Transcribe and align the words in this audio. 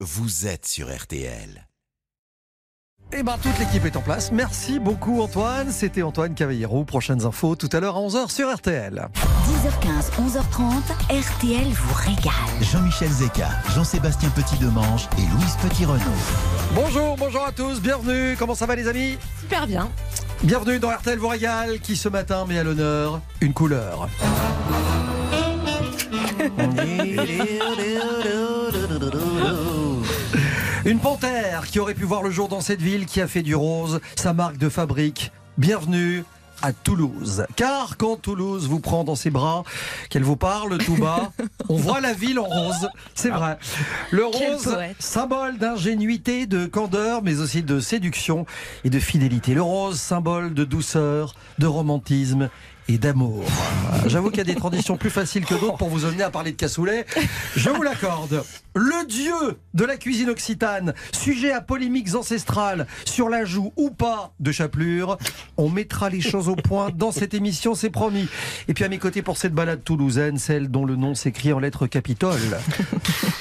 vous 0.00 0.46
êtes 0.46 0.66
sur 0.66 0.94
RTL. 0.94 1.66
Eh 3.12 3.22
ben, 3.22 3.38
toute 3.40 3.58
l'équipe 3.58 3.84
est 3.86 3.96
en 3.96 4.02
place. 4.02 4.30
Merci 4.30 4.78
beaucoup, 4.78 5.22
Antoine. 5.22 5.70
C'était 5.70 6.02
Antoine 6.02 6.34
Cavallero. 6.34 6.84
Prochaines 6.84 7.24
infos 7.24 7.56
tout 7.56 7.70
à 7.72 7.80
l'heure 7.80 7.96
à 7.96 8.00
11h 8.00 8.30
sur 8.30 8.54
RTL. 8.54 9.08
10h15, 9.14 10.10
11h30, 10.28 10.82
RTL 11.08 11.68
vous 11.68 11.94
régale. 11.94 12.32
Jean-Michel 12.60 13.10
Zeka, 13.10 13.48
Jean-Sébastien 13.74 14.28
Petit-Demange 14.30 15.08
et 15.18 15.22
Louise 15.22 15.56
Petit-Renaud. 15.62 16.02
Bonjour, 16.74 17.16
bonjour 17.16 17.46
à 17.46 17.52
tous. 17.52 17.80
Bienvenue. 17.80 18.36
Comment 18.38 18.54
ça 18.54 18.66
va, 18.66 18.76
les 18.76 18.88
amis? 18.88 19.16
Super 19.40 19.66
bien. 19.66 19.88
Bienvenue 20.42 20.78
dans 20.78 20.90
RTL 20.90 21.18
vous 21.18 21.28
régale 21.28 21.80
qui 21.80 21.96
ce 21.96 22.10
matin 22.10 22.44
met 22.44 22.58
à 22.58 22.64
l'honneur 22.64 23.22
une 23.40 23.54
couleur. 23.54 24.08
Une 30.86 31.00
panthère 31.00 31.66
qui 31.66 31.80
aurait 31.80 31.94
pu 31.94 32.04
voir 32.04 32.22
le 32.22 32.30
jour 32.30 32.46
dans 32.46 32.60
cette 32.60 32.80
ville 32.80 33.06
qui 33.06 33.20
a 33.20 33.26
fait 33.26 33.42
du 33.42 33.56
rose 33.56 34.00
sa 34.14 34.32
marque 34.32 34.56
de 34.56 34.68
fabrique. 34.68 35.32
Bienvenue 35.58 36.22
à 36.62 36.72
Toulouse. 36.72 37.44
Car 37.56 37.96
quand 37.96 38.14
Toulouse 38.14 38.68
vous 38.68 38.78
prend 38.78 39.02
dans 39.02 39.16
ses 39.16 39.30
bras, 39.30 39.64
qu'elle 40.10 40.22
vous 40.22 40.36
parle 40.36 40.78
tout 40.78 40.94
bas, 40.94 41.32
on 41.68 41.74
voit 41.74 42.00
la 42.00 42.12
ville 42.12 42.38
en 42.38 42.44
rose. 42.44 42.88
C'est 43.16 43.30
vrai. 43.30 43.58
Le 44.12 44.26
rose, 44.26 44.78
symbole 45.00 45.58
d'ingénuité, 45.58 46.46
de 46.46 46.66
candeur, 46.66 47.20
mais 47.24 47.40
aussi 47.40 47.64
de 47.64 47.80
séduction 47.80 48.46
et 48.84 48.90
de 48.90 49.00
fidélité. 49.00 49.54
Le 49.54 49.62
rose, 49.62 49.98
symbole 49.98 50.54
de 50.54 50.62
douceur, 50.62 51.34
de 51.58 51.66
romantisme 51.66 52.48
et 52.88 52.98
d'amour. 52.98 53.44
J'avoue 54.06 54.28
qu'il 54.28 54.38
y 54.38 54.42
a 54.42 54.44
des 54.44 54.54
traditions 54.54 54.96
plus 54.96 55.10
faciles 55.10 55.44
que 55.44 55.54
d'autres 55.54 55.78
pour 55.78 55.88
vous 55.88 56.04
amener 56.04 56.22
à 56.22 56.30
parler 56.30 56.52
de 56.52 56.56
cassoulet. 56.56 57.06
Je 57.56 57.70
vous 57.70 57.82
l'accorde. 57.82 58.44
Le 58.78 59.06
dieu 59.06 59.32
de 59.72 59.84
la 59.86 59.96
cuisine 59.96 60.28
occitane, 60.28 60.92
sujet 61.10 61.50
à 61.50 61.62
polémiques 61.62 62.14
ancestrales 62.14 62.86
sur 63.06 63.30
l'ajout 63.30 63.72
ou 63.76 63.88
pas 63.88 64.34
de 64.38 64.52
chapelure. 64.52 65.16
On 65.56 65.70
mettra 65.70 66.10
les 66.10 66.20
choses 66.20 66.50
au 66.50 66.56
point 66.56 66.90
dans 66.94 67.10
cette 67.10 67.32
émission, 67.32 67.74
c'est 67.74 67.88
promis. 67.88 68.28
Et 68.68 68.74
puis 68.74 68.84
à 68.84 68.90
mes 68.90 68.98
côtés 68.98 69.22
pour 69.22 69.38
cette 69.38 69.54
balade 69.54 69.82
toulousaine, 69.82 70.36
celle 70.36 70.70
dont 70.70 70.84
le 70.84 70.94
nom 70.94 71.14
s'écrit 71.14 71.54
en 71.54 71.58
lettres 71.58 71.86
capitole. 71.86 72.58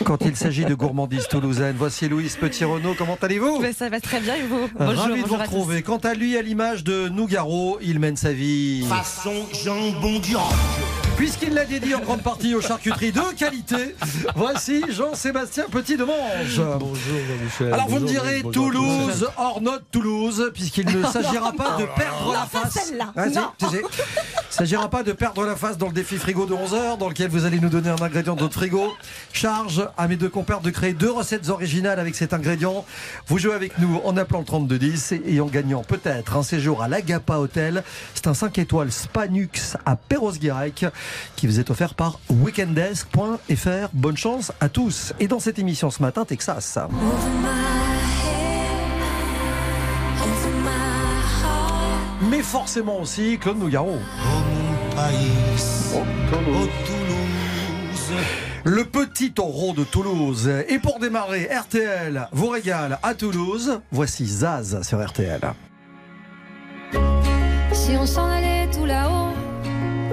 Quand 0.05 0.23
il 0.23 0.37
s'agit 0.37 0.63
de 0.63 0.73
gourmandise 0.73 1.27
toulousaine, 1.27 1.75
voici 1.77 2.07
Louise 2.07 2.37
Petit-Renaud. 2.37 2.95
Comment 2.97 3.17
allez-vous? 3.21 3.59
Mais 3.59 3.73
ça 3.73 3.89
va 3.89 3.99
très 3.99 4.21
bien 4.21 4.35
et 4.35 4.43
vous? 4.43 4.69
Bonjour, 4.79 5.03
Ravi 5.03 5.21
de 5.21 5.27
vous 5.27 5.35
à 5.35 5.39
retrouver. 5.39 5.81
Quant 5.81 5.97
à 5.97 6.13
lui, 6.13 6.37
à 6.37 6.41
l'image 6.41 6.85
de 6.85 7.09
Nougaro, 7.09 7.77
il 7.81 7.99
mène 7.99 8.15
sa 8.15 8.31
vie. 8.31 8.85
façon 8.87 9.33
jambon 9.51 10.19
d'Iran. 10.19 10.47
Puisqu'il 11.17 11.53
l'a 11.53 11.63
dédié 11.63 11.95
en 11.95 12.01
grande 12.01 12.21
partie 12.21 12.55
aux 12.55 12.61
charcuteries 12.61 13.13
de 13.13 13.21
qualité, 13.37 13.95
voici 14.35 14.83
Jean-Sébastien 14.89 15.63
Petit-Demange. 15.71 16.61
Bonjour 16.77 16.95
Jean-Michel. 16.97 17.73
Alors 17.73 17.87
vous 17.87 17.99
me 17.99 18.07
direz 18.07 18.41
bonjour, 18.43 18.71
Toulouse 18.71 19.27
hors 19.37 19.61
note 19.61 19.83
Toulouse, 19.91 20.51
puisqu'il 20.53 20.85
ne 20.85 21.03
s'agira 21.11 21.53
pas 21.53 21.77
de 21.79 21.85
perdre 21.95 22.33
la 22.33 22.45
face. 22.45 22.91
Ah. 23.15 23.25
Il 23.71 23.81
s'agira 24.49 24.89
pas 24.89 25.03
de 25.03 25.13
perdre 25.13 25.45
la 25.45 25.55
face 25.55 25.77
dans 25.77 25.87
le 25.87 25.93
défi 25.93 26.17
frigo 26.17 26.45
de 26.45 26.53
11h, 26.53 26.97
dans 26.97 27.09
lequel 27.09 27.29
vous 27.29 27.45
allez 27.45 27.59
nous 27.59 27.69
donner 27.69 27.89
un 27.89 28.01
ingrédient 28.01 28.35
de 28.35 28.41
votre 28.41 28.53
frigo. 28.53 28.93
Charge 29.31 29.87
à 29.97 30.07
mes 30.07 30.15
deux 30.17 30.29
compères 30.29 30.61
de 30.61 30.69
créer 30.69 30.93
deux 30.93 31.11
recettes 31.11 31.49
originales 31.49 31.99
avec 31.99 32.15
cet 32.15 32.33
ingrédient. 32.33 32.85
Vous 33.27 33.37
jouez 33.37 33.53
avec 33.53 33.77
nous 33.79 34.01
en 34.03 34.15
appelant 34.17 34.39
le 34.39 34.45
3210 34.45 35.13
et 35.25 35.39
en 35.39 35.47
gagnant 35.47 35.83
peut-être 35.83 36.37
un 36.37 36.43
séjour 36.43 36.83
à 36.83 36.87
l'Agapa 36.87 37.37
Hotel. 37.37 37.83
C'est 38.13 38.27
un 38.27 38.33
5 38.33 38.57
étoiles 38.59 38.91
Spanux 38.91 39.75
à 39.85 39.95
Perros-Guirec 39.95 40.85
qui 41.35 41.47
vous 41.47 41.59
est 41.59 41.69
offert 41.69 41.93
par 41.93 42.19
weekendesk.fr. 42.29 43.89
Bonne 43.93 44.17
chance 44.17 44.51
à 44.59 44.69
tous. 44.69 45.13
Et 45.19 45.27
dans 45.27 45.39
cette 45.39 45.59
émission 45.59 45.89
ce 45.89 46.01
matin, 46.01 46.25
Texas. 46.25 46.77
Mais 52.29 52.41
forcément 52.41 53.01
aussi 53.01 53.37
Claude 53.39 53.57
Nougaro. 53.59 53.97
Oh. 53.97 54.55
Le 58.63 58.83
petit 58.83 59.31
taureau 59.31 59.73
de 59.73 59.83
Toulouse. 59.83 60.49
Et 60.67 60.79
pour 60.79 60.99
démarrer, 60.99 61.47
RTL 61.53 62.27
vous 62.31 62.47
régale 62.47 62.97
à 63.03 63.13
Toulouse. 63.13 63.79
Voici 63.91 64.25
Zaz 64.25 64.81
sur 64.81 65.05
RTL. 65.05 65.41
Si 67.73 67.91
on 67.91 68.05
s'en 68.05 68.25
allait 68.25 68.67
tout 68.71 68.85
là-haut, 68.85 69.33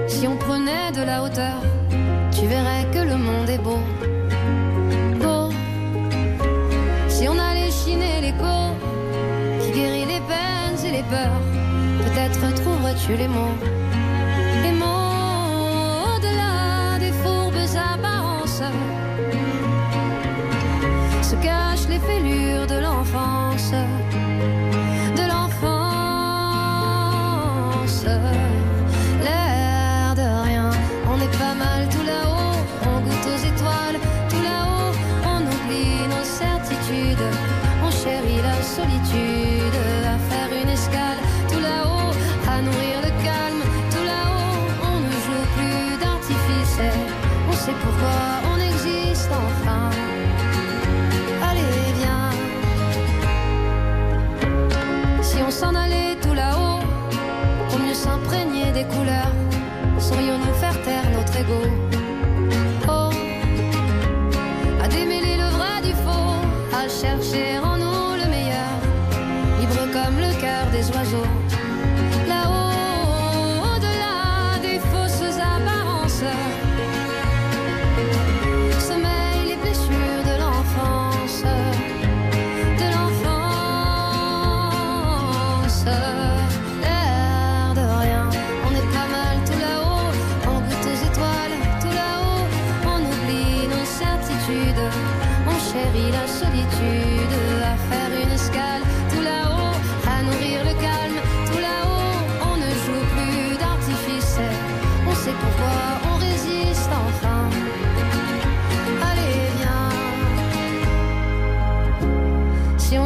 si 0.07 0.27
on 0.27 0.35
prenait 0.35 0.91
de 0.91 1.03
la 1.03 1.23
hauteur, 1.23 1.61
tu 2.31 2.45
verrais 2.47 2.85
que 2.91 2.99
le 2.99 3.17
monde 3.17 3.49
est 3.49 3.57
beau. 3.57 3.79
Beau. 5.21 5.49
Si 7.07 7.27
on 7.27 7.37
allait 7.37 7.71
chiner 7.71 8.21
l'écho, 8.21 8.55
qui 9.61 9.71
guérit 9.71 10.05
les 10.05 10.21
peines 10.31 10.79
et 10.87 10.91
les 10.97 11.03
peurs, 11.03 11.41
peut-être 12.03 12.53
trouverais-tu 12.61 13.15
les 13.15 13.27
mots. 13.27 13.57
Les 14.63 14.71
mots 14.71 16.15
au-delà 16.15 16.99
des 16.99 17.13
fourbes 17.21 17.65
apparences 17.93 18.63
se 21.21 21.35
cachent 21.35 21.87
les 21.89 21.99
fêlures 21.99 22.67
de 22.67 22.79
l'enfance 22.79 23.73
des 58.83 58.95
couleurs, 58.95 59.31
saurions-nous 59.99 60.53
faire 60.55 60.81
taire 60.83 61.09
notre 61.11 61.35
ego? 61.37 61.82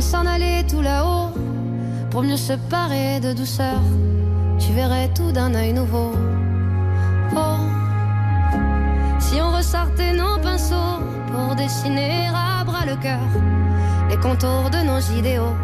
S'en 0.07 0.25
allait 0.25 0.63
tout 0.63 0.81
là-haut, 0.81 1.33
pour 2.11 2.23
mieux 2.23 2.37
se 2.37 2.53
parer 2.69 3.19
de 3.19 3.33
douceur, 3.33 3.81
tu 4.57 4.71
verrais 4.71 5.09
tout 5.13 5.33
d'un 5.33 5.53
œil 5.53 5.73
nouveau. 5.73 6.13
Oh, 7.35 7.59
si 9.19 9.35
on 9.41 9.51
ressortait 9.51 10.13
nos 10.13 10.37
pinceaux 10.39 11.01
pour 11.29 11.55
dessiner 11.55 12.29
à 12.33 12.63
bras 12.63 12.85
le 12.85 12.95
cœur 12.95 13.27
les 14.09 14.17
contours 14.17 14.69
de 14.69 14.81
nos 14.89 15.01
idéaux. 15.19 15.55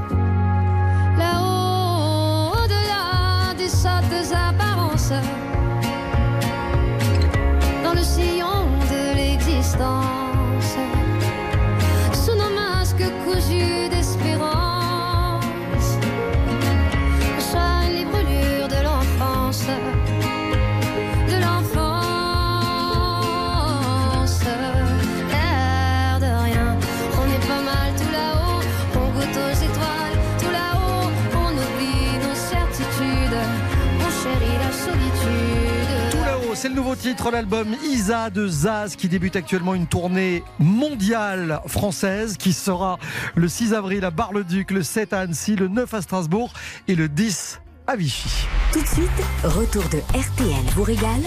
C'est 36.63 36.69
le 36.69 36.75
nouveau 36.75 36.95
titre, 36.95 37.29
l'album 37.29 37.75
Isa 37.83 38.29
de 38.29 38.47
Zaz 38.47 38.95
qui 38.95 39.09
débute 39.09 39.35
actuellement 39.35 39.73
une 39.73 39.85
tournée 39.85 40.45
mondiale 40.59 41.59
française 41.67 42.37
qui 42.37 42.53
sera 42.53 42.99
le 43.35 43.49
6 43.49 43.73
avril 43.73 44.05
à 44.05 44.11
Bar-le-Duc, 44.11 44.71
le 44.71 44.81
7 44.81 45.11
à 45.11 45.19
Annecy, 45.19 45.57
le 45.57 45.67
9 45.67 45.93
à 45.93 46.01
Strasbourg 46.01 46.53
et 46.87 46.95
le 46.95 47.09
10 47.09 47.59
à 47.85 47.97
Vichy. 47.97 48.47
Tout 48.71 48.81
de 48.81 48.87
suite, 48.87 49.09
retour 49.43 49.83
de 49.89 49.97
RTL 50.17 50.63
vous 50.73 50.83
régale 50.83 51.23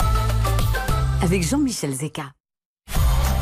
avec 1.21 1.47
Jean-Michel 1.47 1.93
Zeka. 1.93 2.33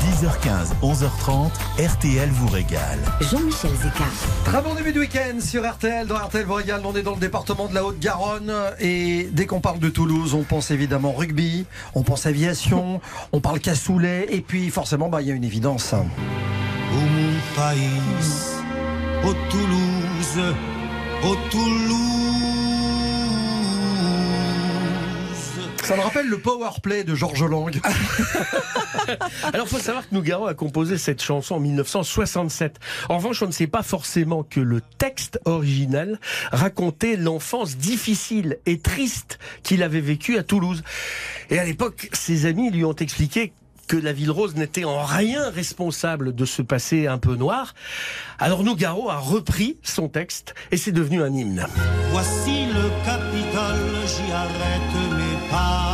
10h15, 0.04 0.74
11h30, 0.82 1.50
RTL 1.82 2.28
vous 2.28 2.48
régale. 2.48 2.98
Jean-Michel 3.22 3.70
Zeka. 3.70 4.04
Très 4.44 4.60
bon 4.60 4.74
début 4.74 4.92
de 4.92 5.00
week-end 5.00 5.40
sur 5.40 5.66
RTL. 5.66 6.06
Dans 6.06 6.16
RTL 6.16 6.44
vous 6.44 6.52
régale, 6.52 6.82
on 6.84 6.94
est 6.94 7.02
dans 7.02 7.14
le 7.14 7.20
département 7.20 7.68
de 7.68 7.74
la 7.74 7.86
Haute-Garonne. 7.86 8.52
Et 8.80 9.30
dès 9.32 9.46
qu'on 9.46 9.60
parle 9.60 9.78
de 9.78 9.88
Toulouse, 9.88 10.34
on 10.34 10.42
pense 10.42 10.70
évidemment 10.70 11.12
rugby, 11.12 11.64
on 11.94 12.02
pense 12.02 12.26
aviation, 12.26 13.00
on 13.32 13.40
parle 13.40 13.60
cassoulet. 13.60 14.26
Et 14.28 14.42
puis 14.42 14.68
forcément, 14.68 15.08
bah, 15.08 15.22
il 15.22 15.28
y 15.28 15.30
a 15.30 15.34
une 15.34 15.42
évidence. 15.44 15.94
Au 15.94 16.96
mon 16.96 17.32
pays, 17.56 17.88
au 19.24 19.32
Toulouse, 19.50 20.54
au 21.22 21.34
Toulouse. 21.50 22.23
Ça 25.84 25.96
me 25.96 26.00
rappelle 26.00 26.28
le 26.28 26.38
power 26.38 26.70
play 26.82 27.04
de 27.04 27.14
Georges 27.14 27.44
Lang. 27.44 27.78
Alors, 29.52 29.68
faut 29.68 29.78
savoir 29.78 30.08
que 30.08 30.14
Nougaro 30.14 30.46
a 30.46 30.54
composé 30.54 30.96
cette 30.96 31.22
chanson 31.22 31.56
en 31.56 31.60
1967. 31.60 32.80
En 33.10 33.18
revanche, 33.18 33.42
on 33.42 33.46
ne 33.46 33.52
sait 33.52 33.66
pas 33.66 33.82
forcément 33.82 34.44
que 34.44 34.60
le 34.60 34.80
texte 34.80 35.38
original 35.44 36.18
racontait 36.52 37.16
l'enfance 37.16 37.76
difficile 37.76 38.56
et 38.64 38.78
triste 38.78 39.38
qu'il 39.62 39.82
avait 39.82 40.00
vécue 40.00 40.38
à 40.38 40.42
Toulouse. 40.42 40.82
Et 41.50 41.58
à 41.58 41.64
l'époque, 41.66 42.08
ses 42.14 42.46
amis 42.46 42.70
lui 42.70 42.86
ont 42.86 42.94
expliqué 42.94 43.52
que 43.86 43.98
la 43.98 44.14
ville 44.14 44.30
rose 44.30 44.54
n'était 44.56 44.84
en 44.84 45.02
rien 45.02 45.50
responsable 45.50 46.34
de 46.34 46.46
ce 46.46 46.62
passé 46.62 47.06
un 47.06 47.18
peu 47.18 47.36
noir. 47.36 47.74
Alors 48.38 48.64
Nougaro 48.64 49.10
a 49.10 49.18
repris 49.18 49.76
son 49.82 50.08
texte 50.08 50.54
et 50.70 50.78
c'est 50.78 50.92
devenu 50.92 51.22
un 51.22 51.30
hymne. 51.30 51.66
Voici 52.10 52.64
le 52.64 52.88
Capitole, 53.04 53.92
j'y 54.06 54.32
arrête 54.32 55.13
pas. 55.54 55.84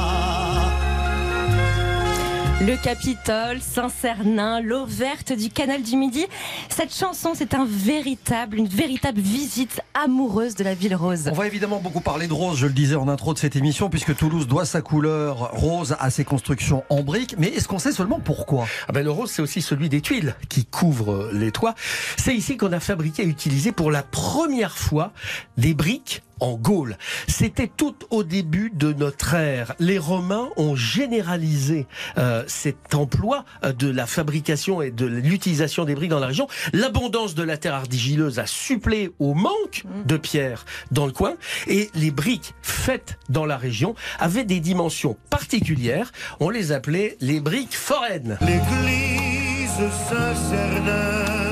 Le 2.61 2.77
Capitole, 2.77 3.59
Saint-Cernin, 3.63 4.61
l'eau 4.61 4.85
verte 4.85 5.33
du 5.33 5.49
canal 5.49 5.83
du 5.83 5.97
Midi. 5.97 6.27
Cette 6.69 6.95
chanson, 6.95 7.33
c'est 7.35 7.55
un 7.55 7.65
véritable, 7.67 8.59
une 8.59 8.69
véritable 8.69 9.19
visite 9.19 9.81
amoureuse 9.95 10.57
de 10.57 10.65
la 10.65 10.75
ville 10.75 10.95
rose. 10.95 11.31
On 11.33 11.35
va 11.35 11.47
évidemment 11.47 11.81
beaucoup 11.81 12.03
parler 12.03 12.29
de 12.29 12.35
rose, 12.35 12.59
je 12.59 12.67
le 12.67 12.75
disais 12.75 12.97
en 12.97 13.09
intro 13.09 13.33
de 13.33 13.39
cette 13.39 13.57
émission, 13.57 13.89
puisque 13.89 14.15
Toulouse 14.15 14.47
doit 14.47 14.67
sa 14.67 14.83
couleur 14.83 15.53
rose 15.53 15.97
à 16.01 16.11
ses 16.11 16.25
constructions 16.25 16.85
en 16.91 17.03
briques. 17.03 17.35
Mais 17.39 17.49
est-ce 17.49 17.67
qu'on 17.67 17.79
sait 17.79 17.93
seulement 17.93 18.21
pourquoi? 18.21 18.67
Ah 18.89 18.93
ben, 18.93 19.03
le 19.03 19.11
rose, 19.11 19.31
c'est 19.31 19.41
aussi 19.41 19.63
celui 19.63 19.89
des 19.89 20.03
tuiles 20.03 20.37
qui 20.51 20.67
couvrent 20.67 21.31
les 21.33 21.53
toits. 21.53 21.75
C'est 22.19 22.37
ici 22.37 22.59
qu'on 22.59 22.73
a 22.73 22.81
fabriqué 22.81 23.23
et 23.23 23.27
utilisé 23.27 23.73
pour 23.73 23.91
la 23.91 24.03
première 24.03 24.77
fois 24.77 25.13
des 25.57 25.73
briques 25.73 26.23
en 26.41 26.55
Gaule. 26.55 26.97
C'était 27.29 27.69
tout 27.69 27.97
au 28.11 28.25
début 28.25 28.71
de 28.75 28.93
notre 28.93 29.35
ère. 29.35 29.75
Les 29.79 29.99
Romains 29.99 30.51
ont 30.57 30.75
généralisé 30.75 31.87
euh, 32.19 32.45
cet 32.47 32.95
emploi 32.95 33.45
euh, 33.65 33.73
de 33.73 33.89
la 33.89 34.07
fabrication 34.07 34.83
et 34.83 34.91
de 34.91 35.07
l'utilisation 35.07 35.85
des 35.85 35.95
briques 35.95 36.11
dans 36.11 36.19
la 36.19 36.27
région. 36.27 36.49
L'abondance 36.73 37.35
de 37.35 37.43
la 37.43 37.57
terre 37.57 37.75
argileuse 37.75 38.39
a 38.39 38.47
suppléé 38.47 39.11
au 39.19 39.35
manque 39.35 39.85
de 40.07 40.17
pierres 40.17 40.65
dans 40.91 41.07
le 41.07 41.13
coin 41.13 41.35
et 41.67 41.91
les 41.95 42.11
briques 42.11 42.55
faites 42.63 43.19
dans 43.29 43.47
la 43.47 43.57
région 43.57 43.95
avaient 44.19 44.45
des 44.45 44.61
dimensions 44.61 45.17
particulières. 45.31 46.13
On 46.41 46.51
les 46.51 46.73
appelait 46.73 47.17
les 47.21 47.41
briques 47.41 47.77
foraines. 47.77 48.39
L'église 48.41 49.91
Saint-Cernin 50.09 51.50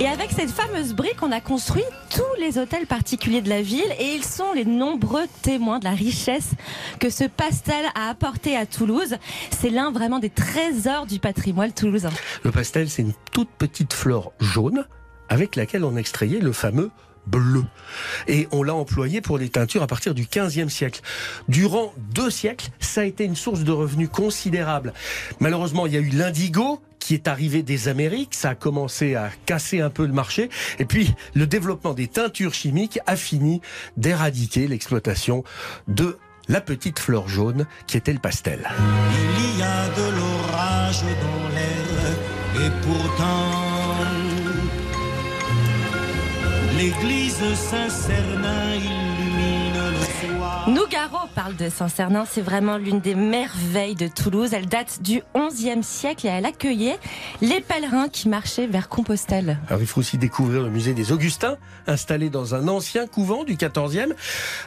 Et 0.00 0.08
avec 0.08 0.30
cette 0.30 0.50
fameuse 0.50 0.94
brique, 0.94 1.22
on 1.22 1.30
a 1.30 1.42
construit 1.42 1.84
tous 2.08 2.40
les 2.40 2.56
hôtels 2.56 2.86
particuliers 2.86 3.42
de 3.42 3.50
la 3.50 3.60
ville 3.60 3.92
et 3.98 4.14
ils 4.14 4.24
sont 4.24 4.54
les 4.54 4.64
nombreux 4.64 5.26
témoins 5.42 5.78
de 5.78 5.84
la 5.84 5.90
richesse 5.90 6.52
que 6.98 7.10
ce 7.10 7.24
pastel 7.24 7.84
a 7.94 8.08
apporté 8.08 8.56
à 8.56 8.64
Toulouse. 8.64 9.16
C'est 9.50 9.68
l'un 9.68 9.92
vraiment 9.92 10.18
des 10.18 10.30
trésors 10.30 11.04
du 11.04 11.18
patrimoine 11.18 11.72
toulousain. 11.72 12.08
Le 12.44 12.50
pastel, 12.50 12.88
c'est 12.88 13.02
une 13.02 13.12
toute 13.30 13.50
petite 13.50 13.92
fleur 13.92 14.32
jaune 14.40 14.86
avec 15.28 15.54
laquelle 15.54 15.84
on 15.84 15.94
extrayait 15.98 16.40
le 16.40 16.52
fameux 16.52 16.90
bleu. 17.26 17.64
Et 18.26 18.48
on 18.52 18.62
l'a 18.62 18.74
employé 18.74 19.20
pour 19.20 19.36
les 19.36 19.50
teintures 19.50 19.82
à 19.82 19.86
partir 19.86 20.14
du 20.14 20.24
15e 20.24 20.70
siècle. 20.70 21.02
Durant 21.48 21.92
deux 22.14 22.30
siècles, 22.30 22.68
ça 22.80 23.02
a 23.02 23.04
été 23.04 23.24
une 23.24 23.36
source 23.36 23.64
de 23.64 23.72
revenus 23.72 24.08
considérable. 24.08 24.94
Malheureusement, 25.40 25.84
il 25.84 25.92
y 25.92 25.96
a 25.98 26.00
eu 26.00 26.08
l'indigo 26.08 26.80
qui 27.00 27.14
est 27.14 27.26
arrivé 27.26 27.62
des 27.64 27.88
Amériques, 27.88 28.34
ça 28.34 28.50
a 28.50 28.54
commencé 28.54 29.16
à 29.16 29.30
casser 29.46 29.80
un 29.80 29.90
peu 29.90 30.06
le 30.06 30.12
marché, 30.12 30.50
et 30.78 30.84
puis 30.84 31.12
le 31.34 31.46
développement 31.46 31.94
des 31.94 32.06
teintures 32.06 32.54
chimiques 32.54 33.00
a 33.06 33.16
fini 33.16 33.60
d'éradiquer 33.96 34.68
l'exploitation 34.68 35.42
de 35.88 36.18
la 36.48 36.60
petite 36.60 36.98
fleur 36.98 37.28
jaune 37.28 37.66
qui 37.86 37.96
était 37.96 38.12
le 38.12 38.18
pastel. 38.18 38.68
Il 39.38 39.58
y 39.58 39.62
a 39.62 39.88
de 39.88 40.16
l'orage 40.16 41.02
dans 41.02 41.48
l'air 41.54 42.66
et 42.66 42.70
pourtant 42.82 43.60
l'église 46.76 47.54
Saint-Cernin 47.54 48.70
soir. 48.80 49.09
Nougaro 50.68 51.26
parle 51.34 51.56
de 51.56 51.68
Saint-Cernin, 51.70 52.26
c'est 52.30 52.42
vraiment 52.42 52.76
l'une 52.76 53.00
des 53.00 53.14
merveilles 53.14 53.94
de 53.94 54.06
Toulouse. 54.08 54.50
Elle 54.52 54.66
date 54.68 55.00
du 55.02 55.22
11e 55.34 55.82
siècle 55.82 56.26
et 56.26 56.30
elle 56.30 56.44
accueillait 56.44 56.98
les 57.40 57.60
pèlerins 57.62 58.08
qui 58.08 58.28
marchaient 58.28 58.66
vers 58.66 58.88
Compostelle. 58.90 59.58
Alors 59.68 59.80
il 59.80 59.86
faut 59.86 60.00
aussi 60.00 60.18
découvrir 60.18 60.62
le 60.62 60.68
musée 60.70 60.92
des 60.92 61.12
Augustins, 61.12 61.56
installé 61.86 62.28
dans 62.28 62.54
un 62.54 62.68
ancien 62.68 63.06
couvent 63.06 63.42
du 63.42 63.56
14e, 63.56 64.12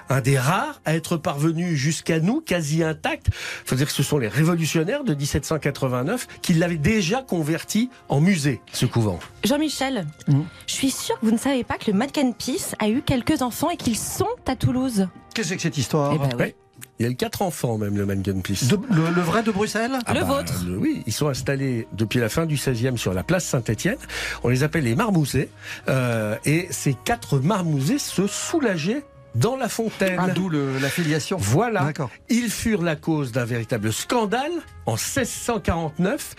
un 0.10 0.20
des 0.22 0.38
rares 0.38 0.82
à 0.84 0.96
être 0.96 1.16
parvenu 1.16 1.76
jusqu'à 1.78 2.20
nous, 2.20 2.42
quasi 2.42 2.84
intact. 2.84 3.28
Il 3.28 3.70
faut 3.70 3.76
dire 3.76 3.86
que 3.88 3.94
ce 3.94 4.04
sont 4.04 4.18
les 4.18 4.28
révolutionnaires 4.28 5.04
de 5.04 5.14
1789 5.14 6.28
qui 6.42 6.54
l'avaient 6.56 6.78
déjà 6.78 7.22
converti 7.22 7.90
en 8.10 8.20
musée, 8.20 8.62
ce 8.74 8.86
couvent. 8.88 9.20
Jean-Michel, 9.44 10.08
Mhm. 10.28 10.44
je 10.68 10.74
suis 10.74 10.92
sûre 10.92 11.20
que 11.20 11.26
vous 11.28 11.32
ne 11.32 11.38
savez 11.38 11.64
pas 11.64 11.78
que 11.78 11.92
le 11.92 11.98
Mannequin 11.98 12.32
Peace 12.32 12.76
a 12.80 12.90
eu 12.90 13.04
quelques 13.04 13.42
enfants 13.44 13.70
et 13.70 13.78
qu'ils 13.78 13.98
sont 13.98 14.28
à 14.48 14.56
Toulouse. 14.56 15.08
Qu'est-ce 15.34 15.48
que 15.48 15.50
c'est 15.50 15.56
que 15.56 15.62
cette 15.64 15.78
histoire 15.80 15.93
Eh 16.14 16.18
ben 16.18 16.30
oui. 16.40 16.56
Il 17.00 17.06
y 17.06 17.10
a 17.10 17.12
eu 17.12 17.16
quatre 17.16 17.42
enfants 17.42 17.78
même, 17.78 17.98
le 17.98 18.06
Mannequin 18.06 18.40
Peace. 18.42 18.68
De- 18.68 18.80
le, 18.94 19.10
le 19.14 19.22
vrai 19.22 19.42
de 19.42 19.52
Bruxelles 19.52 19.98
Ah 20.06 20.14
Le 20.14 20.20
vôtre. 20.22 20.64
le- 20.68 20.78
Oui, 20.78 21.04
ils 21.08 21.14
sont 21.14 21.28
installés 21.28 21.88
depuis 21.94 22.20
la 22.20 22.30
fin 22.30 22.46
du 22.46 22.56
16e 22.56 22.98
sur 22.98 23.14
la 23.14 23.24
place 23.24 23.46
Saint-Étienne. 23.46 23.98
On 24.44 24.50
les 24.50 24.64
appelle 24.64 24.84
les 24.84 24.96
marmousets. 24.96 25.50
Euh, 25.90 26.36
et 26.46 26.68
ces 26.70 26.94
quatre 26.94 27.40
marmousets 27.40 27.98
se 27.98 28.28
soulageaient 28.28 29.04
dans 29.36 29.56
la 29.56 29.70
fontaine. 29.70 30.20
Ah, 30.20 30.30
D'où 30.30 30.50
le- 30.50 30.78
la 30.78 30.90
filiation. 30.90 31.38
Voilà. 31.40 31.82
D'accord. 31.86 32.12
Ils 32.30 32.52
furent 32.52 32.84
la 32.84 32.96
cause 32.96 33.32
d'un 33.32 33.46
véritable 33.46 33.92
scandale 33.92 34.52
en 34.86 34.96
1649. 34.96 36.36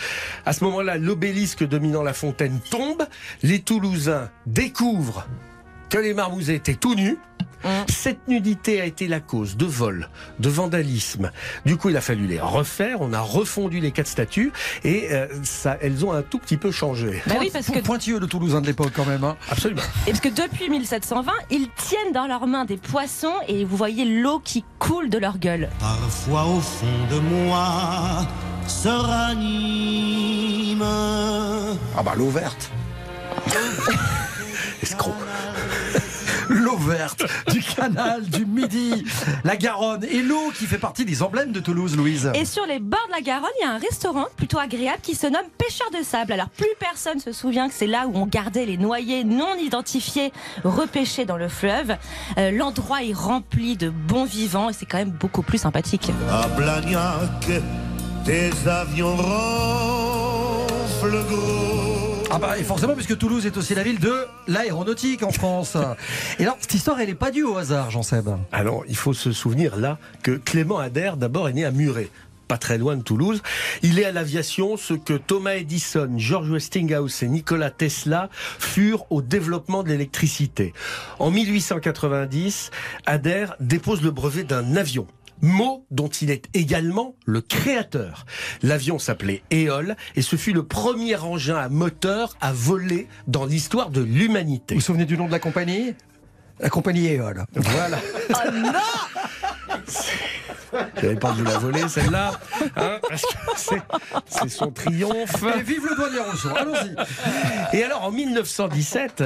À 0.47 0.53
ce 0.53 0.63
moment-là, 0.65 0.97
l'obélisque 0.99 1.67
dominant 1.67 2.03
la 2.03 2.13
fontaine 2.13 2.61
tombe. 2.71 3.03
Les 3.43 3.61
Toulousains 3.61 4.31
découvrent 4.47 5.27
que 5.91 5.99
les 5.99 6.15
marmousets 6.15 6.55
étaient 6.57 6.75
tout 6.75 6.95
nus. 6.95 7.19
Cette 7.89 8.29
nudité 8.29 8.81
a 8.81 8.85
été 8.85 9.09
la 9.09 9.21
cause 9.21 9.57
de 9.57 9.65
vols, 9.65 10.09
de 10.39 10.49
vandalisme. 10.49 11.31
Du 11.65 11.77
coup, 11.77 11.91
il 11.91 11.97
a 11.97 12.01
fallu 12.01 12.27
les 12.27 12.41
refaire. 12.41 13.01
On 13.01 13.13
a 13.13 13.21
refondu 13.21 13.81
les 13.81 13.91
quatre 13.93 14.07
statues 14.09 14.53
et 14.85 15.09
euh, 15.13 15.27
ça, 15.43 15.77
elles 15.81 16.05
ont 16.05 16.13
un 16.13 16.23
tout 16.23 16.39
petit 16.39 16.57
peu 16.57 16.71
changé. 16.71 17.23
Bah 17.27 17.35
oui, 17.41 17.51
parce 17.53 17.67
que, 17.71 17.79
Pointilleux 17.81 18.19
le 18.21 18.27
Toulousain 18.27 18.61
de 18.61 18.67
l'époque 18.67 18.93
quand 18.95 19.07
même. 19.07 19.25
hein. 19.25 19.37
Absolument. 19.51 19.83
et 20.07 20.11
parce 20.11 20.21
que 20.21 20.29
depuis 20.29 20.69
1720, 20.71 21.33
ils 21.51 21.69
tiennent 21.77 22.13
dans 22.13 22.27
leurs 22.27 22.47
mains 22.47 22.65
des 22.65 22.77
poissons 22.77 23.35
et 23.49 23.65
vous 23.65 23.77
voyez 23.77 24.05
l'eau 24.05 24.41
qui 24.41 24.65
coule 24.79 25.09
de 25.11 25.19
leur 25.19 25.39
gueule. 25.39 25.69
Parfois 25.79 26.45
au 26.47 26.61
fond 26.61 26.87
de 27.11 27.19
moi 27.21 28.27
se 28.67 28.89
ranime 28.89 30.83
Ah 30.83 32.03
bah 32.03 32.15
l'eau 32.17 32.29
verte. 32.31 32.71
Escroc. 34.83 35.15
L'eau 36.49 36.77
verte 36.77 37.25
du 37.51 37.61
canal 37.63 38.23
du 38.23 38.45
Midi, 38.47 39.05
la 39.45 39.57
Garonne 39.57 40.05
et 40.05 40.23
l'eau 40.23 40.51
qui 40.57 40.67
fait 40.67 40.79
partie 40.79 41.05
des 41.05 41.23
emblèmes 41.23 41.53
de 41.53 41.61
Toulouse, 41.61 41.97
Louise. 41.97 42.31
Et 42.35 42.45
sur 42.45 42.67
les 42.67 42.79
bords 42.81 43.07
de 43.09 43.13
la 43.13 43.21
Garonne, 43.21 43.49
il 43.61 43.65
y 43.65 43.69
a 43.69 43.73
un 43.73 43.79
restaurant 43.79 44.27
plutôt 44.37 44.59
agréable 44.59 45.01
qui 45.03 45.15
se 45.15 45.27
nomme 45.27 45.47
Pêcheur 45.59 45.91
de 45.99 46.03
sable. 46.05 46.33
Alors 46.33 46.49
plus 46.51 46.67
personne 46.79 47.21
se 47.21 47.33
souvient 47.33 47.69
que 47.69 47.75
c'est 47.75 47.87
là 47.87 48.07
où 48.07 48.17
on 48.17 48.27
gardait 48.27 48.67
les 48.67 48.77
noyés 48.77 49.25
non 49.25 49.55
identifiés 49.57 50.33
repêchés 50.65 51.25
dans 51.25 51.37
le 51.37 51.49
fleuve. 51.49 51.97
Euh, 52.39 52.51
L'endroit 52.51 53.03
est 53.03 53.13
rempli 53.15 53.77
de 53.77 53.89
bons 53.91 54.25
vivants 54.25 54.71
et 54.71 54.73
c'est 54.73 54.87
quand 54.87 54.99
même 54.99 55.11
beaucoup 55.11 55.43
plus 55.43 55.59
sympathique. 55.59 56.11
à 56.31 56.47
Blagnac 56.49 57.51
des 58.25 58.51
avions 58.69 59.17
ronflent 59.17 60.25
gros. 61.29 61.74
Ah 62.37 62.39
bah, 62.41 62.59
et 62.59 62.65
forcément, 62.65 62.95
puisque 62.95 63.17
Toulouse 63.17 63.47
est 63.47 63.57
aussi 63.57 63.77
la 63.77 63.85
ville 63.85 64.01
de 64.01 64.27
l'aéronautique 64.49 65.23
en 65.23 65.31
France. 65.31 65.77
Et 66.41 66.43
alors, 66.43 66.57
cette 66.59 66.75
histoire, 66.75 66.99
elle 66.99 67.07
n'est 67.07 67.15
pas 67.15 67.31
due 67.31 67.45
au 67.45 67.57
hasard, 67.57 67.93
Jean 67.93 68.03
Seb. 68.03 68.29
Alors, 68.51 68.83
il 68.89 68.97
faut 68.97 69.13
se 69.13 69.31
souvenir 69.31 69.77
là 69.77 69.99
que 70.25 70.33
Clément 70.33 70.79
Adair, 70.81 71.17
d'abord, 71.17 71.49
est 71.49 71.53
né 71.53 71.65
à 71.65 71.71
Muret 71.71 72.11
pas 72.49 72.59
très 72.59 72.77
loin 72.77 72.97
de 72.97 73.03
Toulouse. 73.03 73.41
Il 73.83 73.99
est 73.99 74.05
à 74.05 74.13
l'aviation 74.13 74.77
ce 74.77 74.95
que 74.95 75.15
Thomas 75.15 75.55
Edison, 75.55 76.13
George 76.19 76.51
Westinghouse 76.51 77.23
et 77.23 77.29
Nikola 77.29 77.71
Tesla 77.71 78.29
furent 78.33 79.11
au 79.11 79.23
développement 79.23 79.83
de 79.83 79.89
l'électricité. 79.89 80.75
En 81.21 81.31
1890, 81.31 82.71
Adair 83.07 83.55
dépose 83.61 84.03
le 84.03 84.11
brevet 84.11 84.45
d'un 84.45 84.77
avion 84.77 85.07
mot 85.45 85.87
dont 85.91 86.09
il 86.09 86.31
est 86.31 86.47
également 86.55 87.15
le 87.27 87.41
créateur. 87.41 88.27
L'avion 88.63 88.99
s'appelait 88.99 89.43
Éole 89.51 89.97
et 90.17 90.23
ce 90.23 90.37
fut 90.37 90.53
le 90.53 90.65
premier 90.65 91.17
engin 91.17 91.57
à 91.57 91.69
moteur 91.69 92.37
à 92.41 92.53
voler 92.53 93.07
dans 93.29 93.45
l'histoire 93.45 93.91
de 93.91 94.01
l'humanité. 94.01 94.75
Vous 94.75 94.81
vous 94.81 94.87
souvenez 94.87 95.05
du 95.05 95.17
nom 95.17 95.27
de 95.27 95.33
la 95.33 95.39
compagnie? 95.39 95.95
La 96.61 96.71
compagnie 96.71 97.07
Éole. 97.07 97.45
Voilà. 97.55 97.99
Oh 98.31 98.51
non 98.53 98.73
J'avais 101.01 101.17
pas 101.17 101.33
dû 101.33 101.45
la 101.45 101.59
voler 101.59 101.89
celle-là, 101.89 102.33
hein, 102.77 102.99
parce 103.09 103.23
que 103.23 103.29
c'est- 103.57 103.83
c'est 104.27 104.49
son 104.49 104.71
triomphe. 104.71 105.43
Et 105.59 105.63
vive 105.63 105.87
le 105.89 105.97
douanier 105.97 106.19
Rousseau, 106.21 106.49
allons-y. 106.57 107.77
Et 107.77 107.85
alors 107.85 108.05
en 108.05 108.11
1917, 108.11 109.25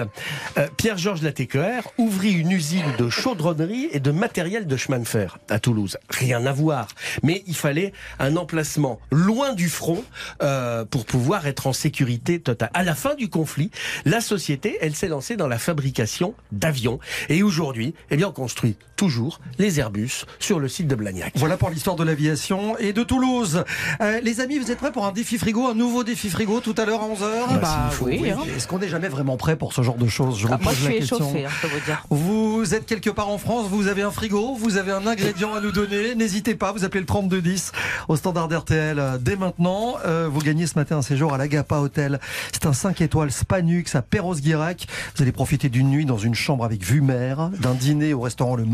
euh, 0.56 0.66
Pierre-Georges 0.76 1.22
Latécoère 1.22 1.84
ouvrit 1.98 2.32
une 2.32 2.50
usine 2.52 2.84
de 2.98 3.08
chaudronnerie 3.08 3.88
et 3.92 4.00
de 4.00 4.10
matériel 4.10 4.66
de 4.66 4.76
chemin 4.76 4.98
de 4.98 5.06
fer 5.06 5.38
à 5.48 5.58
Toulouse. 5.58 5.96
Rien 6.10 6.44
à 6.46 6.52
voir, 6.52 6.88
mais 7.22 7.42
il 7.46 7.56
fallait 7.56 7.92
un 8.18 8.36
emplacement 8.36 9.00
loin 9.10 9.52
du 9.54 9.68
front 9.68 10.04
euh, 10.42 10.84
pour 10.84 11.04
pouvoir 11.06 11.46
être 11.46 11.66
en 11.66 11.72
sécurité 11.72 12.40
totale. 12.40 12.70
À 12.74 12.82
la 12.82 12.94
fin 12.94 13.14
du 13.14 13.28
conflit, 13.28 13.70
la 14.04 14.20
société, 14.20 14.78
elle 14.80 14.94
s'est 14.94 15.08
lancée 15.08 15.36
dans 15.36 15.48
la 15.48 15.58
fabrication 15.58 16.34
d'avions 16.52 16.98
et 17.28 17.42
aujourd'hui, 17.42 17.94
eh 18.10 18.16
bien, 18.16 18.28
on 18.28 18.32
construit 18.32 18.76
toujours 18.98 19.40
les 19.58 19.78
Airbus 19.80 20.24
sur 20.40 20.58
le 20.58 20.68
site 20.68 20.88
de 20.88 20.94
Blagnac. 20.96 21.32
Voilà 21.36 21.56
pour 21.56 21.70
l'histoire 21.70 21.94
de 21.96 22.02
l'aviation 22.04 22.76
et 22.78 22.92
de 22.92 23.02
Toulouse. 23.04 23.64
Euh, 24.00 24.20
les 24.20 24.40
amis, 24.40 24.58
vous 24.58 24.70
êtes 24.70 24.78
prêts 24.78 24.90
pour 24.92 25.06
un 25.06 25.12
défi 25.12 25.38
frigo, 25.38 25.68
un 25.68 25.74
nouveau 25.74 26.02
défi 26.04 26.28
frigo 26.28 26.60
tout 26.60 26.74
à 26.76 26.84
l'heure 26.84 27.02
à 27.02 27.06
11h 27.06 27.60
Bah 27.60 27.90
oui. 28.02 28.28
hein. 28.30 28.38
Est-ce 28.56 28.66
qu'on 28.66 28.80
n'est 28.80 28.88
jamais 28.88 29.08
vraiment 29.08 29.36
prêt 29.36 29.56
pour 29.56 29.72
ce 29.72 29.82
genre 29.82 29.96
de 29.96 30.08
choses? 30.08 30.38
Je 30.38 30.46
vous 30.48 30.52
Ah, 30.52 30.58
moi, 30.60 30.72
pose 30.72 30.80
je 30.80 30.84
la 30.84 30.90
suis 30.90 30.98
question. 30.98 31.16
échauffée, 31.18 31.44
hein, 31.46 31.50
vous 31.62 31.80
dire. 31.86 32.04
Vous 32.10 32.74
êtes 32.74 32.86
quelque 32.86 33.10
part 33.10 33.28
en 33.28 33.38
France, 33.38 33.68
vous 33.70 33.86
avez 33.86 34.02
un 34.02 34.10
frigo, 34.10 34.54
vous 34.56 34.76
avez 34.76 34.90
un 34.92 35.06
ingrédient 35.06 35.54
à 35.54 35.60
nous 35.60 35.70
donner. 35.72 36.16
N'hésitez 36.16 36.56
pas, 36.56 36.72
vous 36.72 36.84
appelez 36.84 37.00
le 37.00 37.06
3210 37.06 37.70
au 38.08 38.16
standard 38.16 38.48
d'RTL 38.48 38.98
euh, 38.98 39.16
dès 39.18 39.36
maintenant. 39.36 39.94
Euh, 40.04 40.28
vous 40.30 40.40
gagnez 40.40 40.66
ce 40.66 40.76
matin 40.76 40.96
un 40.98 41.02
séjour 41.02 41.32
à 41.32 41.38
l'Agapa 41.38 41.76
Hotel. 41.76 42.18
C'est 42.52 42.66
un 42.66 42.72
5 42.72 43.00
étoiles 43.00 43.30
Spanux 43.30 43.84
à 43.94 44.02
Perros-Guirec. 44.02 44.88
Vous 45.16 45.22
allez 45.22 45.32
profiter 45.32 45.68
d'une 45.68 45.88
nuit 45.88 46.04
dans 46.04 46.18
une 46.18 46.34
chambre 46.34 46.64
avec 46.64 46.82
vue 46.82 47.00
mer, 47.00 47.50
d'un 47.60 47.74
dîner 47.74 48.12
au 48.12 48.20
restaurant 48.20 48.56
Le 48.56 48.64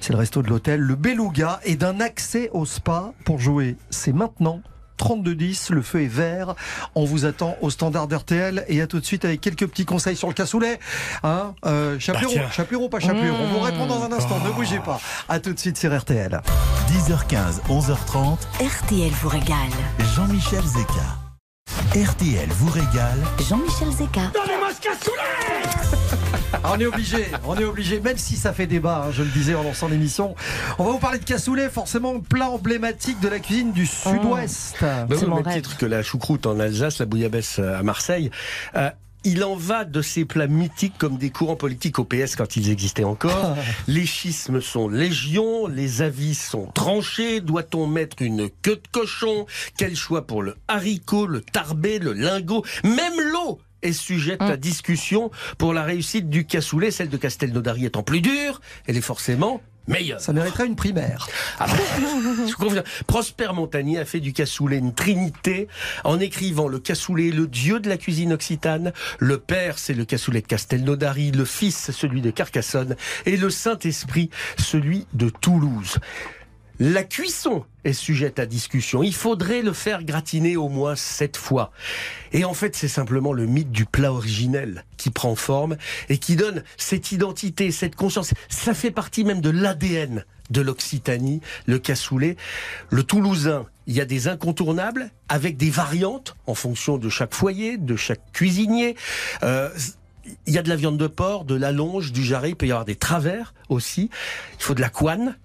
C'est 0.00 0.12
le 0.12 0.18
resto 0.18 0.42
de 0.42 0.48
l'hôtel, 0.48 0.80
le 0.80 0.94
Beluga, 0.94 1.60
et 1.64 1.76
d'un 1.76 2.00
accès 2.00 2.50
au 2.52 2.64
spa 2.66 3.12
pour 3.24 3.38
jouer. 3.38 3.76
C'est 3.90 4.12
maintenant. 4.12 4.60
3210, 4.96 5.70
le 5.70 5.82
feu 5.82 6.02
est 6.02 6.06
vert. 6.06 6.54
On 6.94 7.04
vous 7.04 7.26
attend 7.26 7.56
au 7.60 7.70
standard 7.70 8.08
d'RTL 8.08 8.64
et 8.68 8.80
à 8.80 8.86
tout 8.86 8.98
de 8.98 9.04
suite 9.04 9.24
avec 9.24 9.40
quelques 9.40 9.66
petits 9.66 9.84
conseils 9.84 10.16
sur 10.16 10.28
le 10.28 10.34
cassoulet. 10.34 10.78
Hein 11.22 11.54
euh, 11.66 11.98
Bah, 12.08 12.14
pas 12.14 13.00
chapelure 13.00 13.34
On 13.38 13.46
vous 13.48 13.60
répond 13.60 13.86
dans 13.86 14.02
un 14.02 14.12
instant, 14.12 14.38
ne 14.44 14.50
bougez 14.50 14.78
pas. 14.78 15.00
À 15.28 15.38
tout 15.38 15.52
de 15.52 15.58
suite 15.58 15.76
sur 15.76 15.96
RTL. 15.96 16.40
10h15, 16.90 17.60
11h30, 17.68 18.38
RTL 18.60 19.10
vous 19.20 19.28
régale. 19.28 19.56
Jean-Michel 20.14 20.62
Zeka. 20.62 21.26
RTL 21.94 22.48
vous 22.50 22.70
régale. 22.70 23.18
Jean-Michel 23.48 23.90
Zeka. 23.90 24.32
Ah, 24.34 26.05
on 26.64 26.78
est 26.78 26.86
obligé, 26.86 27.26
on 27.44 27.56
est 27.56 27.64
obligé, 27.64 28.00
même 28.00 28.16
si 28.16 28.36
ça 28.36 28.52
fait 28.52 28.66
débat, 28.66 29.06
hein, 29.06 29.10
je 29.12 29.22
le 29.22 29.28
disais 29.28 29.54
en 29.54 29.62
lançant 29.62 29.88
l'émission. 29.88 30.34
On 30.78 30.84
va 30.84 30.92
vous 30.92 30.98
parler 30.98 31.18
de 31.18 31.24
cassoulet, 31.24 31.68
forcément 31.68 32.20
plat 32.20 32.50
emblématique 32.50 33.20
de 33.20 33.28
la 33.28 33.38
cuisine 33.38 33.72
du 33.72 33.86
sud-ouest. 33.86 34.76
Bah 34.80 35.06
au 35.10 35.28
même 35.28 35.32
rêve. 35.42 35.56
titre 35.56 35.76
que 35.76 35.86
la 35.86 36.02
choucroute 36.02 36.46
en 36.46 36.58
Alsace, 36.58 36.98
la 36.98 37.06
bouillabaisse 37.06 37.58
à 37.58 37.82
Marseille. 37.82 38.30
Euh, 38.76 38.90
il 39.26 39.42
en 39.42 39.56
va 39.56 39.84
de 39.84 40.02
ces 40.02 40.24
plats 40.24 40.46
mythiques 40.46 40.98
comme 40.98 41.18
des 41.18 41.30
courants 41.30 41.56
politiques 41.56 41.98
au 41.98 42.04
PS 42.04 42.36
quand 42.36 42.56
ils 42.56 42.70
existaient 42.70 43.04
encore. 43.04 43.56
les 43.88 44.06
schismes 44.06 44.60
sont 44.60 44.88
légion, 44.88 45.66
les 45.66 46.00
avis 46.00 46.36
sont 46.36 46.66
tranchés. 46.66 47.40
Doit-on 47.40 47.88
mettre 47.88 48.22
une 48.22 48.48
queue 48.62 48.76
de 48.76 48.88
cochon? 48.92 49.46
Quel 49.76 49.96
choix 49.96 50.26
pour 50.26 50.44
le 50.44 50.54
haricot, 50.68 51.26
le 51.26 51.40
tarbé, 51.40 51.98
le 51.98 52.12
lingot? 52.12 52.64
Même 52.84 53.20
l'eau 53.32 53.58
est 53.86 53.92
sujette 53.92 54.42
à 54.42 54.56
discussion 54.56 55.30
pour 55.58 55.72
la 55.72 55.84
réussite 55.84 56.28
du 56.28 56.46
cassoulet. 56.46 56.90
Celle 56.90 57.08
de 57.08 57.16
Castelnaudary 57.16 57.86
étant 57.86 58.02
plus 58.02 58.20
dure, 58.20 58.60
elle 58.86 58.96
est 58.96 59.00
forcément 59.00 59.60
meilleure. 59.88 60.20
Ça 60.20 60.32
mériterait 60.32 60.66
une 60.66 60.76
primaire. 60.76 61.28
Ah 61.58 61.66
bah, 61.66 61.74
je. 61.98 62.80
Prosper 63.06 63.52
Montagnier 63.54 63.98
a 63.98 64.04
fait 64.04 64.20
du 64.20 64.32
cassoulet 64.32 64.78
une 64.78 64.94
trinité 64.94 65.68
en 66.04 66.18
écrivant 66.20 66.68
le 66.68 66.78
cassoulet, 66.78 67.30
le 67.30 67.46
dieu 67.46 67.80
de 67.80 67.88
la 67.88 67.96
cuisine 67.96 68.32
occitane. 68.32 68.92
Le 69.18 69.38
père, 69.38 69.78
c'est 69.78 69.94
le 69.94 70.04
cassoulet 70.04 70.40
de 70.40 70.46
Castelnaudary. 70.46 71.30
Le 71.30 71.44
fils, 71.44 71.90
celui 71.92 72.20
de 72.20 72.30
Carcassonne. 72.30 72.96
Et 73.24 73.36
le 73.36 73.50
Saint-Esprit, 73.50 74.30
celui 74.58 75.06
de 75.14 75.28
Toulouse. 75.28 75.98
La 76.78 77.04
cuisson 77.04 77.64
est 77.84 77.94
sujette 77.94 78.38
à 78.38 78.44
discussion. 78.44 79.02
Il 79.02 79.14
faudrait 79.14 79.62
le 79.62 79.72
faire 79.72 80.04
gratiner 80.04 80.56
au 80.56 80.68
moins 80.68 80.94
sept 80.94 81.38
fois. 81.38 81.70
Et 82.32 82.44
en 82.44 82.52
fait, 82.52 82.76
c'est 82.76 82.88
simplement 82.88 83.32
le 83.32 83.46
mythe 83.46 83.70
du 83.70 83.86
plat 83.86 84.12
originel 84.12 84.84
qui 84.98 85.10
prend 85.10 85.34
forme 85.36 85.78
et 86.10 86.18
qui 86.18 86.36
donne 86.36 86.62
cette 86.76 87.12
identité, 87.12 87.70
cette 87.70 87.96
conscience. 87.96 88.34
Ça 88.50 88.74
fait 88.74 88.90
partie 88.90 89.24
même 89.24 89.40
de 89.40 89.50
l'ADN 89.50 90.24
de 90.50 90.60
l'Occitanie, 90.60 91.40
le 91.64 91.78
cassoulet. 91.78 92.36
Le 92.90 93.02
toulousain, 93.02 93.66
il 93.86 93.94
y 93.94 94.00
a 94.00 94.04
des 94.04 94.28
incontournables 94.28 95.10
avec 95.28 95.56
des 95.56 95.70
variantes 95.70 96.36
en 96.46 96.54
fonction 96.54 96.98
de 96.98 97.08
chaque 97.08 97.34
foyer, 97.34 97.78
de 97.78 97.96
chaque 97.96 98.32
cuisinier. 98.32 98.96
Euh, 99.42 99.70
il 100.46 100.54
y 100.54 100.58
a 100.58 100.62
de 100.62 100.68
la 100.68 100.76
viande 100.76 100.98
de 100.98 101.06
porc, 101.06 101.44
de 101.44 101.54
la 101.54 101.72
longe, 101.72 102.12
du 102.12 102.22
jarret, 102.24 102.50
il 102.50 102.56
peut 102.56 102.66
y 102.66 102.72
avoir 102.72 102.84
des 102.84 102.96
travers 102.96 103.54
aussi. 103.68 104.10
Il 104.58 104.62
faut 104.62 104.74
de 104.74 104.80
la 104.80 104.88
couenne, 104.88 105.36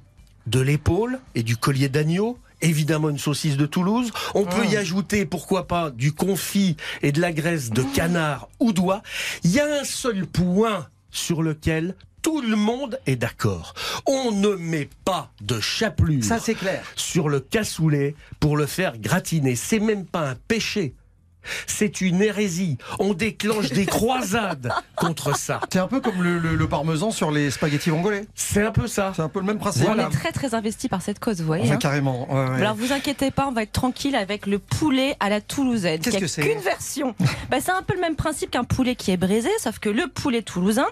de 0.48 0.60
l'épaule 0.60 1.19
et 1.36 1.43
du 1.43 1.57
collier 1.57 1.89
d'agneau. 1.89 2.38
Évidemment 2.63 3.10
une 3.10 3.17
saucisse 3.17 3.57
de 3.57 3.65
Toulouse. 3.65 4.12
On 4.36 4.45
peut 4.45 4.65
y 4.65 4.77
ajouter, 4.77 5.25
pourquoi 5.25 5.67
pas, 5.67 5.89
du 5.89 6.13
confit 6.13 6.77
et 7.01 7.12
de 7.12 7.19
la 7.19 7.31
graisse 7.31 7.71
de 7.71 7.81
canard 7.81 8.50
ou 8.60 8.71
d'oie. 8.71 9.01
Il 9.43 9.51
y 9.51 9.60
a 9.60 9.65
un 9.81 9.83
seul 9.83 10.27
point 10.27 10.88
sur 11.10 11.41
lequel 11.41 11.95
tout 12.21 12.41
le 12.41 12.55
monde 12.55 13.00
est 13.07 13.15
d'accord. 13.15 13.74
On 14.05 14.31
ne 14.31 14.50
met 14.50 14.88
pas 15.05 15.31
de 15.41 15.60
chapelure 15.60 16.24
Ça, 16.24 16.39
clair. 16.39 16.83
sur 16.95 17.29
le 17.29 17.39
cassoulet 17.39 18.15
pour 18.39 18.57
le 18.57 18.67
faire 18.67 19.00
gratiner. 19.00 19.55
C'est 19.55 19.79
même 19.79 20.05
pas 20.05 20.29
un 20.29 20.36
péché. 20.36 20.93
C'est 21.67 22.01
une 22.01 22.21
hérésie. 22.21 22.77
On 23.00 23.13
déclenche 23.13 23.69
des 23.71 23.86
croisades 23.86 24.71
contre 24.95 25.36
ça. 25.38 25.60
C'est 25.71 25.79
un 25.79 25.88
peu 25.88 26.00
comme 26.00 26.21
le, 26.21 26.38
le- 26.38 26.55
le 26.55 26.67
parmesan 26.67 27.12
sur 27.12 27.31
les 27.31 27.50
spaghettis 27.51 27.89
vongolais. 27.89 28.25
C'est 28.36 28.63
un 28.63 28.71
peu 28.71 28.88
ça. 28.88 29.13
C'est 29.15 29.21
un 29.21 29.29
peu 29.29 29.39
le 29.39 29.45
même 29.45 29.57
principe. 29.60 29.88
On 29.89 29.98
est 29.98 30.10
très 30.10 30.31
très 30.31 30.53
investi 30.53 30.88
par 30.89 31.01
cette 31.01 31.19
cause, 31.19 31.39
vous 31.39 31.45
voyez. 31.48 31.63
Enfin, 31.65 31.74
hein. 31.75 31.77
carrément. 31.77 32.31
ouais, 32.31 32.50
ouais. 32.51 32.55
Alors 32.57 32.75
vous 32.75 32.91
inquiétez 32.93 33.31
pas, 33.31 33.48
on 33.48 33.51
va 33.51 33.63
être 33.63 33.71
tranquille 33.71 34.15
avec 34.15 34.45
le 34.45 34.60
poulet 34.60 35.15
à 35.19 35.29
la 35.29 35.41
toulousaine. 35.41 36.00
Qu'est-ce 36.00 36.17
que 36.17 36.27
c'est 36.27 36.41
qu'une 36.41 36.60
version. 36.60 37.15
Bah, 37.50 37.57
c'est 37.60 37.71
un 37.71 37.81
peu 37.81 37.93
le 37.95 38.00
même 38.01 38.15
principe 38.15 38.51
qu'un 38.51 38.63
poulet 38.63 38.95
qui 38.95 39.12
est 39.12 39.17
braisé, 39.17 39.50
sauf 39.62 39.79
que 39.79 39.89
le 39.89 40.07
poulet 40.07 40.41
toulousain, 40.41 40.86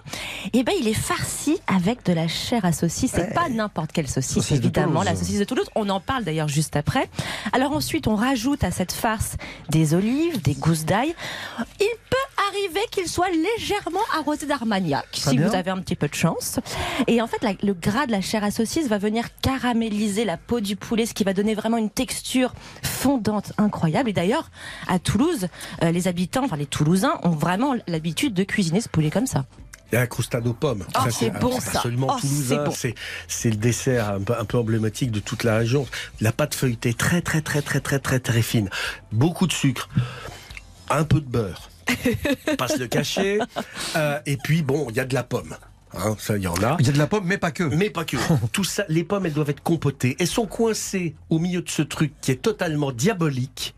eh 0.52 0.62
ben, 0.62 0.74
il 0.78 0.88
est 0.88 0.92
farci 0.94 1.58
avec 1.66 2.04
de 2.04 2.12
la 2.12 2.28
chair 2.28 2.64
à 2.64 2.72
saucisse. 2.72 3.12
C'est 3.14 3.32
pas 3.34 3.48
n'importe 3.48 3.92
quelle 3.92 4.08
saucisse, 4.08 4.34
Saucisse 4.34 4.52
de 4.60 4.64
évidemment, 4.64 5.00
Toulouse. 5.00 5.04
la 5.06 5.16
saucisse 5.16 5.38
de 5.38 5.44
Toulouse. 5.44 5.66
On 5.74 5.88
en 5.88 6.00
parle 6.00 6.24
d'ailleurs 6.24 6.48
juste 6.48 6.76
après. 6.76 7.08
Alors 7.52 7.72
ensuite, 7.72 8.08
on 8.08 8.14
rajoute 8.16 8.62
à 8.64 8.70
cette 8.70 8.92
farce 8.92 9.36
des 9.70 9.94
olives, 9.94 10.39
des 10.40 10.54
gousses 10.54 10.84
d'ail. 10.84 11.14
Il 11.80 11.94
peut 12.08 12.16
arriver 12.48 12.80
qu'il 12.90 13.08
soit 13.08 13.30
légèrement 13.30 14.00
arrosé 14.16 14.46
d'armagnac, 14.46 15.06
si 15.12 15.36
bien. 15.36 15.48
vous 15.48 15.54
avez 15.54 15.70
un 15.70 15.78
petit 15.78 15.96
peu 15.96 16.08
de 16.08 16.14
chance. 16.14 16.58
Et 17.06 17.20
en 17.22 17.26
fait, 17.26 17.42
la- 17.42 17.54
le 17.62 17.74
gras 17.74 18.06
de 18.06 18.12
la 18.12 18.20
chair 18.20 18.42
à 18.44 18.50
saucisse 18.50 18.88
va 18.88 18.98
venir 18.98 19.26
caraméliser 19.42 20.24
la 20.24 20.36
peau 20.36 20.60
du 20.60 20.76
poulet, 20.76 21.06
ce 21.06 21.14
qui 21.14 21.24
va 21.24 21.32
donner 21.34 21.54
vraiment 21.54 21.76
une 21.76 21.90
texture 21.90 22.52
fondante 22.82 23.52
incroyable. 23.58 24.10
Et 24.10 24.12
d'ailleurs, 24.12 24.50
à 24.88 24.98
Toulouse, 24.98 25.48
euh, 25.82 25.90
les 25.92 26.08
habitants, 26.08 26.44
enfin 26.44 26.56
les 26.56 26.66
Toulousains, 26.66 27.18
ont 27.22 27.30
vraiment 27.30 27.74
l'habitude 27.86 28.34
de 28.34 28.44
cuisiner 28.44 28.80
ce 28.80 28.88
poulet 28.88 29.10
comme 29.10 29.26
ça. 29.26 29.44
Il 29.92 29.96
y 29.96 29.98
a 29.98 30.02
un 30.02 30.06
croustade 30.06 30.46
aux 30.46 30.52
pommes. 30.52 30.84
Oh, 30.96 31.10
c'est 31.10 31.30
bon, 31.30 31.58
ça. 31.60 31.78
Absolument 31.78 32.08
Oh, 32.10 32.18
c'est 32.20 32.28
toulousain. 32.28 32.64
bon. 32.64 32.74
C'est 33.28 33.50
le 33.50 33.56
dessert 33.56 34.08
un 34.10 34.20
peu, 34.20 34.34
un 34.38 34.44
peu 34.44 34.58
emblématique 34.58 35.10
de 35.10 35.20
toute 35.20 35.42
la 35.44 35.56
région. 35.58 35.86
La 36.20 36.32
pâte 36.32 36.54
feuilletée 36.54 36.94
très 36.94 37.20
très 37.22 37.40
très 37.40 37.60
très 37.62 37.80
très 37.80 37.98
très 37.98 38.20
très 38.20 38.42
fine. 38.42 38.70
Beaucoup 39.12 39.46
de 39.46 39.52
sucre. 39.52 39.88
Un 40.88 41.04
peu 41.04 41.20
de 41.20 41.26
beurre. 41.26 41.70
Passe 42.58 42.78
le 42.78 42.86
cachet. 42.86 43.38
Euh, 43.96 44.20
et 44.26 44.36
puis 44.36 44.62
bon, 44.62 44.86
il 44.90 44.96
y 44.96 45.00
a 45.00 45.04
de 45.04 45.14
la 45.14 45.24
pomme. 45.24 45.56
Hein, 45.96 46.16
ça 46.18 46.36
il 46.36 46.42
y 46.42 46.46
en 46.46 46.54
a. 46.62 46.76
Il 46.80 46.86
y 46.86 46.88
a 46.88 46.92
de 46.92 46.98
la 46.98 47.06
pomme, 47.06 47.24
mais 47.24 47.38
pas 47.38 47.50
que. 47.50 47.64
Mais 47.64 47.90
pas 47.90 48.04
que. 48.04 48.16
Tout 48.52 48.64
ça, 48.64 48.84
les 48.88 49.04
pommes, 49.04 49.26
elles 49.26 49.32
doivent 49.32 49.50
être 49.50 49.62
compotées. 49.62 50.16
Elles 50.18 50.26
sont 50.26 50.46
coincées 50.46 51.14
au 51.30 51.38
milieu 51.38 51.62
de 51.62 51.68
ce 51.70 51.82
truc 51.82 52.12
qui 52.20 52.30
est 52.30 52.42
totalement 52.42 52.92
diabolique. 52.92 53.74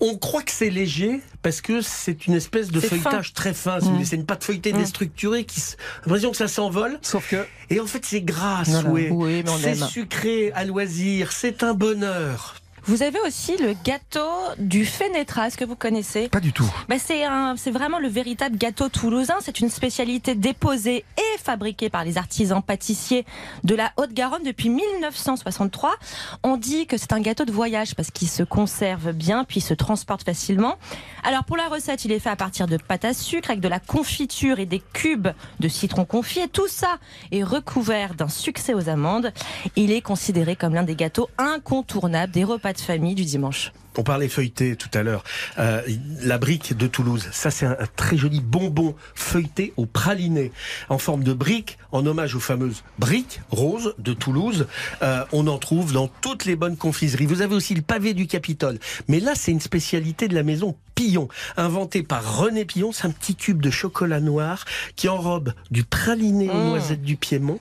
On 0.00 0.16
croit 0.16 0.42
que 0.42 0.50
c'est 0.52 0.70
léger 0.70 1.20
parce 1.42 1.60
que 1.60 1.80
c'est 1.80 2.26
une 2.26 2.34
espèce 2.34 2.68
de 2.70 2.80
feuilletage 2.80 3.32
très 3.32 3.54
fin. 3.54 3.78
Mm. 3.78 4.04
C'est 4.04 4.16
une 4.16 4.26
pâte 4.26 4.44
feuilletée 4.44 4.72
Mm. 4.72 4.78
déstructurée 4.78 5.44
qui, 5.44 5.60
l'impression 6.04 6.30
que 6.30 6.36
ça 6.36 6.48
s'envole. 6.48 6.98
Sauf 7.02 7.30
que 7.30 7.46
Et 7.70 7.80
en 7.80 7.86
fait, 7.86 8.04
c'est 8.04 8.20
gras, 8.20 8.62
Voilà. 8.64 8.88
souhait. 8.88 9.10
Oui, 9.10 9.44
C'est 9.60 9.74
sucré 9.76 10.52
à 10.54 10.64
loisir. 10.64 11.32
C'est 11.32 11.62
un 11.62 11.74
bonheur. 11.74 12.56
Vous 12.88 13.02
avez 13.02 13.18
aussi 13.26 13.56
le 13.56 13.74
gâteau 13.84 14.30
du 14.58 14.84
Fénétra, 14.84 15.48
est-ce 15.48 15.56
que 15.56 15.64
vous 15.64 15.74
connaissez? 15.74 16.28
Pas 16.28 16.38
du 16.38 16.52
tout. 16.52 16.72
bah 16.88 16.94
c'est 17.00 17.24
un, 17.24 17.56
c'est 17.56 17.72
vraiment 17.72 17.98
le 17.98 18.06
véritable 18.06 18.56
gâteau 18.56 18.88
toulousain. 18.88 19.34
C'est 19.40 19.58
une 19.58 19.70
spécialité 19.70 20.36
déposée 20.36 21.04
et 21.18 21.38
fabriquée 21.42 21.90
par 21.90 22.04
les 22.04 22.16
artisans 22.16 22.62
pâtissiers 22.62 23.26
de 23.64 23.74
la 23.74 23.90
Haute-Garonne 23.96 24.44
depuis 24.44 24.68
1963. 24.68 25.96
On 26.44 26.56
dit 26.56 26.86
que 26.86 26.96
c'est 26.96 27.12
un 27.12 27.18
gâteau 27.18 27.44
de 27.44 27.50
voyage 27.50 27.96
parce 27.96 28.12
qu'il 28.12 28.28
se 28.28 28.44
conserve 28.44 29.10
bien 29.10 29.42
puis 29.42 29.58
il 29.58 29.64
se 29.64 29.74
transporte 29.74 30.22
facilement. 30.22 30.76
Alors 31.24 31.42
pour 31.42 31.56
la 31.56 31.66
recette, 31.66 32.04
il 32.04 32.12
est 32.12 32.20
fait 32.20 32.30
à 32.30 32.36
partir 32.36 32.68
de 32.68 32.76
pâte 32.76 33.04
à 33.04 33.14
sucre 33.14 33.50
avec 33.50 33.60
de 33.60 33.68
la 33.68 33.80
confiture 33.80 34.60
et 34.60 34.66
des 34.66 34.80
cubes 34.92 35.26
de 35.58 35.66
citron 35.66 36.04
confit. 36.04 36.38
Et 36.38 36.48
tout 36.48 36.68
ça 36.68 36.98
est 37.32 37.42
recouvert 37.42 38.14
d'un 38.14 38.28
succès 38.28 38.74
aux 38.74 38.88
amandes. 38.88 39.32
Il 39.74 39.90
est 39.90 40.02
considéré 40.02 40.54
comme 40.54 40.74
l'un 40.74 40.84
des 40.84 40.94
gâteaux 40.94 41.28
incontournables 41.36 42.32
des 42.32 42.44
repas 42.44 42.75
de 42.76 42.80
famille 42.80 43.14
du 43.14 43.24
dimanche. 43.24 43.72
On 43.98 44.02
parlait 44.02 44.28
feuilleté 44.28 44.76
tout 44.76 44.90
à 44.92 45.02
l'heure. 45.02 45.24
Euh, 45.58 45.80
la 46.20 46.38
brique 46.38 46.76
de 46.76 46.86
Toulouse, 46.86 47.28
ça 47.32 47.50
c'est 47.50 47.66
un, 47.66 47.76
un 47.80 47.86
très 47.96 48.16
joli 48.16 48.40
bonbon 48.40 48.94
feuilleté 49.14 49.72
au 49.76 49.86
praliné 49.86 50.52
en 50.88 50.98
forme 50.98 51.24
de 51.24 51.32
brique, 51.32 51.78
en 51.96 52.06
hommage 52.06 52.34
aux 52.34 52.40
fameuses 52.40 52.82
briques 52.98 53.40
roses 53.50 53.94
de 53.98 54.12
Toulouse. 54.12 54.66
Euh, 55.02 55.24
on 55.32 55.46
en 55.46 55.58
trouve 55.58 55.92
dans 55.92 56.08
toutes 56.08 56.44
les 56.44 56.56
bonnes 56.56 56.76
confiseries. 56.76 57.26
Vous 57.26 57.42
avez 57.42 57.54
aussi 57.54 57.74
le 57.74 57.82
pavé 57.82 58.14
du 58.14 58.26
Capitole. 58.26 58.78
Mais 59.08 59.20
là, 59.20 59.32
c'est 59.34 59.50
une 59.52 59.60
spécialité 59.60 60.28
de 60.28 60.34
la 60.34 60.42
maison 60.42 60.76
Pillon, 60.94 61.28
inventé 61.58 62.02
par 62.02 62.38
René 62.38 62.64
Pillon. 62.64 62.90
C'est 62.92 63.06
un 63.06 63.10
petit 63.10 63.34
cube 63.34 63.60
de 63.60 63.70
chocolat 63.70 64.20
noir 64.20 64.64
qui 64.96 65.08
enrobe 65.10 65.52
du 65.70 65.84
praliné 65.84 66.48
aux 66.48 66.54
Mmh. 66.54 66.68
noisettes 66.68 67.02
du 67.02 67.16
Piémont 67.16 67.58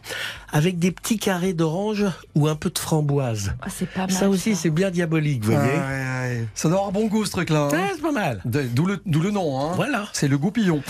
avec 0.54 0.80
des 0.80 0.92
petits 0.92 1.20
carrés 1.20 1.52
d'orange 1.54 2.06
ou 2.34 2.48
un 2.48 2.56
peu 2.56 2.70
de 2.70 2.80
framboise. 2.80 3.54
Ah, 3.62 3.68
c'est 3.70 3.90
pas 3.90 4.02
mal. 4.08 4.12
Ça 4.12 4.30
aussi, 4.30 4.56
c'est 4.56 4.70
bien 4.70 4.90
diabolique, 4.90 5.44
vous 5.44 5.52
voyez. 5.52 5.70
Ah, 5.76 5.90
ouais, 5.90 6.38
ouais. 6.40 6.48
Ça 6.56 6.70
doit 6.70 6.78
avoir 6.78 6.92
bon 6.94 7.08
goût 7.08 7.26
ce 7.26 7.32
truc-là. 7.32 7.64
hein. 7.64 7.70
Ouais, 7.72 7.92
c'est 7.96 8.02
pas 8.02 8.12
mal. 8.14 8.42
D'où 8.46 8.86
le, 8.86 9.32
nom. 9.32 9.60
Hein. 9.60 9.74
Voilà. 9.76 10.08
C'est 10.14 10.30
le 10.30 10.38
goupillon. 10.38 10.82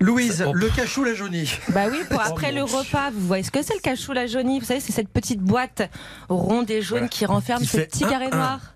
Louise, 0.00 0.44
Oh. 0.46 0.52
le 0.54 0.68
cachou, 0.68 1.02
la 1.02 1.14
jaunie. 1.14 1.50
Bah 1.70 1.86
oui, 1.90 1.98
pour 2.08 2.20
Oh, 2.24 2.30
après 2.30 2.52
mon 2.52 2.60
le 2.60 2.64
Dieu. 2.66 2.74
Vous 3.12 3.26
voyez 3.26 3.42
ce 3.42 3.50
que 3.50 3.62
c'est 3.62 3.74
le 3.74 3.80
cachou 3.80 4.12
la 4.12 4.26
jaunie? 4.26 4.58
Vous 4.60 4.66
savez, 4.66 4.80
c'est 4.80 4.92
cette 4.92 5.08
petite 5.10 5.40
boîte 5.40 5.90
ronde 6.28 6.70
et 6.70 6.80
jaune 6.82 6.98
Voilà. 6.98 7.08
qui 7.08 7.26
renferme 7.26 7.62
Qui 7.62 8.04
un, 8.04 8.08
carrés 8.08 8.28
un. 8.32 8.36
noirs. 8.36 8.74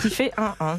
Qui 0.00 0.10
fait 0.10 0.32
un 0.36 0.54
un. 0.60 0.78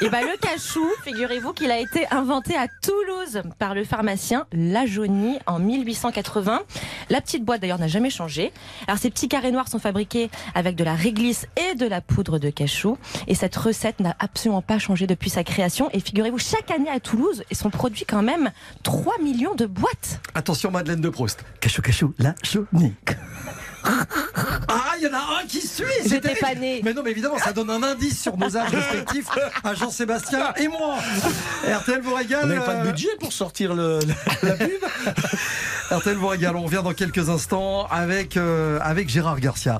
Et 0.00 0.08
bah 0.08 0.20
le 0.22 0.36
cachou, 0.38 0.84
figurez-vous 1.04 1.52
qu'il 1.52 1.70
a 1.70 1.78
été 1.78 2.06
inventé 2.10 2.56
à 2.56 2.66
Toulouse 2.82 3.42
par 3.58 3.74
le 3.74 3.84
pharmacien 3.84 4.46
La 4.52 4.86
Jaunie 4.86 5.38
en 5.46 5.58
1880. 5.58 6.62
La 7.10 7.20
petite 7.20 7.44
boîte 7.44 7.60
d'ailleurs 7.60 7.78
n'a 7.78 7.88
jamais 7.88 8.10
changé. 8.10 8.52
Alors 8.86 8.98
ces 8.98 9.10
petits 9.10 9.28
carrés 9.28 9.52
noirs 9.52 9.68
sont 9.68 9.78
fabriqués 9.78 10.30
avec 10.54 10.76
de 10.76 10.84
la 10.84 10.94
réglisse 10.94 11.46
et 11.56 11.74
de 11.74 11.86
la 11.86 12.00
poudre 12.00 12.38
de 12.38 12.50
cachou. 12.50 12.98
Et 13.26 13.34
cette 13.34 13.56
recette 13.56 14.00
n'a 14.00 14.16
absolument 14.18 14.62
pas 14.62 14.78
changé 14.78 15.06
depuis 15.06 15.30
sa 15.30 15.44
création. 15.44 15.90
Et 15.92 16.00
figurez-vous, 16.00 16.38
chaque 16.38 16.70
année 16.70 16.90
à 16.90 17.00
Toulouse, 17.00 17.44
ils 17.50 17.56
sont 17.56 17.70
produits 17.70 18.04
quand 18.04 18.22
même 18.22 18.50
3 18.82 19.18
millions 19.22 19.54
de 19.54 19.66
boîtes. 19.66 20.20
Attention, 20.34 20.70
Madeleine 20.70 21.00
de 21.00 21.08
Proust. 21.08 21.44
Cachou, 21.60 21.82
cachou, 21.82 22.14
la 22.18 22.34
jaunie. 22.42 22.94
Ah, 24.74 24.94
il 24.98 25.04
y 25.04 25.06
en 25.06 25.12
a 25.12 25.40
un 25.42 25.46
qui 25.46 25.60
suit 25.60 25.84
c'est 26.02 26.08
J'étais 26.08 26.34
pas 26.36 26.54
née. 26.54 26.80
Mais 26.84 26.94
non, 26.94 27.02
mais 27.02 27.10
évidemment, 27.10 27.38
ça 27.38 27.52
donne 27.52 27.70
un 27.70 27.82
indice 27.82 28.20
sur 28.22 28.36
nos 28.36 28.56
âges 28.56 28.70
respectifs 28.74 29.26
à 29.62 29.74
Jean-Sébastien 29.74 30.54
et 30.56 30.68
moi. 30.68 30.96
RTL 31.68 32.00
vous 32.00 32.14
régale. 32.14 32.40
On 32.44 32.46
n'avait 32.46 32.64
pas 32.64 32.74
de 32.76 32.80
euh, 32.88 32.90
budget 32.90 33.08
pour 33.20 33.32
sortir 33.32 33.74
le, 33.74 33.98
la, 34.42 34.48
la 34.50 34.54
pub 34.56 34.82
RTL 35.90 36.16
vous 36.16 36.26
régale. 36.26 36.56
On 36.56 36.62
revient 36.62 36.82
dans 36.82 36.92
quelques 36.92 37.28
instants 37.28 37.86
avec, 37.90 38.36
euh, 38.36 38.78
avec 38.82 39.08
Gérard 39.08 39.40
Garcia. 39.40 39.78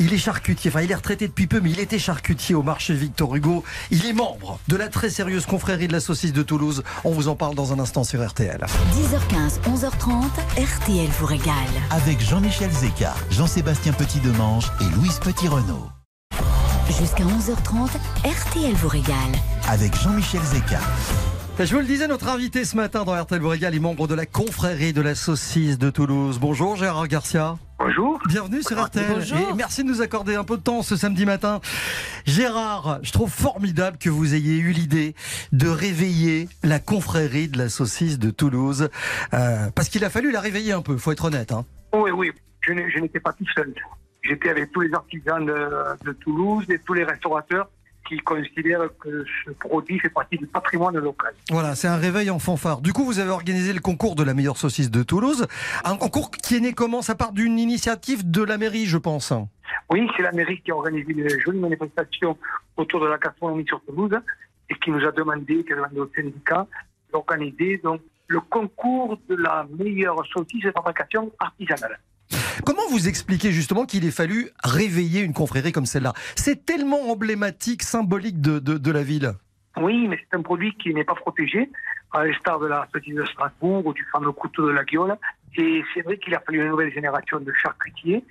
Il 0.00 0.12
est 0.12 0.18
charcutier. 0.18 0.70
Enfin, 0.70 0.80
il 0.82 0.90
est 0.90 0.94
retraité 0.94 1.28
depuis 1.28 1.46
peu, 1.46 1.60
mais 1.60 1.70
il 1.70 1.80
était 1.80 1.98
charcutier 1.98 2.54
au 2.54 2.62
marché 2.62 2.94
Victor 2.94 3.34
Hugo. 3.36 3.64
Il 3.90 4.06
est 4.06 4.12
membre 4.12 4.58
de 4.68 4.76
la 4.76 4.88
très 4.88 5.10
sérieuse 5.10 5.46
confrérie 5.46 5.88
de 5.88 5.92
la 5.92 6.00
saucisse 6.00 6.32
de 6.32 6.42
Toulouse. 6.42 6.82
On 7.04 7.12
vous 7.12 7.28
en 7.28 7.36
parle 7.36 7.54
dans 7.54 7.72
un 7.72 7.78
instant 7.78 8.04
sur 8.04 8.26
RTL. 8.26 8.64
10h15, 8.94 9.60
11h30, 9.70 10.24
RTL 10.56 11.08
vous 11.18 11.26
régale. 11.26 11.54
Avec 11.90 12.20
Jean-Michel 12.20 12.70
Zeka, 12.70 13.14
Jean-Sébastien 13.30 13.92
Petit-Demange 13.92 14.70
et 14.80 14.96
Louise 14.96 15.18
Petit-Renault. 15.18 15.88
Jusqu'à 16.88 17.24
11h30, 17.24 17.88
RTL 18.24 18.74
vous 18.74 18.88
régale. 18.88 19.16
Avec 19.68 19.94
Jean-Michel 20.00 20.42
Zeka. 20.42 20.80
Je 21.58 21.74
vous 21.74 21.80
le 21.80 21.86
disais, 21.86 22.08
notre 22.08 22.28
invité 22.28 22.64
ce 22.64 22.76
matin 22.76 23.04
dans 23.04 23.14
RTL 23.14 23.40
vous 23.40 23.48
régale 23.48 23.74
est 23.74 23.78
membre 23.78 24.08
de 24.08 24.14
la 24.16 24.26
confrérie 24.26 24.92
de 24.92 25.00
la 25.00 25.14
saucisse 25.14 25.78
de 25.78 25.90
Toulouse. 25.90 26.38
Bonjour 26.40 26.74
Gérard 26.74 27.06
Garcia. 27.06 27.56
Bonjour. 27.78 28.18
Bienvenue 28.26 28.62
sur 28.62 28.82
RTL 28.82 29.06
Bonjour. 29.08 29.38
et 29.38 29.54
merci 29.54 29.84
de 29.84 29.88
nous 29.88 30.00
accorder 30.02 30.34
un 30.34 30.42
peu 30.42 30.56
de 30.56 30.62
temps 30.62 30.82
ce 30.82 30.96
samedi 30.96 31.24
matin. 31.24 31.60
Gérard, 32.26 32.98
je 33.02 33.12
trouve 33.12 33.30
formidable 33.30 33.96
que 33.98 34.10
vous 34.10 34.34
ayez 34.34 34.58
eu 34.58 34.72
l'idée 34.72 35.14
de 35.52 35.68
réveiller 35.68 36.48
la 36.64 36.80
confrérie 36.80 37.46
de 37.48 37.58
la 37.58 37.68
saucisse 37.68 38.18
de 38.18 38.30
Toulouse 38.30 38.88
euh, 39.32 39.70
parce 39.74 39.88
qu'il 39.88 40.04
a 40.04 40.10
fallu 40.10 40.32
la 40.32 40.40
réveiller 40.40 40.72
un 40.72 40.82
peu, 40.82 40.96
faut 40.96 41.12
être 41.12 41.26
honnête. 41.26 41.52
Hein. 41.52 41.64
Oui, 41.92 42.10
oui, 42.10 42.32
je 42.66 42.98
n'étais 42.98 43.20
pas 43.20 43.32
tout 43.34 43.46
seul. 43.54 43.72
J'étais 44.22 44.48
avec 44.48 44.72
tous 44.72 44.80
les 44.80 44.94
artisans 44.94 45.44
de, 45.44 45.68
de 46.04 46.12
Toulouse 46.12 46.64
et 46.70 46.78
tous 46.80 46.94
les 46.94 47.04
restaurateurs 47.04 47.68
qui 48.08 48.18
considèrent 48.18 48.88
que 48.98 49.24
ce 49.44 49.50
produit 49.52 49.98
fait 49.98 50.08
partie 50.08 50.36
du 50.36 50.46
patrimoine 50.46 50.98
local. 50.98 51.34
Voilà, 51.50 51.74
c'est 51.74 51.88
un 51.88 51.96
réveil 51.96 52.30
en 52.30 52.38
fanfare. 52.38 52.80
Du 52.80 52.92
coup, 52.92 53.04
vous 53.04 53.18
avez 53.18 53.30
organisé 53.30 53.72
le 53.72 53.80
concours 53.80 54.14
de 54.14 54.22
la 54.22 54.34
meilleure 54.34 54.56
saucisse 54.56 54.90
de 54.90 55.02
Toulouse, 55.02 55.46
un 55.84 55.96
concours 55.96 56.30
qui 56.30 56.56
est 56.56 56.60
né 56.60 56.72
comment? 56.72 57.02
Ça 57.02 57.14
part 57.14 57.32
d'une 57.32 57.58
initiative 57.58 58.30
de 58.30 58.42
la 58.42 58.58
mairie, 58.58 58.86
je 58.86 58.98
pense. 58.98 59.32
Oui, 59.90 60.08
c'est 60.16 60.22
la 60.22 60.32
mairie 60.32 60.60
qui 60.60 60.70
a 60.70 60.76
organisé 60.76 61.12
une 61.12 61.28
jolie 61.40 61.58
manifestation 61.58 62.36
autour 62.76 63.00
de 63.00 63.06
la 63.06 63.18
gastronomie 63.18 63.66
sur 63.66 63.80
Toulouse 63.84 64.18
et 64.68 64.74
qui 64.74 64.90
nous 64.90 65.04
a 65.06 65.12
demandé, 65.12 65.64
qui 65.64 65.72
a 65.72 65.76
demandé 65.76 66.00
au 66.00 66.10
syndicat, 66.14 66.66
d'organiser 67.12 67.78
donc 67.82 68.00
le 68.28 68.40
concours 68.40 69.18
de 69.28 69.36
la 69.36 69.66
meilleure 69.78 70.24
saucisse 70.32 70.64
de 70.64 70.70
fabrication 70.70 71.30
artisanale. 71.38 71.98
Comment 72.64 72.82
vous 72.90 73.08
expliquez 73.08 73.52
justement 73.52 73.84
qu'il 73.84 74.04
ait 74.04 74.10
fallu 74.10 74.50
réveiller 74.64 75.22
une 75.22 75.32
confrérie 75.32 75.72
comme 75.72 75.86
celle-là? 75.86 76.12
C'est 76.36 76.64
tellement 76.64 77.10
emblématique, 77.10 77.82
symbolique 77.82 78.40
de, 78.40 78.58
de, 78.58 78.90
la 78.90 79.02
ville. 79.02 79.32
Oui, 79.76 80.06
mais 80.08 80.18
c'est 80.18 80.36
un 80.36 80.42
produit 80.42 80.74
qui 80.76 80.92
n'est 80.94 81.04
pas 81.04 81.14
protégé, 81.14 81.70
à 82.12 82.24
l'instar 82.24 82.58
de 82.58 82.66
la 82.66 82.86
saucisse 82.92 83.14
de 83.14 83.24
Strasbourg 83.24 83.86
ou 83.86 83.92
du 83.92 84.04
fameux 84.12 84.32
couteau 84.32 84.66
de 84.66 84.72
la 84.72 84.84
Guiole. 84.84 85.16
Et 85.56 85.82
c'est 85.94 86.02
vrai 86.02 86.18
qu'il 86.18 86.34
a 86.34 86.40
fallu 86.40 86.60
une 86.60 86.68
nouvelle 86.68 86.92
génération 86.92 87.40
de 87.40 87.52
charcutiers 87.52 88.24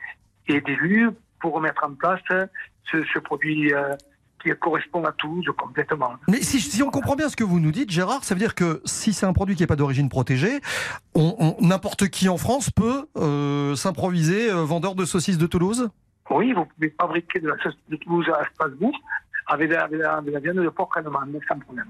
et 0.47 0.61
d'élus 0.61 1.09
pour 1.39 1.59
mettre 1.61 1.83
en 1.83 1.93
place 1.93 2.21
ce, 2.29 3.03
ce 3.03 3.19
produit 3.19 3.73
euh, 3.73 3.95
qui 4.41 4.49
correspond 4.59 5.03
à 5.05 5.11
Toulouse 5.13 5.45
complètement. 5.57 6.13
Mais 6.27 6.41
si, 6.41 6.59
si 6.59 6.81
on 6.83 6.89
comprend 6.89 7.15
bien 7.15 7.29
ce 7.29 7.35
que 7.35 7.43
vous 7.43 7.59
nous 7.59 7.71
dites, 7.71 7.91
Gérard, 7.91 8.23
ça 8.23 8.33
veut 8.35 8.39
dire 8.39 8.55
que 8.55 8.81
si 8.85 9.13
c'est 9.13 9.25
un 9.25 9.33
produit 9.33 9.55
qui 9.55 9.63
n'est 9.63 9.67
pas 9.67 9.75
d'origine 9.75 10.09
protégée, 10.09 10.59
on- 11.15 11.35
on- 11.39 11.65
n'importe 11.65 12.07
qui 12.09 12.29
en 12.29 12.37
France 12.37 12.69
peut 12.69 13.05
euh, 13.17 13.75
s'improviser 13.75 14.49
euh, 14.51 14.63
vendeur 14.63 14.95
de 14.95 15.05
saucisses 15.05 15.37
de 15.37 15.47
Toulouse? 15.47 15.89
Oui, 16.29 16.53
vous 16.53 16.65
pouvez 16.65 16.93
fabriquer 16.99 17.39
de 17.39 17.49
la 17.49 17.57
saucisse 17.61 17.79
de 17.89 17.95
Toulouse 17.97 18.25
à 18.33 18.45
Strasbourg 18.53 18.97
avec 19.47 19.69
de 19.69 19.75
la, 19.75 19.83
avec 19.83 19.99
la- 19.99 20.17
avec 20.17 20.33
la 20.33 20.39
viande 20.39 20.57
de 20.57 20.69
porc 20.69 20.89
allemand, 20.95 21.19
sans 21.47 21.59
problème. 21.59 21.87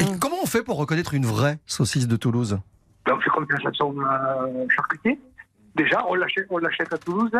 Et 0.00 0.04
comment 0.20 0.36
on 0.42 0.46
fait 0.46 0.62
pour 0.64 0.76
reconnaître 0.78 1.14
une 1.14 1.26
vraie 1.26 1.58
saucisse 1.66 2.08
de 2.08 2.16
Toulouse? 2.16 2.58
Donc, 3.06 3.20
c'est 3.22 3.30
comme 3.30 3.46
ça 3.48 3.70
son 3.74 3.94
euh, 4.00 4.66
charcutier. 4.74 5.20
Déjà, 5.76 6.04
on 6.08 6.14
l'achète, 6.14 6.46
on 6.50 6.58
l'achète 6.58 6.92
à 6.92 6.98
Toulouse. 6.98 7.30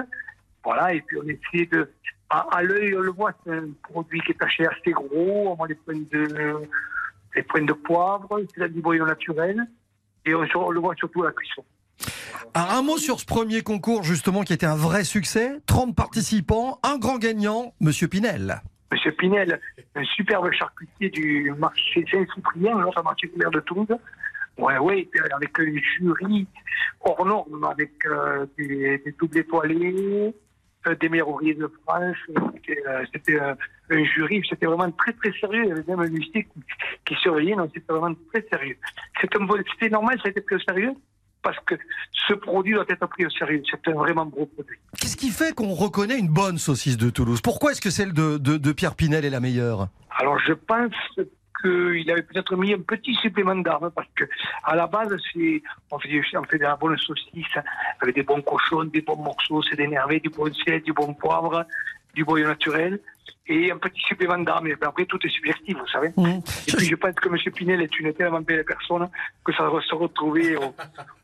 Voilà, 0.64 0.94
et 0.94 1.00
puis 1.02 1.18
on 1.18 1.28
essaie 1.28 1.66
de. 1.66 1.90
À, 2.30 2.46
à 2.56 2.62
l'œil, 2.62 2.94
on 2.96 3.00
le 3.00 3.12
voit, 3.12 3.32
c'est 3.44 3.52
un 3.52 3.68
produit 3.82 4.20
qui 4.22 4.32
est 4.32 4.38
taché 4.38 4.66
assez 4.66 4.92
gros. 4.92 5.50
On 5.50 5.54
voit 5.54 5.68
les 5.68 5.74
points 5.74 5.94
de, 5.94 6.68
les 7.36 7.42
de 7.42 7.72
poivre, 7.72 8.40
c'est 8.54 8.60
la 8.60 8.68
bouillon 8.68 9.06
naturel. 9.06 9.66
Et 10.24 10.34
on, 10.34 10.46
on 10.54 10.70
le 10.70 10.80
voit 10.80 10.94
surtout 10.96 11.22
à 11.22 11.26
la 11.26 11.32
cuisson. 11.32 11.64
Un 12.54 12.82
mot 12.82 12.98
sur 12.98 13.20
ce 13.20 13.26
premier 13.26 13.62
concours, 13.62 14.04
justement, 14.04 14.42
qui 14.42 14.52
était 14.52 14.66
un 14.66 14.76
vrai 14.76 15.04
succès. 15.04 15.60
30 15.66 15.94
participants, 15.94 16.78
un 16.82 16.98
grand 16.98 17.18
gagnant, 17.18 17.74
Monsieur 17.80 18.08
Pinel. 18.08 18.62
Monsieur 18.92 19.12
Pinel, 19.12 19.60
un 19.96 20.04
superbe 20.04 20.50
charcutier 20.52 21.10
du 21.10 21.52
marché 21.58 22.04
Saint-Cyprien, 22.10 22.78
l'autre 22.78 23.02
marché 23.02 23.28
couvert 23.28 23.50
de 23.50 23.60
Toulouse. 23.60 23.88
Ouais, 24.56 24.78
ouais, 24.78 25.08
avec 25.34 25.58
un 25.58 25.64
jury 25.98 26.46
hors 27.00 27.26
norme, 27.26 27.64
avec 27.64 27.92
euh, 28.06 28.46
des, 28.56 28.98
des 28.98 29.12
doubles 29.18 29.38
étoilés, 29.38 30.32
des 31.00 31.08
meilleurs 31.08 31.28
ouvriers 31.28 31.54
de 31.54 31.70
France. 31.86 32.16
C'était, 33.12 33.36
euh, 33.40 33.50
euh, 33.50 33.54
un 33.90 34.04
jury, 34.04 34.42
c'était 34.48 34.66
vraiment 34.66 34.90
très 34.92 35.12
très 35.12 35.32
sérieux. 35.38 35.62
Il 35.64 35.68
y 35.68 35.72
avait 35.72 35.84
même 35.86 36.00
un 36.00 36.06
huissier 36.06 36.46
qui, 37.06 37.14
surveillait, 37.16 37.56
donc 37.56 37.70
c'était 37.74 37.92
vraiment 37.92 38.14
très 38.32 38.44
sérieux. 38.50 38.76
C'était 39.20 39.88
normal, 39.90 40.16
ça 40.22 40.28
a 40.28 40.30
été 40.30 40.40
pris 40.40 40.56
au 40.56 40.60
sérieux, 40.60 40.92
parce 41.42 41.58
que 41.66 41.74
ce 42.28 42.34
produit 42.34 42.74
doit 42.74 42.84
être 42.88 43.06
pris 43.08 43.26
au 43.26 43.30
sérieux. 43.30 43.62
C'est 43.70 43.88
un 43.90 43.94
vraiment 43.94 44.26
gros 44.26 44.46
produit. 44.46 44.78
Qu'est-ce 45.00 45.16
qui 45.16 45.30
fait 45.30 45.54
qu'on 45.54 45.74
reconnaît 45.74 46.18
une 46.18 46.28
bonne 46.28 46.58
saucisse 46.58 46.96
de 46.96 47.10
Toulouse? 47.10 47.40
Pourquoi 47.42 47.72
est-ce 47.72 47.80
que 47.80 47.90
celle 47.90 48.12
de, 48.12 48.38
de- 48.38 48.56
de 48.56 48.72
Pierre 48.72 48.94
Pinel 48.94 49.24
est 49.24 49.30
la 49.30 49.40
meilleure? 49.40 49.88
Alors 50.18 50.38
je 50.38 50.52
pense 50.52 50.92
qu'il 51.64 52.10
avait 52.10 52.22
peut-être 52.22 52.56
mis 52.56 52.72
un 52.74 52.80
petit 52.80 53.14
supplément 53.16 53.56
d'armes 53.56 53.90
parce 53.94 54.08
que 54.14 54.24
à 54.64 54.74
la 54.76 54.86
base 54.86 55.08
on 55.90 55.98
fait, 55.98 56.10
on 56.36 56.44
fait 56.44 56.58
de 56.58 56.62
la 56.64 56.76
bonne 56.76 56.96
saucisse 56.98 57.54
avec 58.00 58.14
des 58.14 58.22
bons 58.22 58.42
cochons, 58.42 58.84
des 58.84 59.00
bons 59.00 59.16
morceaux, 59.16 59.62
c'est 59.62 59.76
des 59.76 59.88
nervés, 59.88 60.20
du 60.20 60.28
bon 60.30 60.52
sel, 60.52 60.82
du 60.82 60.92
bon 60.92 61.14
poivre, 61.14 61.64
du 62.14 62.24
boyau 62.24 62.46
naturel 62.46 63.00
et 63.46 63.70
un 63.70 63.76
petit 63.76 64.00
supplément 64.00 64.42
puis 64.42 64.72
après 64.80 65.04
tout 65.04 65.18
est 65.22 65.28
subjectif, 65.28 65.76
vous 65.76 65.86
savez. 65.88 66.08
Mmh. 66.16 66.40
Et 66.68 66.72
puis 66.72 66.86
je 66.86 66.94
pense 66.94 67.14
que 67.14 67.28
M. 67.28 67.36
Pinel 67.54 67.82
est 67.82 67.98
une 68.00 68.10
tellement 68.14 68.40
belle 68.40 68.64
personne 68.64 69.06
que 69.44 69.52
ça 69.52 69.68
va 69.68 69.82
se 69.82 69.94
retrouver 69.94 70.56
au, 70.56 70.74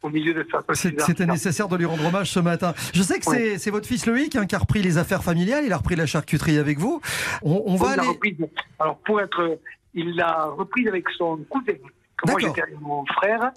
au 0.03 0.09
milieu 0.11 0.35
de 0.35 0.47
sa. 0.51 0.63
C'était 0.75 1.25
nécessaire 1.25 1.67
de 1.69 1.77
lui 1.79 1.87
rendre 1.87 2.05
hommage 2.07 2.31
ce 2.31 2.41
matin. 2.41 2.75
Je 2.93 3.03
sais 3.03 3.19
que 3.21 3.31
Ouais. 3.31 3.57
c'est- 3.59 3.71
votre 3.71 3.87
fils 3.87 4.05
Loïc 4.05 4.37
hein, 4.37 4.45
qui 4.47 4.55
a 4.55 4.59
repris 4.59 4.83
les 4.83 4.99
affaires 4.99 5.23
familiales, 5.25 5.65
il 5.65 5.73
a 5.73 5.79
repris 5.79 5.97
la 5.97 6.05
charcuterie 6.07 6.59
avec 6.59 6.79
vous. 6.79 7.01
On, 7.43 7.63
on 7.67 7.77
va 7.77 7.87
On 7.87 7.91
aller... 7.93 8.37
Alors 8.79 8.99
pour 8.99 9.21
être, 9.21 9.59
il 9.95 10.15
l'a 10.17 10.47
reprise 10.47 10.89
avec 10.89 11.09
son 11.17 11.39
cousin. 11.49 11.79
Que 12.17 12.31
moi 12.31 12.41
j'étais 12.41 12.63
avec 12.63 12.81
mon 12.81 13.05
frère. 13.07 13.53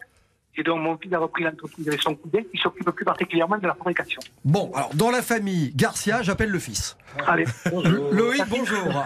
Et 0.55 0.61
donc 0.61 0.81
mon 0.81 0.97
fils 0.97 1.11
a 1.13 1.17
repris 1.17 1.43
l'entreprise 1.43 1.87
avec 1.87 2.01
son 2.01 2.15
cousin 2.15 2.43
qui 2.51 2.59
s'occupe 2.59 2.87
plus 2.91 3.05
particulièrement 3.05 3.57
de 3.57 3.65
la 3.65 3.73
fabrication. 3.73 4.21
Bon, 4.45 4.71
alors 4.75 4.91
dans 4.93 5.09
la 5.09 5.23
famille 5.23 5.73
Garcia, 5.75 6.21
j'appelle 6.21 6.51
le 6.51 6.59
fils. 6.59 6.95
Allez. 7.25 7.45
Loïc, 8.11 8.43
bonjour. 8.49 9.05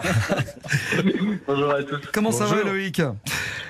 Bonjour 1.46 1.70
à 1.70 1.82
tous. 1.82 2.00
Comment 2.12 2.32
ça 2.32 2.44
va 2.44 2.62
Loïc? 2.62 3.00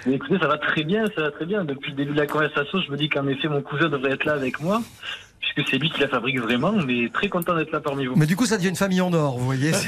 Mais 0.07 0.15
écoutez, 0.15 0.39
ça 0.39 0.49
va 0.49 0.59
très 0.59 0.83
bien, 0.85 1.05
ça 1.15 1.23
va 1.23 1.31
très 1.31 1.47
bien. 1.47 1.65
Depuis 1.65 1.91
le 1.91 1.97
début 1.97 2.13
de 2.13 2.21
la 2.21 2.27
conversation, 2.27 2.81
je 2.81 2.91
me 2.91 2.97
dis 2.97 3.09
qu'en 3.09 3.27
effet, 3.29 3.49
mon 3.49 3.63
cousin 3.63 3.89
devrait 3.89 4.13
être 4.13 4.25
là 4.25 4.33
avec 4.33 4.61
moi, 4.61 4.81
puisque 5.41 5.69
c'est 5.71 5.79
lui 5.79 5.91
qui 5.91 6.01
la 6.01 6.09
fabrique 6.09 6.39
vraiment, 6.41 6.73
mais 6.73 7.09
très 7.13 7.29
content 7.29 7.55
d'être 7.57 7.71
là 7.73 7.81
parmi 7.81 8.07
vous. 8.07 8.17
Mais 8.17 8.27
du 8.27 8.37
coup, 8.37 8.47
ça 8.47 8.57
devient 8.57 8.69
une 8.69 8.77
famille 8.77 9.01
en 9.01 9.13
or, 9.13 9.39
vous 9.39 9.45
voyez. 9.45 9.73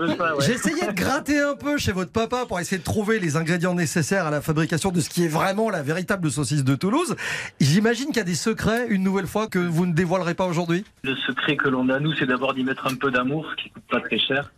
Ouais. 0.00 0.44
J'ai 0.46 0.52
essayé 0.52 0.86
de 0.86 0.92
gratter 0.92 1.38
un 1.40 1.54
peu 1.54 1.78
chez 1.78 1.92
votre 1.92 2.12
papa 2.12 2.44
pour 2.46 2.60
essayer 2.60 2.78
de 2.78 2.84
trouver 2.84 3.18
les 3.18 3.36
ingrédients 3.36 3.74
nécessaires 3.74 4.26
à 4.26 4.30
la 4.30 4.40
fabrication 4.40 4.90
de 4.90 5.00
ce 5.00 5.08
qui 5.08 5.24
est 5.24 5.28
vraiment 5.28 5.70
la 5.70 5.82
véritable 5.82 6.30
saucisse 6.30 6.64
de 6.64 6.74
Toulouse. 6.74 7.16
J'imagine 7.60 8.06
qu'il 8.08 8.16
y 8.18 8.20
a 8.20 8.24
des 8.24 8.34
secrets, 8.34 8.86
une 8.88 9.02
nouvelle 9.02 9.26
fois, 9.26 9.46
que 9.48 9.58
vous 9.58 9.86
ne 9.86 9.92
dévoilerez 9.92 10.34
pas 10.34 10.46
aujourd'hui? 10.46 10.84
Le 11.02 11.14
secret 11.16 11.56
que 11.56 11.68
l'on 11.68 11.88
a, 11.88 11.98
nous, 12.00 12.12
c'est 12.14 12.26
d'abord 12.26 12.54
d'y 12.54 12.64
mettre 12.64 12.86
un 12.86 12.94
peu 12.94 13.10
d'amour, 13.10 13.54
qui 13.56 13.70
coûte 13.70 13.82
pas 13.90 14.00
très 14.00 14.18
cher. 14.18 14.52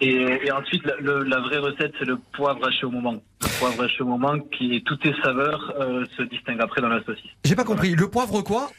Et, 0.00 0.14
et 0.44 0.50
ensuite, 0.52 0.84
la, 0.86 0.96
le- 1.00 1.22
la 1.24 1.40
vraie 1.40 1.58
recette, 1.58 1.92
c'est 1.98 2.06
le 2.06 2.16
poivre 2.34 2.66
haché 2.66 2.86
au 2.86 2.90
moment. 2.90 3.22
Le 3.42 3.58
poivre 3.58 3.82
haché 3.84 4.02
au 4.02 4.06
moment, 4.06 4.38
qui, 4.56 4.82
toutes 4.86 5.02
ses 5.02 5.14
saveurs, 5.22 5.74
euh, 5.80 6.04
se 6.16 6.22
distinguent 6.22 6.62
après 6.62 6.80
dans 6.80 6.88
la 6.88 7.02
saucisse. 7.04 7.30
J'ai 7.44 7.56
pas 7.56 7.64
compris. 7.64 7.94
Le 7.94 8.08
poivre 8.08 8.40
quoi? 8.42 8.70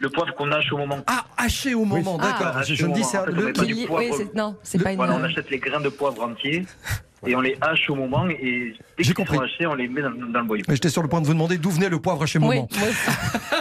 Le 0.00 0.10
poivre 0.10 0.34
qu'on 0.34 0.50
hache 0.52 0.72
au 0.72 0.76
moment. 0.76 0.98
Ah, 1.06 1.24
haché 1.36 1.74
au 1.74 1.84
moment, 1.84 2.18
Ah. 2.20 2.26
d'accord. 2.32 2.56
Haché 2.56 2.74
Je, 2.74 2.86
me 2.86 2.92
dis, 2.92 3.00
moment. 3.00 3.10
c'est 3.12 3.26
le- 3.32 3.52
Qui- 3.52 3.86
poivre. 3.86 4.04
oui, 4.10 4.16
c'est- 4.16 4.34
non, 4.34 4.56
c'est 4.62 4.78
Le- 4.78 4.84
pas 4.84 4.90
une. 4.90 4.96
Voilà, 4.96 5.14
on 5.14 5.22
achète 5.24 5.48
les 5.50 5.58
grains 5.58 5.80
de 5.80 5.88
poivre 5.88 6.22
entiers 6.24 6.66
et 7.26 7.34
on 7.36 7.40
les 7.40 7.56
hache 7.60 7.88
au 7.88 7.94
moment 7.94 8.26
et 8.28 8.74
dès 8.98 9.04
J'ai 9.04 9.14
qu'ils 9.14 9.26
sont 9.26 9.40
hachés, 9.40 9.66
on 9.66 9.74
les 9.74 9.88
met 9.88 10.02
dans, 10.02 10.10
dans 10.10 10.40
le 10.40 10.46
boyau. 10.46 10.64
Mais 10.68 10.74
J'étais 10.74 10.88
sur 10.90 11.02
le 11.02 11.08
point 11.08 11.20
de 11.20 11.26
vous 11.26 11.32
demander 11.32 11.56
d'où 11.58 11.70
venait 11.70 11.88
le 11.88 12.00
poivre 12.00 12.24
Oui, 12.24 12.40
moment. 12.40 12.68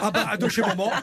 Ah 0.02 0.12
bah, 0.12 0.36
de 0.38 0.50
chez 0.50 0.62
maman. 0.62 0.92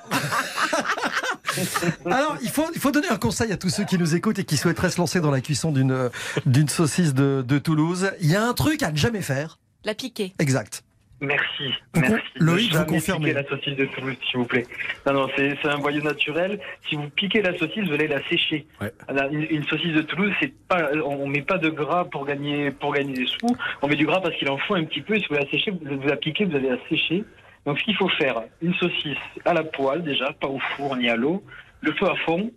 Alors, 2.07 2.37
il 2.43 2.49
faut, 2.49 2.67
il 2.75 2.81
faut 2.81 2.91
donner 2.91 3.09
un 3.09 3.17
conseil 3.17 3.51
à 3.53 3.57
tous 3.57 3.71
ceux 3.71 3.85
qui 3.85 3.99
nous 3.99 4.15
écoutent 4.15 4.39
et 4.39 4.45
qui 4.45 4.57
souhaiteraient 4.57 4.91
se 4.91 4.99
lancer 4.99 5.21
dans 5.21 5.31
la 5.31 5.41
cuisson 5.41 5.73
d'une 5.73 6.11
d'une 6.47 6.69
saucisse 6.69 7.13
de, 7.15 7.45
de 7.47 7.59
Toulouse. 7.59 8.11
Il 8.21 8.31
y 8.31 8.37
a 8.37 8.45
un 8.45 8.53
truc 8.55 8.83
à 8.83 8.91
ne 8.93 8.97
jamais 8.97 9.23
faire. 9.23 9.59
La 9.85 9.95
piquer. 9.95 10.35
Exact. 10.39 10.83
Merci, 11.21 11.75
Vous 11.95 12.01
merci. 12.01 12.25
Loïc, 12.37 12.73
vous 12.75 12.85
confirmez. 12.87 13.33
la 13.35 13.45
saucisse 13.45 13.77
de 13.77 13.85
Toulouse, 13.85 14.17
s'il 14.29 14.39
vous 14.41 14.47
plaît. 14.47 14.67
Non, 15.07 15.13
non, 15.13 15.29
c'est 15.37 15.55
un 15.67 15.79
boyau 15.79 16.03
naturel. 16.03 16.59
Si 16.89 16.97
vous 16.97 17.11
piquez 17.11 17.43
la 17.43 17.57
saucisse, 17.59 17.85
vous 17.87 17.93
allez 17.93 18.09
la 18.09 18.23
sécher. 18.29 18.67
Ouais. 18.81 18.91
Une, 19.31 19.47
une 19.51 19.65
saucisse 19.65 19.93
de 19.95 20.03
Toulouse, 20.03 20.33
c'est 20.41 20.53
pas, 20.69 20.91
on 21.05 21.27
met 21.27 21.43
pas 21.43 21.59
de 21.59 21.69
gras 21.69 22.05
pour 22.07 22.25
gagner, 22.25 22.71
pour 22.71 22.95
gagner 22.95 23.13
des 23.13 23.27
sous. 23.27 23.55
On 23.83 23.89
met 23.89 23.97
du 23.97 24.07
gras 24.07 24.21
parce 24.21 24.35
qu'il 24.37 24.49
en 24.49 24.57
faut 24.59 24.75
un 24.75 24.85
petit 24.85 25.03
peu. 25.03 25.15
Et 25.17 25.21
si 25.21 25.27
vous 25.29 25.35
la 25.35 25.47
séchez, 25.51 25.71
vous, 25.71 26.01
vous 26.01 26.09
la 26.09 26.17
piquez, 26.17 26.47
vous 26.47 26.57
allez 26.57 26.71
la 26.71 26.79
sécher. 26.89 27.23
Donc, 27.67 27.79
ce 27.79 27.85
qu'il 27.85 27.97
faut 27.97 28.09
faire, 28.09 28.41
une 28.63 28.75
saucisse 28.75 29.19
à 29.45 29.53
la 29.53 29.63
poêle 29.65 30.03
déjà, 30.03 30.33
pas 30.33 30.49
au 30.49 30.59
four 30.77 30.97
ni 30.97 31.11
à 31.11 31.17
l'eau, 31.17 31.45
le 31.83 31.93
feu 31.93 32.07
à 32.07 32.17
fond. 32.25 32.51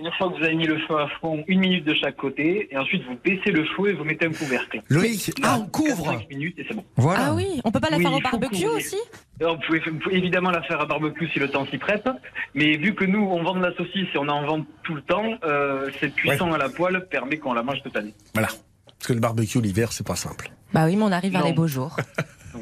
Une 0.00 0.10
fois 0.16 0.30
que 0.30 0.38
vous 0.38 0.44
avez 0.44 0.54
mis 0.54 0.66
le 0.66 0.78
feu 0.88 0.96
à 0.96 1.08
fond, 1.20 1.44
une 1.46 1.60
minute 1.60 1.84
de 1.84 1.92
chaque 1.94 2.16
côté, 2.16 2.68
et 2.70 2.78
ensuite 2.78 3.02
vous 3.04 3.16
baissez 3.22 3.50
le 3.50 3.64
feu 3.76 3.90
et 3.90 3.92
vous 3.92 4.04
mettez 4.04 4.24
un 4.26 4.32
couvercle. 4.32 4.80
Loïc, 4.88 5.30
Ah, 5.42 5.58
on 5.60 5.66
couvre 5.66 6.04
5 6.06 6.28
minutes 6.30 6.58
et 6.58 6.64
c'est 6.66 6.74
bon. 6.74 6.84
Voilà. 6.96 7.26
Ah 7.26 7.34
oui, 7.34 7.60
on 7.64 7.70
peut 7.70 7.80
pas 7.80 7.90
la 7.90 7.98
Oui, 7.98 8.02
faire 8.04 8.14
au 8.14 8.20
barbecue 8.20 8.48
couvrir. 8.62 8.72
aussi 8.72 8.96
Alors, 9.40 9.56
vous, 9.56 9.62
pouvez, 9.66 9.80
vous 9.80 9.98
pouvez 9.98 10.16
évidemment 10.16 10.50
la 10.50 10.62
faire 10.62 10.80
à 10.80 10.86
barbecue 10.86 11.28
si 11.32 11.38
le 11.38 11.48
temps 11.50 11.66
s'y 11.66 11.76
prête, 11.76 12.08
mais 12.54 12.78
vu 12.78 12.94
que 12.94 13.04
nous, 13.04 13.20
on 13.20 13.42
vend 13.42 13.54
de 13.56 13.60
la 13.62 13.74
saucisse 13.76 14.08
et 14.14 14.18
on 14.18 14.28
en 14.28 14.46
vend 14.46 14.64
tout 14.84 14.94
le 14.94 15.02
temps, 15.02 15.34
euh, 15.44 15.90
cette 16.00 16.14
cuisson 16.14 16.50
à 16.52 16.56
la 16.58 16.70
poêle 16.70 17.06
permet 17.10 17.36
qu'on 17.36 17.52
la 17.52 17.62
mange 17.62 17.82
toute 17.82 17.94
l'année. 17.94 18.14
voilà. 18.32 18.48
Parce 18.86 19.08
que 19.08 19.12
le 19.12 19.20
barbecue 19.20 19.60
l'hiver, 19.60 19.92
c'est 19.92 20.06
pas 20.06 20.16
simple. 20.16 20.50
Bah 20.72 20.84
oui, 20.86 20.96
mais 20.96 21.02
on 21.04 21.12
arrive 21.12 21.32
vers 21.32 21.44
les 21.44 21.52
beaux 21.52 21.66
jours. 21.68 21.96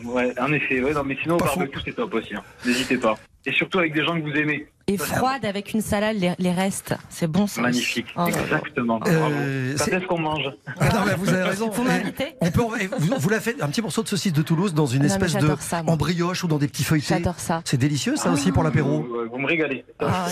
Ouais, 0.04 0.34
en 0.38 0.52
effet, 0.52 0.82
ouais, 0.82 0.92
non, 0.92 1.02
mais 1.02 1.16
sinon, 1.22 1.36
au 1.36 1.38
barbecue, 1.38 1.78
c'est 1.82 1.94
top 1.96 2.12
aussi. 2.12 2.34
hein. 2.34 2.42
N'hésitez 2.66 2.98
pas. 2.98 3.16
Et 3.48 3.52
surtout 3.52 3.78
avec 3.78 3.94
des 3.94 4.04
gens 4.04 4.14
que 4.20 4.28
vous 4.28 4.36
aimez. 4.36 4.66
Et 4.90 4.96
froide 4.96 5.44
avec 5.44 5.74
une 5.74 5.82
salade, 5.82 6.16
les, 6.18 6.32
les 6.38 6.50
restes. 6.50 6.94
C'est 7.10 7.26
bon 7.26 7.46
ça. 7.46 7.60
Magnifique. 7.60 8.06
Oh. 8.16 8.24
Exactement. 8.26 8.98
Euh, 9.06 9.18
Bravo. 9.18 9.34
Quand 9.76 9.84
c'est- 9.84 9.92
est-ce 9.96 10.06
qu'on 10.06 10.18
mange 10.18 10.44
Ah 10.80 10.88
non, 10.94 11.00
mais 11.06 11.14
vous 11.14 11.28
avez 11.28 11.42
raison. 11.42 11.70
Faut 11.70 11.82
Eh, 11.84 11.88
m'inviter 11.88 12.24
On 12.40 12.50
peut, 12.50 12.62
vous, 12.62 13.14
vous 13.18 13.28
la 13.28 13.38
faites 13.38 13.62
un 13.62 13.68
petit 13.68 13.82
morceau 13.82 14.02
de 14.02 14.08
saucisse 14.08 14.32
de 14.32 14.40
Toulouse 14.40 14.72
dans 14.72 14.86
une 14.86 15.00
Non, 15.00 15.04
espèce 15.08 15.34
de 15.34 15.40
j'adore 15.40 15.60
ça, 15.60 15.82
en 15.86 15.96
brioche 15.98 16.42
ou 16.42 16.48
dans 16.48 16.56
des 16.56 16.68
petits 16.68 16.84
feuilletés. 16.84 17.16
J'adore 17.16 17.38
ça. 17.38 17.60
C'est 17.66 17.76
délicieux 17.76 18.16
ça 18.16 18.30
aussi 18.30 18.50
pour 18.50 18.62
l'apéro. 18.62 19.02
vous, 19.02 19.14
euh, 19.16 19.28
vous 19.30 19.38
me 19.38 19.46
régalez. 19.46 19.84
Ah, 20.00 20.26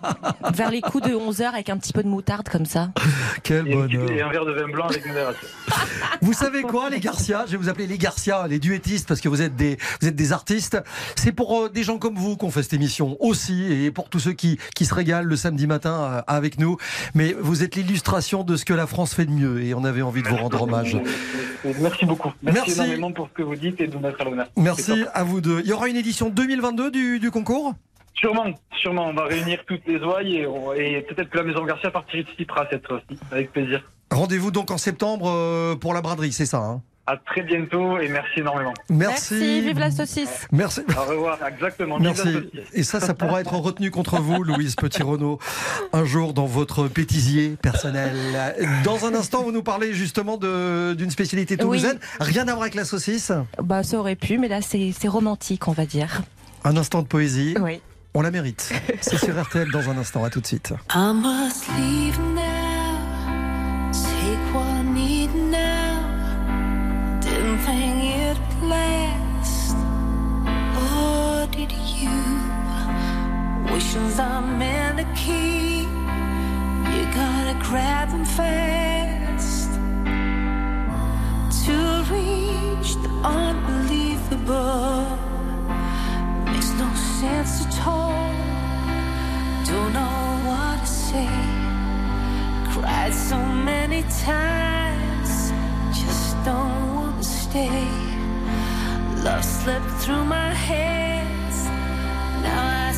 vers 0.54 0.70
les 0.70 0.80
coups 0.80 1.06
de 1.06 1.14
11h 1.14 1.42
avec 1.52 1.68
un 1.68 1.76
petit 1.76 1.92
peu 1.92 2.02
de 2.02 2.08
moutarde 2.08 2.48
comme 2.48 2.64
ça. 2.64 2.88
Quel 3.42 3.68
Et, 3.68 3.72
et 3.72 4.22
un 4.22 4.30
verre 4.30 4.46
de 4.46 4.52
vin 4.52 4.68
blanc 4.68 4.86
avec 4.86 5.04
une 5.04 5.12
verre 5.12 5.34
Vous 6.22 6.32
savez 6.32 6.62
quoi, 6.62 6.88
les 6.88 7.00
Garcia 7.00 7.44
Je 7.46 7.52
vais 7.52 7.56
vous 7.58 7.68
appeler 7.68 7.86
les 7.86 7.98
Garcia, 7.98 8.46
les 8.48 8.58
duettistes, 8.58 9.06
parce 9.06 9.20
que 9.20 9.28
vous 9.28 9.42
êtes 9.42 9.56
des, 9.56 9.76
vous 10.00 10.08
êtes 10.08 10.16
des 10.16 10.32
artistes. 10.32 10.78
C'est 11.16 11.32
pour 11.32 11.64
euh, 11.64 11.68
des 11.68 11.82
gens 11.82 11.98
comme 11.98 12.14
vous 12.16 12.38
qu'on 12.38 12.49
fait 12.50 12.62
cette 12.62 12.72
émission 12.74 13.16
aussi, 13.20 13.64
et 13.72 13.90
pour 13.90 14.08
tous 14.08 14.18
ceux 14.20 14.32
qui, 14.32 14.58
qui 14.74 14.84
se 14.84 14.94
régalent 14.94 15.28
le 15.28 15.36
samedi 15.36 15.66
matin 15.66 15.92
euh, 16.00 16.22
avec 16.26 16.58
nous. 16.58 16.76
Mais 17.14 17.34
vous 17.38 17.62
êtes 17.62 17.76
l'illustration 17.76 18.44
de 18.44 18.56
ce 18.56 18.64
que 18.64 18.74
la 18.74 18.86
France 18.86 19.14
fait 19.14 19.26
de 19.26 19.30
mieux, 19.32 19.62
et 19.62 19.74
on 19.74 19.84
avait 19.84 20.02
envie 20.02 20.22
de 20.22 20.28
vous 20.28 20.36
rendre 20.36 20.62
hommage. 20.62 20.96
Merci 21.80 22.06
beaucoup. 22.06 22.32
Merci, 22.42 22.60
Merci. 22.66 22.72
énormément 22.80 23.12
pour 23.12 23.28
ce 23.28 23.34
que 23.34 23.42
vous 23.42 23.56
dites 23.56 23.80
et 23.80 23.86
de 23.86 23.96
mettre 23.98 24.20
à 24.20 24.24
l'honneur. 24.24 24.46
Merci 24.56 25.04
à 25.14 25.24
vous 25.24 25.40
deux. 25.40 25.60
Il 25.60 25.66
y 25.66 25.72
aura 25.72 25.88
une 25.88 25.96
édition 25.96 26.30
2022 26.30 26.90
du, 26.90 27.18
du 27.20 27.30
concours? 27.30 27.74
Sûrement, 28.14 28.46
sûrement. 28.80 29.08
On 29.08 29.14
va 29.14 29.24
réunir 29.24 29.60
toutes 29.66 29.86
les 29.86 29.98
ouailles 29.98 30.36
et, 30.36 30.46
on- 30.46 30.72
et 30.74 31.00
peut-être 31.08 31.30
que 31.30 31.38
la 31.38 31.44
Maison 31.44 31.64
Garcia 31.64 31.90
participera 31.90 32.66
cette 32.70 32.86
fois-ci. 32.86 33.18
Avec 33.30 33.52
plaisir. 33.52 33.82
Rendez-vous 34.10 34.50
donc 34.50 34.70
en 34.70 34.78
septembre 34.78 35.30
euh, 35.30 35.76
pour 35.76 35.94
la 35.94 36.00
braderie, 36.02 36.32
c'est 36.32 36.44
ça 36.46 36.58
hein? 36.58 36.82
À 37.12 37.16
très 37.16 37.42
bientôt 37.42 37.98
et 37.98 38.08
merci 38.08 38.38
énormément. 38.38 38.72
Merci. 38.88 39.62
vive 39.62 39.80
la 39.80 39.90
saucisse. 39.90 40.46
Merci. 40.52 40.82
Au 40.96 41.10
revoir. 41.10 41.38
Exactement. 41.44 41.98
Vive 41.98 42.06
la 42.06 42.24
Merci. 42.24 42.50
Et 42.72 42.84
ça, 42.84 43.00
ça 43.00 43.14
pourra 43.14 43.40
être 43.40 43.54
retenu 43.56 43.90
contre 43.90 44.20
vous, 44.20 44.44
Louise 44.44 44.76
Petit-Renaud, 44.76 45.40
un 45.92 46.04
jour 46.04 46.34
dans 46.34 46.46
votre 46.46 46.86
pétisier 46.86 47.56
personnel. 47.60 48.12
Dans 48.84 49.06
un 49.06 49.14
instant, 49.16 49.42
vous 49.42 49.50
nous 49.50 49.64
parlez 49.64 49.92
justement 49.92 50.36
de- 50.36 50.94
d'une 50.94 51.10
spécialité 51.10 51.56
toulousaine. 51.56 51.98
Rien 52.20 52.42
à 52.42 52.52
voir 52.52 52.62
avec 52.62 52.76
la 52.76 52.84
saucisse. 52.84 53.32
Bah 53.60 53.82
ça 53.82 53.98
aurait 53.98 54.14
pu, 54.14 54.38
mais 54.38 54.46
là 54.46 54.60
c'est 54.62 54.92
c'est 54.96 55.08
romantique, 55.08 55.66
on 55.66 55.72
va 55.72 55.86
dire. 55.86 56.22
Un 56.62 56.76
instant 56.76 57.02
de 57.02 57.08
poésie. 57.08 57.56
Oui. 57.60 57.80
On 58.14 58.22
la 58.22 58.30
mérite. 58.30 58.72
C'est 59.00 59.16
sur 59.18 59.40
RTL 59.40 59.70
dans 59.72 59.88
un 59.90 59.96
instant. 59.98 60.22
À 60.22 60.30
tout 60.30 60.40
de 60.40 60.46
suite. 60.46 60.72
I 60.94 61.12
must 61.14 61.66
leave 61.76 62.18
now. 62.36 62.59
Wishes 73.80 74.20
are 74.20 74.42
meant 74.42 74.98
to 74.98 75.04
keep. 75.16 75.88
You 76.94 77.04
gotta 77.20 77.56
grab 77.62 78.10
them 78.10 78.26
fast. 78.26 79.70
To 81.64 81.76
reach 82.12 82.90
the 83.04 83.10
unbelievable 83.24 85.16
makes 86.44 86.72
no 86.82 86.90
sense 87.20 87.64
at 87.64 87.86
all. 87.86 88.28
Don't 89.64 89.92
know 89.94 90.24
what 90.48 90.80
to 90.80 90.86
say. 90.86 91.32
Cried 92.72 93.14
so 93.14 93.38
many 93.72 94.02
times, 94.28 95.52
just 95.98 96.36
don't 96.44 96.96
want 96.96 97.16
to 97.22 97.24
stay. 97.26 97.88
Love 99.24 99.42
slipped 99.42 99.90
through 100.02 100.26
my 100.26 100.52
hands. 100.52 101.64
Now 102.44 102.88
I 102.88 102.92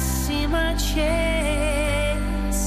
my 0.46 0.74
chance 0.74 2.60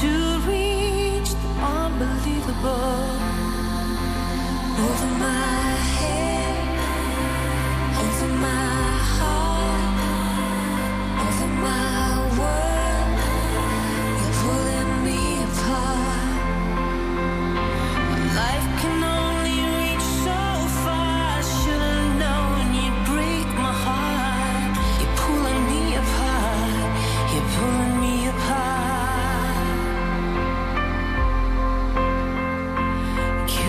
to 0.00 0.10
reach 0.48 1.30
the 1.42 1.50
unbelievable. 1.62 3.06
Over 4.86 5.10
my 5.18 5.74
head, 5.98 6.68
over 8.04 8.28
my 8.46 8.69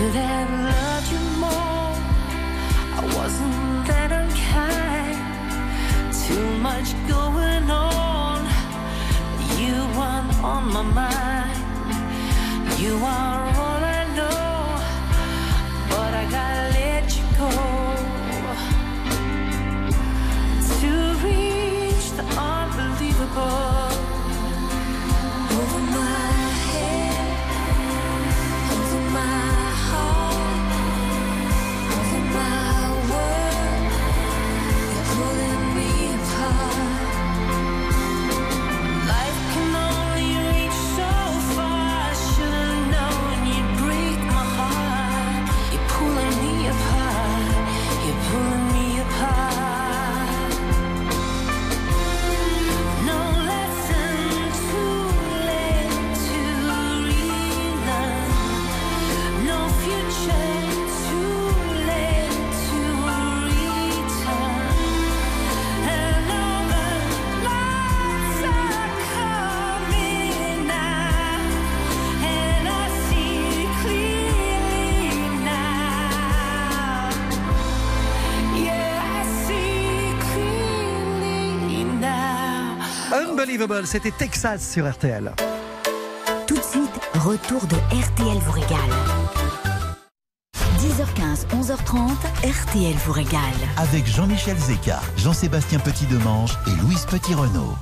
could 0.02 0.14
have 0.14 0.50
loved 0.50 1.12
you 1.12 1.22
more. 1.38 1.94
I 2.98 3.02
wasn't 3.16 3.86
that 3.86 4.10
unkind. 4.20 5.18
Too 6.24 6.48
much 6.68 6.88
going 7.06 7.66
on. 7.70 8.38
You 9.62 9.76
were 9.96 10.24
on 10.52 10.64
my 10.76 10.84
mind. 11.00 11.56
You 12.82 12.94
are 12.96 13.42
all 13.60 13.82
I 13.98 14.02
know. 14.18 14.50
But 15.90 16.12
I 16.22 16.24
gotta 16.36 16.64
let 16.78 17.06
you 17.16 17.26
go. 17.42 17.50
To 20.80 20.90
reach 21.24 22.06
the 22.18 22.24
unbelievable. 22.54 23.71
Unbelievable, 83.42 83.86
c'était 83.86 84.12
Texas 84.12 84.70
sur 84.72 84.88
RTL. 84.88 85.32
Tout 86.46 86.56
de 86.56 86.62
suite, 86.62 87.00
retour 87.14 87.66
de 87.66 87.74
RTL 87.74 88.38
vous 88.38 88.52
régale. 88.52 88.78
10h15, 90.78 91.48
11h30, 91.48 92.10
RTL 92.44 92.94
vous 93.04 93.12
régale. 93.12 93.40
Avec 93.78 94.06
Jean-Michel 94.06 94.56
Zeka, 94.56 95.00
Jean-Sébastien 95.16 95.80
Petit-Demange 95.80 96.56
et 96.68 96.82
Louise 96.82 97.04
Petit-Renault. 97.06 97.74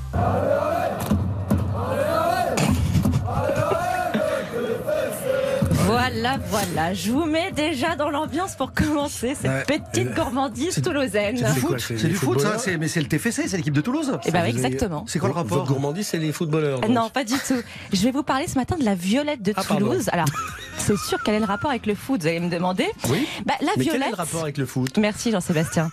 Voilà, 6.00 6.38
voilà. 6.48 6.94
Je 6.94 7.10
vous 7.12 7.26
mets 7.26 7.52
déjà 7.52 7.94
dans 7.94 8.08
l'ambiance 8.08 8.54
pour 8.54 8.72
commencer 8.72 9.34
cette 9.38 9.50
Ouais. 9.50 9.64
petite 9.78 10.14
gourmandise 10.14 10.80
toulousaine. 10.82 11.36
C'est 11.36 11.52
du 11.54 11.60
foot, 11.60 11.78
c'est 11.78 12.08
du 12.08 12.14
foot, 12.14 12.40
ça. 12.40 12.56
c'est- 12.58 12.78
Mais 12.78 12.88
c'est 12.88 13.00
le 13.02 13.06
TFC, 13.06 13.46
c'est 13.48 13.56
l'équipe 13.58 13.74
de 13.74 13.82
Toulouse. 13.82 14.18
Eh 14.24 14.30
ben 14.30 14.42
oui, 14.44 14.48
exactement. 14.50 15.04
C'est 15.06 15.18
quoi 15.18 15.28
le 15.28 15.34
rapport 15.34 15.58
Votre 15.58 15.68
gourmandise, 15.72 16.06
c'est 16.06 16.18
les 16.18 16.32
footballeurs. 16.32 16.80
donc. 16.80 16.90
Non, 16.90 17.10
pas 17.10 17.24
du 17.24 17.34
tout. 17.34 17.60
Je 17.92 18.02
vais 18.04 18.12
vous 18.12 18.22
parler 18.22 18.46
ce 18.46 18.54
matin 18.54 18.76
de 18.78 18.84
la 18.84 18.94
violette 18.94 19.42
de 19.42 19.52
Ah, 19.56 19.62
pardon. 19.66 19.88
Toulouse. 19.88 20.08
Alors, 20.12 20.26
c'est 20.80 20.96
sûr 20.96 21.18
quel 21.22 21.34
est 21.34 21.40
le 21.40 21.44
rapport 21.44 21.70
avec 21.70 21.86
le 21.86 21.94
foot, 21.94 22.20
vous 22.22 22.26
allez 22.26 22.40
me 22.40 22.50
demander. 22.50 22.86
Oui. 23.08 23.26
Bah, 23.44 23.54
la 23.60 23.72
Mais 23.76 23.82
violette. 23.84 24.00
quel 24.00 24.08
est 24.08 24.10
le 24.10 24.16
rapport 24.16 24.42
avec 24.42 24.58
le 24.58 24.66
foot? 24.66 24.96
Merci 24.98 25.30
Jean-Sébastien. 25.30 25.90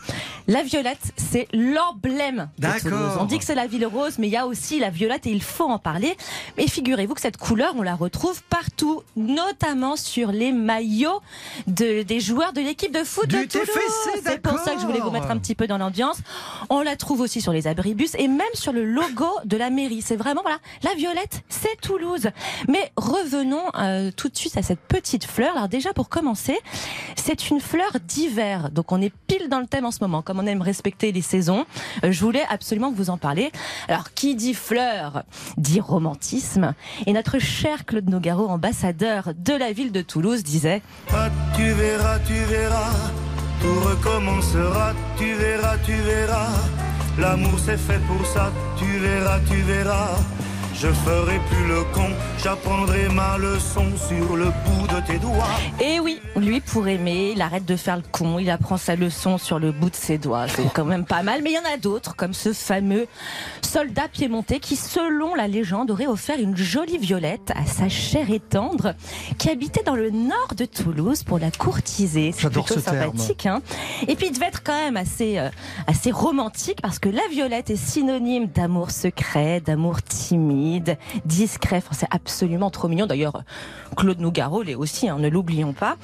La 0.48 0.64
violette, 0.64 1.14
c'est 1.18 1.48
l'emblème 1.54 2.50
de 2.58 2.62
D'accord. 2.62 2.82
Toulouse. 2.92 3.18
On 3.20 3.26
dit 3.26 3.38
que 3.38 3.44
c'est 3.46 3.56
la 3.56 3.68
ville 3.68 3.86
rose, 3.86 4.18
mais 4.18 4.28
il 4.28 4.32
y 4.32 4.38
a 4.38 4.48
aussi 4.48 4.80
la 4.80 4.90
violette 4.90 5.28
et 5.28 5.32
il 5.32 5.42
faut 5.44 5.66
en 5.66 5.78
parler. 5.80 6.16
Mais 6.58 6.68
figurez-vous 6.68 7.14
que 7.16 7.22
cette 7.22 7.38
couleur, 7.38 7.74
on 7.78 7.82
la 7.82 7.96
retrouve 7.96 8.42
partout, 8.44 9.04
notamment 9.16 9.96
sur 9.98 10.32
les 10.32 10.52
maillots 10.52 11.22
de, 11.68 12.04
des 12.04 12.20
joueurs 12.20 12.54
de 12.54 12.62
l'équipe 12.62 12.94
de 12.94 13.04
foot 13.04 13.28
Du 13.28 13.36
de 13.46 13.52
Toulouse. 13.52 13.68
C'est 14.24 14.42
pour 14.42 14.58
ça 14.60 14.74
que 14.76 14.82
je 14.82 14.86
voulais 14.86 15.00
vous 15.02 15.12
mettre 15.12 15.30
un 15.30 15.38
petit 15.38 15.56
peu 15.56 15.68
dans 15.68 15.78
l'ambiance. 15.78 16.18
On 16.70 16.82
la 16.82 16.96
trouve 16.96 17.20
aussi 17.22 17.42
sur 17.42 17.52
les 17.52 17.68
abribus 17.68 18.16
et 18.18 18.28
même 18.28 18.42
sur 18.54 18.72
le 18.72 18.86
logo 18.86 19.28
de 19.46 19.58
la 19.58 19.70
mairie. 19.70 20.02
C'est 20.02 20.16
vraiment, 20.16 20.42
voilà, 20.42 20.60
la 20.84 20.94
violette, 20.96 21.42
c'est 21.50 21.80
Toulouse. 21.82 22.30
Mais 22.70 22.92
revenons 22.96 23.64
euh, 23.78 24.12
tout 24.16 24.30
de 24.30 24.38
suite 24.38 24.56
à 24.58 24.62
cette 24.62 24.77
petite 24.78 25.26
fleur. 25.26 25.56
Alors 25.56 25.68
déjà, 25.68 25.94
pour 25.94 26.10
commencer, 26.10 26.58
c'est 27.16 27.50
une 27.50 27.60
fleur 27.60 27.92
d'hiver. 28.06 28.72
Donc 28.72 28.92
on 28.92 29.02
est 29.02 29.14
pile 29.28 29.50
dans 29.50 29.60
le 29.60 29.68
thème 29.68 29.86
en 29.86 29.92
ce 29.92 30.00
moment. 30.02 30.22
Comme 30.22 30.40
on 30.40 30.46
aime 30.46 30.62
respecter 30.62 31.12
les 31.12 31.22
saisons, 31.22 31.66
euh, 32.04 32.12
je 32.12 32.22
voulais 32.22 32.46
absolument 32.50 32.92
vous 32.92 33.10
en 33.10 33.18
parliez. 33.18 33.52
Alors 33.88 34.14
qui 34.14 34.36
dit 34.36 34.54
fleur 34.54 35.24
dit 35.58 35.80
romantisme. 35.80 36.74
Et 37.06 37.14
notre 37.14 37.40
cher 37.40 37.86
Claude 37.86 38.10
Nogaro, 38.10 38.48
ambassadeur 38.48 39.34
de 39.36 39.54
la 39.54 39.72
ville 39.72 39.92
de 39.92 40.02
Toulouse, 40.02 40.44
disait 40.44 40.82
Ah, 41.14 41.30
tu 41.56 41.72
verras, 41.72 42.20
tu 42.20 42.34
verras, 42.34 42.94
tout 43.62 43.80
recommencera, 43.82 44.94
tu 45.18 45.34
verras, 45.34 45.78
tu 45.80 45.94
verras. 45.94 46.50
L'amour 47.18 47.58
c'est 47.58 47.78
fait 47.78 48.00
pour 48.06 48.26
ça, 48.28 48.52
tu 48.78 48.86
verras, 49.00 49.40
tu 49.50 49.58
verras. 49.62 50.18
Je 50.80 50.90
ferai 50.90 51.40
plus 51.50 51.68
le 51.68 51.84
con, 51.92 52.08
j'apprendrai 52.44 53.10
ma 53.10 53.40
leçon 53.40 53.86
sur 53.98 54.36
le 54.36 54.46
bout 54.46 54.86
de 54.88 55.08
tes 55.08 55.18
doigts. 55.18 55.34
Et 55.82 55.96
Eh 55.96 56.00
oui, 56.00 56.20
lui 56.36 56.62
pour 56.62 56.88
aimer, 56.88 57.32
il 57.36 57.42
arrête 57.42 57.66
de 57.66 57.76
faire 57.76 57.98
le 57.98 58.04
con, 58.12 58.38
il 58.38 58.48
apprend 58.52 58.78
sa 58.78 58.96
leçon 58.96 59.40
sur 59.40 59.58
le 59.58 59.72
bout 59.72 59.90
de 59.90 59.96
ses 59.96 60.20
doigts. 60.20 60.48
C'est 60.48 60.72
quand 60.72 60.86
même 60.86 61.06
pas 61.06 61.24
mal. 61.24 61.42
Mais 61.42 61.50
il 61.50 61.56
y 61.56 61.58
en 61.58 61.74
a 61.74 61.78
d'autres, 61.78 62.16
comme 62.16 62.36
ce 62.36 62.54
fameux 62.54 63.08
soldat 63.64 64.08
piémontais 64.08 64.60
qui, 64.60 64.76
selon 64.76 65.34
la 65.34 65.48
légende, 65.48 65.90
aurait 65.90 66.06
offert 66.06 66.40
une 66.40 66.56
jolie 66.56 67.00
violette 67.00 67.52
à 67.56 67.66
sa 67.66 67.90
chère 67.90 68.30
et 68.30 68.40
tendre 68.40 68.94
qui 69.40 69.50
habitait 69.50 69.84
dans 69.84 69.96
le 69.96 70.12
nord 70.12 70.54
de 70.56 70.66
Toulouse 70.66 71.24
pour 71.24 71.40
la 71.40 71.50
courtiser. 71.50 72.34
C'est 72.36 72.52
plutôt 72.52 72.76
ce 72.76 72.80
sympathique. 72.82 73.48
Hein 73.48 73.64
et 74.08 74.16
puis 74.16 74.28
il 74.28 74.32
devait 74.34 74.46
être 74.46 74.62
quand 74.64 74.78
même 74.78 74.96
assez, 74.98 75.40
euh, 75.40 75.50
assez 75.88 76.12
romantique 76.12 76.82
parce 76.84 77.00
que 77.00 77.10
la 77.10 77.28
violette 77.32 77.72
est 77.72 77.76
synonyme 77.76 78.46
d'amour 78.46 78.92
secret, 78.92 79.60
d'amour 79.60 80.04
timide, 80.04 80.67
discret. 81.26 81.82
C'est 81.92 82.08
absolument 82.12 82.70
trop 82.70 82.88
mignon. 82.88 83.06
D'ailleurs, 83.06 83.44
Claude 83.96 84.20
Nougaro 84.20 84.62
l'est 84.62 84.76
aussi, 84.76 85.10
hein, 85.10 85.18
ne 85.20 85.30
l'oublions 85.30 85.74
pas. 85.74 85.98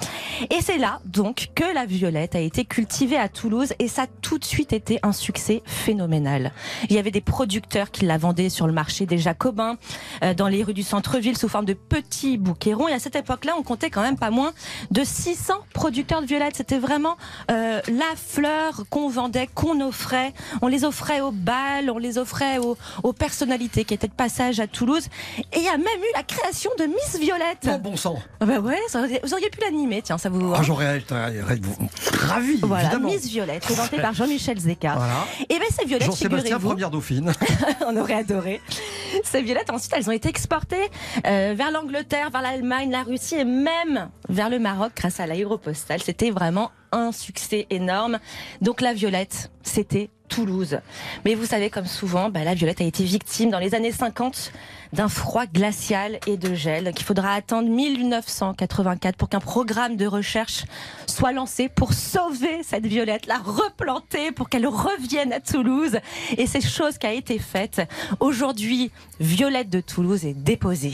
Et 0.49 0.62
c'est 0.62 0.78
là 0.78 0.99
donc 1.06 1.49
que 1.56 1.73
la 1.73 1.86
violette 1.86 2.36
a 2.36 2.39
été 2.39 2.65
cultivée 2.65 3.17
à 3.17 3.30
Toulouse 3.30 3.73
et 3.80 3.88
ça 3.88 4.04
a 4.04 4.08
tout 4.21 4.39
de 4.39 4.45
suite 4.45 4.73
été 4.73 4.99
un 5.04 5.12
succès 5.12 5.62
phénoménal. 5.65 6.52
Il 6.89 6.95
y 6.95 6.99
avait 6.99 7.12
des 7.12 7.21
producteurs 7.21 7.91
qui 7.91 8.06
la 8.06 8.17
vendaient 8.17 8.49
sur 8.49 8.67
le 8.67 8.73
marché 8.73 9.06
des 9.06 9.17
Jacobins, 9.17 9.78
euh, 10.23 10.34
dans 10.34 10.47
les 10.47 10.63
rues 10.63 10.73
du 10.73 10.84
centre-ville 10.84 11.38
sous 11.38 11.49
forme 11.49 11.65
de 11.65 11.73
petits 11.73 12.38
bouquets 12.38 12.73
ronds. 12.73 12.88
Et 12.88 12.93
à 12.93 12.99
cette 12.99 13.15
époque-là, 13.15 13.54
on 13.58 13.63
comptait 13.63 13.89
quand 13.89 14.02
même 14.02 14.17
pas 14.17 14.32
moins 14.32 14.54
de 14.91 15.04
600 15.04 15.54
producteurs 15.73 16.21
de 16.21 16.28
violettes. 16.28 16.56
C'était 16.56 16.80
vraiment 16.80 17.17
euh, 17.52 17.82
la 17.88 18.15
fleur 18.15 18.84
qu'on 18.89 19.10
vendait, 19.10 19.47
qu'on 19.54 19.82
offrait. 19.82 20.34
On 20.62 20.67
les 20.67 20.84
offrait 20.84 21.21
au 21.21 21.32
bal, 21.32 21.89
on 21.89 21.97
les 21.97 22.17
offrait 22.17 22.58
aux, 22.58 22.78
aux 23.04 23.13
personnalités 23.13 23.86
qui 23.86 23.93
étaient 23.93 24.08
de 24.08 24.13
passage 24.13 24.53
à 24.60 24.68
Toulouse. 24.68 25.08
Et 25.54 25.58
il 25.58 25.63
y 25.63 25.68
a 25.68 25.78
même 25.78 25.88
eu 25.88 26.13
la 26.16 26.24
création 26.24 26.72
de 26.78 26.86
Miss 26.86 27.20
Violette. 27.20 27.66
Bon, 27.66 27.92
bon 27.92 27.98
sang. 27.98 28.20
Ah 28.39 28.46
bah 28.46 28.60
ouais, 28.60 28.80
ça 28.88 29.06
vous 29.24 29.34
auriez 29.34 29.50
pu 29.50 29.60
l'animer, 29.62 30.02
tiens, 30.02 30.18
ça 30.18 30.30
vous. 30.30 30.54
Ah, 30.56 30.62
J'aurais 30.63 31.00
été 31.00 31.13
ravi, 31.13 32.60
Voilà, 32.62 32.84
évidemment. 32.86 33.10
Miss 33.10 33.26
Violette, 33.28 33.63
présentée 33.63 33.98
par 33.98 34.13
Jean-Michel 34.13 34.60
Zeka. 34.60 34.96
Voilà. 34.96 35.26
Et 35.50 35.60
bien 35.60 35.68
ces 35.70 35.86
violettes, 35.86 36.08
Jean-Sébastien, 36.08 36.60
première 36.60 36.89
dauphine. 36.89 37.32
on 37.88 37.96
aurait 37.98 38.16
adoré. 38.16 38.62
Ces 39.24 39.42
violettes, 39.42 39.70
ensuite, 39.70 39.94
elles 39.96 40.10
ont 40.10 40.13
été 40.13 40.30
exportées 40.30 40.89
euh, 41.26 41.54
vers 41.56 41.72
l'Angleterre, 41.72 42.30
vers 42.32 42.42
l'Allemagne, 42.42 42.92
la 42.92 43.04
Russie 43.04 43.36
et 43.36 43.46
même 43.46 44.10
vers 44.30 44.50
le 44.50 44.60
Maroc 44.60 44.92
grâce 44.96 45.20
à 45.20 45.28
l'aéropostale. 45.28 46.02
C'était 46.02 46.32
vraiment 46.32 46.72
un 46.92 47.12
succès 47.12 47.68
énorme. 47.70 48.20
Donc 48.62 48.82
la 48.82 48.94
violette, 48.94 49.52
c'était 49.63 50.10
Toulouse. 50.34 50.80
Mais 51.26 51.36
vous 51.36 51.46
savez, 51.46 51.69
comme 51.69 51.86
souvent, 51.86 52.30
bah, 52.30 52.43
la 52.43 52.56
violette 52.56 52.82
a 52.82 52.86
été 52.86 53.04
victime 53.04 53.52
dans 53.52 53.60
les 53.60 53.76
années 53.76 53.91
50 53.91 54.52
d'un 54.91 55.08
froid 55.08 55.46
glacial 55.46 56.19
et 56.28 56.38
de 56.38 56.54
gel 56.54 56.91
qu'il 56.93 57.06
faudra 57.06 57.34
attendre 57.34 57.69
1984 57.69 59.15
pour 59.15 59.30
qu'un 59.30 59.39
programme 59.39 59.96
de 59.96 60.08
recherche 60.08 60.65
soit 61.08 61.34
lancé 61.34 61.69
pour 61.69 61.93
sauver 61.93 62.63
cette 62.63 62.86
violette, 62.88 63.28
la 63.28 63.38
replanter 63.38 64.32
pour 64.32 64.50
qu'elle 64.50 64.67
revienne 64.67 65.34
à 65.34 65.39
Toulouse. 65.39 65.98
Et 66.38 66.48
c'est 66.48 66.62
chose 66.62 66.98
qui 66.98 67.08
a 67.08 67.13
été 67.13 67.38
faite. 67.38 67.82
Aujourd'hui, 68.19 68.91
Violette 69.19 69.69
de 69.69 69.82
Toulouse 69.82 70.26
est 70.26 70.34
déposée. 70.34 70.93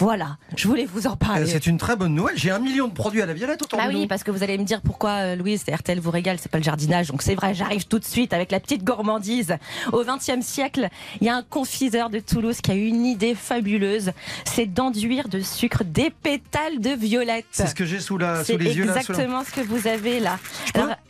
Voilà, 0.00 0.38
je 0.56 0.66
voulais 0.66 0.86
vous 0.86 1.06
en 1.06 1.12
Euh, 1.12 1.16
parler. 1.16 1.46
C'est 1.46 1.66
une 1.66 1.76
très 1.76 1.94
bonne 1.94 2.14
nouvelle. 2.14 2.36
J'ai 2.36 2.50
un 2.50 2.58
million 2.58 2.88
de 2.88 2.92
produits 2.94 3.20
à 3.20 3.26
la 3.26 3.34
violette 3.34 3.62
autour 3.62 3.78
Bah 3.78 3.88
de 3.88 3.94
oui, 3.94 4.06
parce 4.06 4.24
que 4.24 4.30
vous 4.30 4.42
allez 4.42 4.56
me 4.56 4.64
dire 4.64 4.80
pourquoi 4.80 5.10
euh, 5.10 5.36
Louise 5.36 5.62
RTL 5.70 6.00
vous 6.00 6.10
régale, 6.10 6.38
c'est 6.40 6.50
pas 6.50 6.56
le 6.56 6.64
jardinage. 6.64 7.08
Donc 7.08 7.20
c'est 7.22 7.34
vrai, 7.34 7.52
j'arrive 7.54 7.86
tout 7.86 7.98
de 7.98 8.04
suite 8.04 8.32
avec 8.32 8.50
la 8.50 8.60
petite 8.60 8.82
gourmandise. 8.82 9.56
Au 9.92 10.02
XXe 10.02 10.40
siècle, 10.44 10.88
il 11.20 11.26
y 11.26 11.30
a 11.30 11.36
un 11.36 11.42
confiseur 11.42 12.08
de 12.08 12.18
Toulouse 12.18 12.60
qui 12.62 12.70
a 12.70 12.74
eu 12.74 12.86
une 12.86 13.04
idée 13.04 13.34
fabuleuse, 13.34 14.12
c'est 14.46 14.66
d'enduire 14.66 15.28
de 15.28 15.40
sucre 15.40 15.84
des 15.84 16.08
pétales 16.10 16.80
de 16.80 16.90
violette. 16.90 17.44
C'est 17.50 17.66
ce 17.66 17.74
que 17.74 17.84
j'ai 17.84 18.00
sous, 18.00 18.16
la, 18.16 18.42
C'est 18.42 18.52
sous 18.54 18.58
les 18.58 18.74
yeux 18.76 18.86
là. 18.86 18.94
la- 18.94 19.00
exactement 19.00 19.44
ce 19.44 19.50
que 19.52 19.60
vous 19.66 19.86
avez 19.86 20.18
là. 20.20 20.38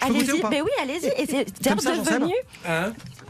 allez-y, 0.01 0.43
mais 0.51 0.63
oui, 0.63 0.71
allez-y. 0.83 1.07
Et 1.23 1.27
c'est 1.27 1.45
devenu. 1.45 2.35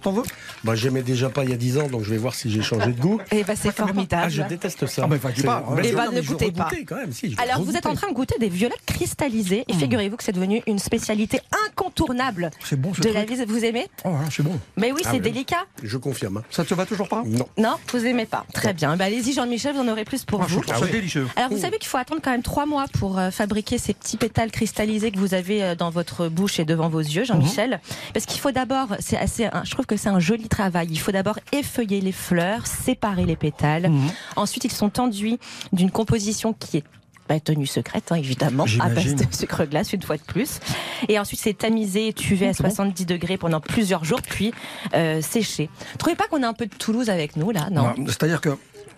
T'en 0.03 0.13
veux 0.13 0.23
Bah, 0.65 0.75
j'aimais 0.75 1.03
déjà 1.03 1.29
pas 1.29 1.45
il 1.45 1.51
y 1.51 1.53
a 1.53 1.57
10 1.57 1.79
ans, 1.79 1.89
donc 1.89 2.05
je 2.05 2.11
vais 2.11 2.17
voir 2.17 2.35
si 2.35 2.51
j'ai 2.51 2.63
changé 2.63 2.93
de 2.93 3.01
goût. 3.01 3.21
Et 3.33 3.45
bah 3.45 3.55
c'est 3.57 3.71
formidable. 3.75 4.23
Ah, 4.27 4.29
je 4.29 4.43
déteste 4.43 4.87
ça. 4.87 5.03
Ah, 5.05 5.07
bah, 5.07 5.17
C'est- 5.35 5.43
parles, 5.45 5.65
hein. 5.69 5.73
Mais 5.77 5.83
Eh 5.85 5.93
non, 5.93 5.97
ben, 5.99 6.09
mais 6.13 6.21
ne 6.21 6.27
goûtez 6.27 6.51
pas. 6.53 6.69
quand 6.87 6.97
même, 6.97 7.13
si, 7.13 7.35
Alors 7.43 7.63
vous 7.65 7.77
êtes 7.77 7.87
en 7.87 7.95
train 7.95 8.09
de 8.09 8.15
goûter 8.15 8.37
des 8.41 8.49
violettes 8.49 8.85
cristallisées 8.87 9.65
et 9.69 9.73
figurez-vous 9.75 10.17
que 10.17 10.25
c'est 10.25 10.33
devenu 10.33 10.63
une 10.67 10.79
spécialité 10.79 11.41
incontournable 11.67 12.51
C'est 12.65 12.81
bon 12.81 12.93
ce 12.95 12.99
de 13.01 13.09
truc. 13.09 13.15
la 13.15 13.25
vie. 13.25 13.45
Vous 13.47 13.65
aimez 13.65 13.87
Oh, 14.05 14.11
c'est 14.31 14.43
bon. 14.43 14.59
Mais 14.77 14.93
oui, 14.93 15.01
Ah 15.05 15.11
c'est 15.13 15.21
délicat. 15.21 15.65
Je 15.83 15.97
confirme. 15.97 16.39
hein. 16.39 16.43
Ça 16.51 16.65
te 16.65 16.75
va 16.75 16.85
toujours 16.87 17.09
pas 17.09 17.23
Non. 17.25 17.47
Non, 17.59 17.77
vous 17.93 18.05
aimez 18.05 18.27
pas. 18.27 18.45
Très 18.53 18.73
bien. 18.75 18.97
Bah, 18.97 19.05
allez-y 19.07 19.33
Jean-Michel, 19.33 19.75
vous 19.75 19.81
en 19.81 19.89
aurez 19.89 20.05
plus 20.05 20.25
pour 20.25 20.43
Ah, 20.43 20.47
vous. 20.49 20.61
trouve 20.61 20.79
ça 20.79 20.87
délicieux. 20.87 21.27
Alors 21.37 21.51
vous 21.51 21.59
savez 21.59 21.79
qu'il 21.79 21.89
faut 21.89 21.97
attendre 21.99 22.21
quand 22.23 22.31
même 22.31 22.43
trois 22.43 22.67
mois 22.67 22.87
pour 22.99 23.19
euh, 23.19 23.31
fabriquer 23.31 23.79
ces 23.79 23.95
petits 23.95 24.17
pétales 24.17 24.51
cristallisés 24.51 25.11
que 25.11 25.19
vous 25.19 25.35
avez 25.35 25.63
euh, 25.63 25.75
dans 25.75 25.91
votre 25.91 26.29
bouche 26.29 26.59
et 26.61 26.65
devant 26.65 26.89
vos 26.89 27.01
yeux, 27.01 27.25
Jean-Michel. 27.25 27.71
Mhm. 27.71 27.79
Parce 28.15 28.27
qu'il 28.27 28.41
faut 28.41 28.51
d'abord, 28.53 28.89
c'est 29.01 29.17
assez, 29.17 29.47
un- 29.47 29.63
je 29.65 29.71
trouve 29.71 29.87
que 29.91 29.97
c'est 29.97 30.09
un 30.09 30.21
joli 30.21 30.49
travail. 30.49 30.87
Il 30.91 31.01
faut 31.01 31.11
d'abord 31.11 31.41
effeuiller 31.53 32.01
les 32.01 32.13
fleurs, 32.13 32.69
séparer 32.69 33.25
les 33.25 33.35
pétales. 33.35 33.91
Mhm. 33.91 34.09
Ensuite, 34.37 34.65
ils 34.65 34.73
sont 34.73 35.01
enduits 35.01 35.41
d'une 35.73 35.91
composition 35.91 36.53
qui 36.53 36.77
est 36.79 36.85
bah, 37.29 37.41
tenue 37.41 37.67
secrète, 37.67 38.13
hein, 38.13 38.17
évidemment, 38.17 38.67
à 38.79 38.89
base 38.89 39.17
de 39.17 39.25
sucre 39.33 39.65
glace 39.65 39.93
une 39.93 40.03
fois 40.03 40.17
de 40.17 40.23
plus. 40.23 40.61
Et 41.09 41.19
ensuite, 41.19 41.41
c'est 41.41 41.59
tamisé 41.59 42.09
et 42.09 42.13
tuvé 42.13 42.47
à 42.49 42.55
70 42.55 43.05
degrés 43.05 43.37
pendant 43.37 43.61
plusieurs 43.61 44.05
jours, 44.05 44.23
puis 44.23 44.53
euh, 44.95 45.21
séché. 45.23 45.69
Trouvez 45.99 46.15
pas 46.15 46.29
qu'on 46.29 46.43
a 46.45 46.49
un 46.49 46.55
peu 46.55 46.67
de 46.67 46.75
Toulouse 46.75 47.11
avec 47.11 47.37
nous 47.37 47.51
là 47.51 47.69
Non? 47.71 47.95
Non, 47.97 48.07
C'est-à-dire 48.07 48.41
que 48.41 48.51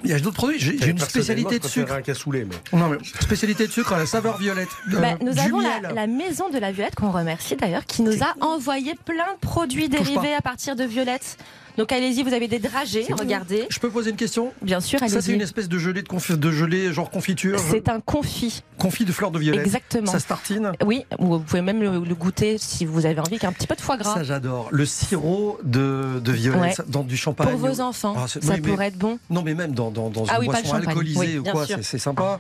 il 0.05 0.11
y 0.11 0.15
a 0.15 0.19
d'autres 0.21 0.37
produits. 0.37 0.59
J'ai 0.61 0.87
une 0.89 0.99
spécialité 0.99 1.59
de 1.59 1.67
sucre. 1.67 1.93
un 1.93 2.03
cassoulet, 2.03 2.45
mais. 2.45 2.79
Non, 2.79 2.89
mais 2.89 2.99
spécialité 3.21 3.67
de 3.67 3.73
sucre 3.73 3.93
à 3.93 3.99
la 3.99 4.07
saveur 4.07 4.37
violette. 4.39 4.69
Euh, 4.93 4.99
Bah, 5.01 5.15
nous 5.21 5.33
du 5.33 5.39
avons 5.41 5.61
la, 5.61 5.81
miel. 5.81 5.93
la 5.95 6.07
maison 6.07 6.49
de 6.51 6.59
la 6.59 6.73
violette 6.73 6.95
qu'on 6.95 7.11
remercie 7.11 7.57
d'ailleurs, 7.57 7.85
qui 7.87 8.03
nous 8.03 8.23
a 8.23 8.35
envoyé 8.41 8.95
plein 9.05 9.33
de 9.35 9.39
produits 9.41 9.89
dérivés 9.89 10.35
à 10.35 10.41
partir 10.41 10.77
de 10.77 10.85
violettes. 10.85 11.37
Donc 11.79 11.91
allez-y, 11.91 12.23
vous 12.23 12.35
avez 12.35 12.49
des 12.49 12.59
dragées, 12.59 13.07
regardez. 13.19 13.67
Je 13.71 13.79
peux 13.79 13.89
poser 13.91 14.11
une 14.11 14.17
question 14.17 14.53
Bien 14.61 14.81
sûr, 14.81 14.99
Ça, 14.99 15.09
c'est 15.09 15.17
allez-y. 15.17 15.33
une 15.35 15.41
espèce 15.41 15.69
de 15.69 15.79
gelée 15.79 16.03
de, 16.03 16.09
confi- 16.09 16.37
de 16.37 16.51
gelée 16.51 16.93
genre 16.93 17.11
confiture. 17.11 17.59
C'est 17.71 17.89
un 17.89 18.01
confit, 18.01 18.63
Confit 18.79 19.05
de 19.05 19.13
fleurs 19.13 19.31
de 19.31 19.39
violette. 19.39 19.65
exactement. 19.65 20.11
Ça 20.11 20.19
se 20.19 20.27
tartine. 20.27 20.73
Oui, 20.85 21.05
ou 21.19 21.27
vous 21.27 21.39
pouvez 21.41 21.63
même 21.63 21.81
le, 21.81 21.91
le 22.05 22.15
goûter 22.15 22.59
si 22.59 22.85
vous 22.85 23.07
avez 23.07 23.19
envie, 23.21 23.33
avec 23.35 23.45
un 23.45 23.53
petit 23.53 23.67
peu 23.67 23.75
de 23.75 23.81
foie 23.81 23.97
gras. 23.97 24.15
Ça, 24.15 24.23
j'adore. 24.25 24.69
Le 24.71 24.85
sirop 24.85 25.59
de, 25.65 26.21
de 26.23 26.33
violette 26.33 26.79
Ouais. 26.79 26.85
dans 26.89 27.03
du 27.05 27.17
champagne. 27.17 27.49
Pour 27.49 27.59
vos 27.59 27.81
enfants, 27.81 28.15
Ah, 28.19 28.29
ça 28.29 28.39
oui, 28.43 28.49
mais- 28.63 28.71
pourrait 28.71 28.87
être 28.89 28.99
bon. 28.99 29.19
Non, 29.31 29.43
mais 29.43 29.55
même 29.55 29.73
dans, 29.73 29.91
dans, 29.91 30.11
dans 30.11 30.25
Ah 30.29 30.35
une 30.35 30.41
oui, 30.41 30.47
boisson 30.47 30.75
alcoolisée 30.75 31.19
Oui, 31.19 31.39
ou 31.39 31.43
quoi, 31.45 31.67
c'est- 31.67 31.83
c'est 31.83 31.99
sympa. 31.99 32.39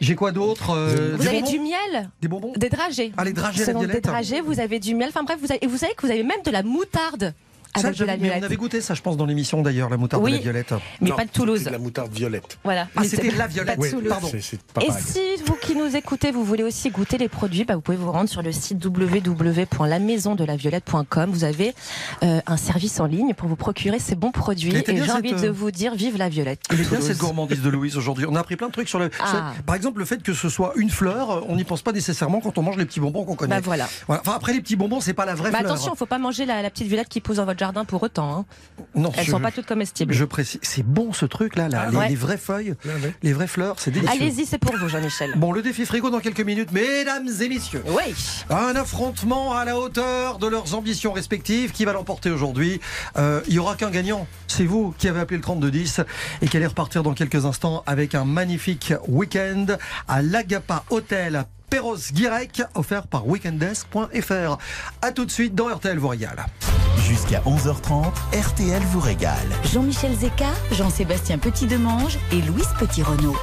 J'ai 0.00 0.14
quoi 0.14 0.30
d'autre 0.32 0.70
euh, 0.76 1.14
Vous 1.16 1.26
avez 1.26 1.40
bonbons 1.40 1.50
du 1.50 1.58
miel, 1.60 2.10
Des 2.20 2.28
bonbons 2.28 2.52
des 2.56 2.68
dragées. 2.68 3.12
Ah, 3.16 3.24
les 3.24 3.32
dragées 3.32 3.62
à 3.62 3.66
la 3.66 3.72
Selon 3.72 3.84
des 3.84 4.00
dragées, 4.00 4.40
vous 4.42 4.60
avez 4.60 4.78
du 4.78 4.94
miel. 4.94 5.08
Enfin 5.08 5.22
bref, 5.22 5.38
vous 5.40 5.50
avez, 5.50 5.64
et 5.64 5.66
vous 5.66 5.78
savez 5.78 5.94
que 5.96 6.04
vous 6.06 6.12
avez 6.12 6.22
même 6.22 6.42
de 6.44 6.50
la 6.50 6.62
moutarde 6.62 7.32
Ça, 7.76 7.88
avec 7.88 7.98
de 7.98 8.04
la 8.04 8.12
j'avais- 8.14 8.28
mais 8.28 8.40
on 8.40 8.44
avait 8.44 8.56
goûté 8.56 8.80
ça, 8.80 8.94
je 8.94 9.02
pense, 9.02 9.16
dans 9.16 9.26
l'émission 9.26 9.62
d'ailleurs, 9.62 9.90
la 9.90 9.96
moutarde 9.96 10.22
Oui. 10.22 10.32
de 10.32 10.36
la 10.36 10.42
violette. 10.42 10.74
Mais 11.00 11.10
Non, 11.10 11.16
pas 11.16 11.24
de 11.24 11.30
Toulouse. 11.30 11.58
c'était 11.58 11.70
de 11.70 11.76
la 11.76 11.82
moutarde 11.82 12.12
violette. 12.12 12.58
Voilà. 12.64 12.88
Ah, 12.96 13.00
Mais 13.02 13.08
c'était 13.08 13.30
la 13.30 13.46
violette. 13.46 13.76
pas 13.76 13.76
de 13.76 13.80
Oui, 13.82 13.90
Toulouse. 13.90 14.08
Pardon. 14.08 14.30
Pas 14.74 14.82
Et 14.82 14.86
pareil. 14.86 15.02
si 15.06 15.20
vous 15.46 15.54
qui 15.54 15.74
nous 15.74 15.96
écoutez, 15.96 16.30
vous 16.30 16.44
voulez 16.44 16.62
aussi 16.62 16.90
goûter 16.90 17.18
les 17.18 17.28
produits, 17.28 17.64
bah, 17.64 17.74
vous 17.74 17.80
pouvez 17.80 17.96
vous 17.96 18.10
rendre 18.12 18.28
sur 18.28 18.42
le 18.42 18.52
site 18.52 18.84
www.lamaisondelaviolette.com. 18.84 21.30
Vous 21.30 21.44
avez 21.44 21.74
euh, 22.22 22.40
un 22.46 22.56
service 22.56 23.00
en 23.00 23.06
ligne 23.06 23.34
pour 23.34 23.48
vous 23.48 23.56
procurer 23.56 23.98
ces 23.98 24.14
bons 24.14 24.30
produits. 24.30 24.74
Et 24.74 24.84
j'ai 24.86 25.10
envie 25.10 25.32
de 25.32 25.48
euh, 25.48 25.52
vous 25.52 25.70
dire, 25.70 25.94
vive 25.94 26.16
la 26.16 26.28
violette. 26.28 26.60
Elle 26.70 26.80
est 26.80 26.88
bien 26.88 27.00
cette 27.00 27.18
gourmandise 27.18 27.62
de 27.62 27.68
Louise 27.70 27.96
aujourd'hui. 27.96 28.26
On 28.28 28.34
a 28.36 28.40
appris 28.40 28.56
plein 28.56 28.68
de 28.68 28.72
trucs 28.72 28.88
sur 28.88 28.98
le. 28.98 29.10
Ah. 29.20 29.52
sur- 29.56 29.62
Par 29.64 29.74
exemple, 29.74 29.98
le 29.98 30.04
fait 30.04 30.22
que 30.22 30.32
ce 30.34 30.48
soit 30.48 30.72
une 30.76 30.90
fleur, 30.90 31.44
on 31.48 31.56
n'y 31.56 31.64
pense 31.64 31.82
pas 31.82 31.92
nécessairement 31.92 32.40
quand 32.40 32.58
on 32.58 32.62
mange 32.62 32.76
les 32.76 32.84
petits 32.86 33.00
bonbons 33.00 33.24
qu'on 33.24 33.34
connaît. 33.34 33.56
Bah 33.56 33.60
voilà. 33.62 33.88
Voilà. 34.06 34.22
Enfin, 34.24 34.36
après, 34.36 34.52
les 34.52 34.60
petits 34.60 34.76
bonbons, 34.76 35.00
c'est 35.00 35.14
pas 35.14 35.24
la 35.26 35.34
vraie 35.34 35.50
Bah, 35.50 35.58
fleur. 35.58 35.72
attention, 35.72 35.94
faut 35.94 36.06
pas 36.06 36.18
manger 36.18 36.46
la, 36.46 36.62
la 36.62 36.70
petite 36.70 36.86
violette 36.86 37.08
qui 37.08 37.20
pousse 37.20 37.36
dans 37.36 37.44
votre 37.44 37.58
jardin 37.58 37.63
pour 37.72 38.02
autant. 38.02 38.38
hein. 38.38 38.44
Non, 38.94 39.10
Elles 39.16 39.24
je- 39.24 39.30
sont 39.30 39.40
pas 39.40 39.50
toutes 39.52 39.66
comestibles. 39.66 40.12
Je 40.12 40.24
précise. 40.24 40.60
C'est 40.62 40.82
bon 40.84 41.12
ce 41.12 41.24
truc 41.26 41.56
là, 41.56 41.68
là. 41.68 41.84
Ah, 41.86 41.90
les, 41.90 41.96
ouais. 41.96 42.08
les 42.10 42.14
vraies 42.16 42.36
feuilles, 42.38 42.74
ouais. 42.84 43.14
les 43.22 43.32
vraies 43.32 43.46
fleurs, 43.46 43.76
c'est 43.78 43.90
délicieux. 43.90 44.14
Allez-y, 44.20 44.46
c'est 44.46 44.58
pour 44.58 44.76
vous, 44.76 44.88
Jean-Michel. 44.88 45.32
Bon, 45.36 45.52
le 45.52 45.62
défi 45.62 45.86
frigo 45.86 46.10
dans 46.10 46.20
quelques 46.20 46.40
minutes, 46.40 46.72
mesdames 46.72 47.28
et 47.40 47.48
messieurs. 47.48 47.82
Oui. 47.88 48.14
Un 48.50 48.76
affrontement 48.76 49.54
à 49.54 49.64
la 49.64 49.78
hauteur 49.78 50.38
de 50.38 50.46
leurs 50.46 50.74
ambitions 50.74 51.12
respectives. 51.12 51.72
Qui 51.72 51.84
va 51.84 51.92
l'emporter 51.92 52.30
aujourd'hui 52.30 52.80
Euh, 53.16 53.40
Il 53.48 53.54
y 53.54 53.58
aura 53.58 53.76
qu'un 53.76 53.90
gagnant. 53.90 54.26
C'est 54.48 54.64
vous 54.66 54.94
qui 54.98 55.08
avez 55.08 55.20
appelé 55.20 55.36
le 55.38 55.42
3210 55.42 56.00
et 56.42 56.48
qui 56.48 56.56
allez 56.56 56.66
repartir 56.66 57.02
dans 57.02 57.14
quelques 57.14 57.44
instants 57.44 57.82
avec 57.86 58.14
un 58.14 58.24
magnifique 58.24 58.92
week-end 59.08 59.66
à 60.08 60.22
l'Agapa 60.22 60.84
Hotel 60.90 61.36
à 61.36 61.46
Perros-Guirec, 61.70 62.62
offert 62.74 63.06
par 63.06 63.26
weekendesk.fr. 63.26 64.58
A 65.02 65.12
tout 65.12 65.24
de 65.24 65.30
suite 65.30 65.54
dans 65.54 65.68
RTL 65.68 65.98
vous 65.98 66.08
régale. 66.08 66.46
Jusqu'à 66.98 67.40
11h30, 67.40 68.12
RTL 68.32 68.82
vous 68.90 69.00
régale. 69.00 69.48
Jean-Michel 69.72 70.14
Zeka, 70.14 70.52
Jean-Sébastien 70.72 71.38
Petit-Demange 71.38 72.18
et 72.32 72.40
Louise 72.42 72.68
Petit-Renault. 72.78 73.36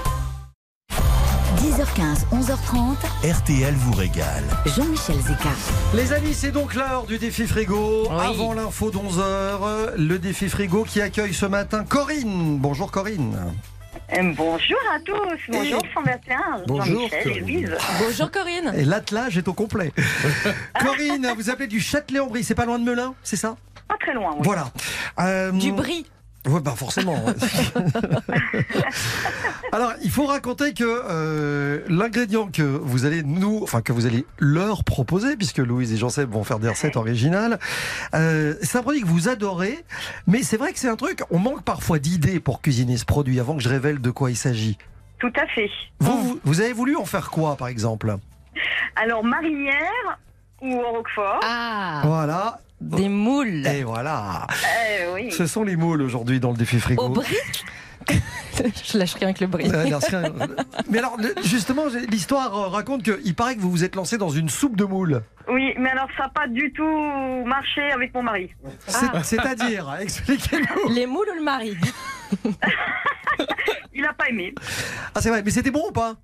10h15, 1.58 2.26
11h30, 2.32 2.96
RTL 3.32 3.76
vous 3.76 3.94
régale. 3.94 4.44
Jean-Michel 4.66 5.18
Zeka. 5.18 5.50
Les 5.94 6.12
amis, 6.14 6.34
c'est 6.34 6.52
donc 6.52 6.74
l'heure 6.74 7.06
du 7.06 7.20
défi 7.20 7.46
frigo. 7.46 8.08
Oui. 8.10 8.18
Avant 8.20 8.54
l'info 8.54 8.90
d'11h, 8.90 9.96
le 9.98 10.18
défi 10.18 10.50
frigo 10.50 10.84
qui 10.84 11.02
accueille 11.02 11.34
ce 11.34 11.46
matin 11.46 11.84
Corinne. 11.84 12.58
Bonjour 12.58 12.90
Corinne. 12.90 13.38
Euh, 14.14 14.34
Bonjour 14.36 14.78
à 14.94 15.00
tous, 15.00 15.40
bonjour 15.50 15.82
121, 15.94 16.64
Bonjour, 16.68 16.86
Jean-Michel 16.86 17.20
et 17.20 17.24
Corinne. 17.24 17.40
Louise. 17.44 17.78
Bonjour 18.02 18.32
Corinne. 18.32 18.74
Et 18.76 18.84
l'attelage 18.84 19.38
est 19.38 19.48
au 19.48 19.54
complet. 19.54 19.94
Corinne, 20.80 21.28
vous 21.38 21.50
appelez 21.50 21.68
du 21.68 21.80
Châtelet-en-Brie, 21.80 22.44
c'est 22.44 22.56
pas 22.56 22.66
loin 22.66 22.78
de 22.80 22.84
Melun, 22.84 23.14
c'est 23.24 23.38
ça? 23.38 23.56
Pas 23.88 23.96
très 23.98 24.14
loin, 24.14 24.32
oui. 24.36 24.42
Voilà. 24.44 24.68
Euh, 25.20 25.52
Du 25.52 25.72
brie. 25.72 26.06
Ouais, 26.48 26.60
bah 26.60 26.74
forcément. 26.76 27.24
Alors, 29.72 29.94
il 30.04 30.10
faut 30.10 30.26
raconter 30.26 30.74
que 30.74 30.84
euh, 30.84 31.80
l'ingrédient 31.88 32.48
que 32.48 32.64
vous 32.64 33.06
allez 33.06 33.24
nous, 33.24 33.60
enfin 33.64 33.82
que 33.82 33.94
vous 33.94 34.06
allez 34.06 34.26
leur 34.40 34.84
proposer, 34.84 35.38
puisque 35.38 35.60
Louise 35.60 35.94
et 35.94 35.98
Jean-Seb 35.98 36.32
vont 36.32 36.44
faire 36.44 36.60
des 36.60 36.70
recettes 36.70 36.98
originales, 36.98 37.60
euh, 38.16 38.56
c'est 38.62 38.78
un 38.78 38.82
produit 38.82 39.02
que 39.02 39.08
vous 39.08 39.30
adorez, 39.30 39.84
mais 40.28 40.44
c'est 40.44 40.58
vrai 40.58 40.74
que 40.74 40.80
c'est 40.80 40.90
un 40.90 40.96
truc, 40.96 41.22
on 41.30 41.40
manque 41.40 41.64
parfois 41.64 42.00
d'idées 42.00 42.40
pour 42.40 42.62
cuisiner 42.62 42.98
ce 42.98 43.06
produit 43.06 43.40
avant 43.40 43.56
que 43.56 43.62
je 43.64 43.70
révèle 43.70 44.02
de 44.02 44.12
quoi 44.12 44.32
il 44.32 44.36
s'agit. 44.36 44.78
Tout 45.20 45.32
à 45.40 45.46
fait. 45.48 45.70
Vous, 46.00 46.22
vous, 46.24 46.40
vous 46.44 46.62
avez 46.62 46.74
voulu 46.74 46.96
en 46.98 47.06
faire 47.06 47.30
quoi, 47.30 47.56
par 47.56 47.68
exemple? 47.68 48.16
Alors, 48.96 49.24
marinière 49.24 50.20
ou 50.62 50.74
au 50.74 50.92
Roquefort 50.92 51.40
Ah, 51.44 52.02
Voilà. 52.04 52.60
Des 52.82 53.10
moules. 53.10 53.66
Et 53.68 53.84
voilà. 53.84 54.48
Euh, 54.50 55.14
Oui. 55.16 55.32
Ce 55.32 55.46
sont 55.46 55.64
les 55.64 55.76
moules 55.76 56.02
aujourd'hui 56.02 56.40
dans 56.40 56.52
le 56.52 56.58
défi 56.58 56.80
frigo. 56.80 57.04
Au 57.04 57.10
brie 57.10 57.36
Je 58.84 58.98
lâche 58.98 59.14
rien 59.14 59.28
avec 59.28 59.40
le 59.40 59.48
brie. 59.48 59.70
Euh. 59.72 59.86
Mais 60.90 60.98
alors, 60.98 61.18
justement, 61.44 61.86
l'histoire 62.10 62.58
euh, 62.58 62.68
raconte 62.68 63.04
qu'il 63.04 63.36
paraît 63.36 63.56
que 63.56 63.62
vous 63.62 63.72
vous 63.72 63.84
êtes 63.84 63.96
lancé 63.96 64.18
dans 64.18 64.30
une 64.30 64.50
soupe 64.50 64.76
de 64.76 64.84
moules. 64.84 65.22
Oui, 65.48 65.74
mais 65.78 65.90
alors 65.90 66.08
ça 66.18 66.24
n'a 66.24 66.30
pas 66.30 66.48
du 66.48 66.74
tout 66.74 67.44
marché 67.46 67.92
avec 67.92 68.14
mon 68.14 68.24
mari. 68.24 68.50
Ah. 68.88 69.24
C'est-à-dire, 69.24 69.96
expliquez-nous. 70.02 70.94
Les 70.94 71.06
moules 71.06 71.28
ou 71.32 71.38
le 71.38 71.44
mari? 71.44 71.78
Il 73.94 74.02
n'a 74.02 74.14
pas 74.14 74.30
aimé. 74.30 74.54
Ah, 75.14 75.22
c'est 75.22 75.30
vrai, 75.30 75.44
mais 75.44 75.52
c'était 75.52 75.72
bon 75.72 75.88
ou 75.90 75.92
pas? 75.92 76.16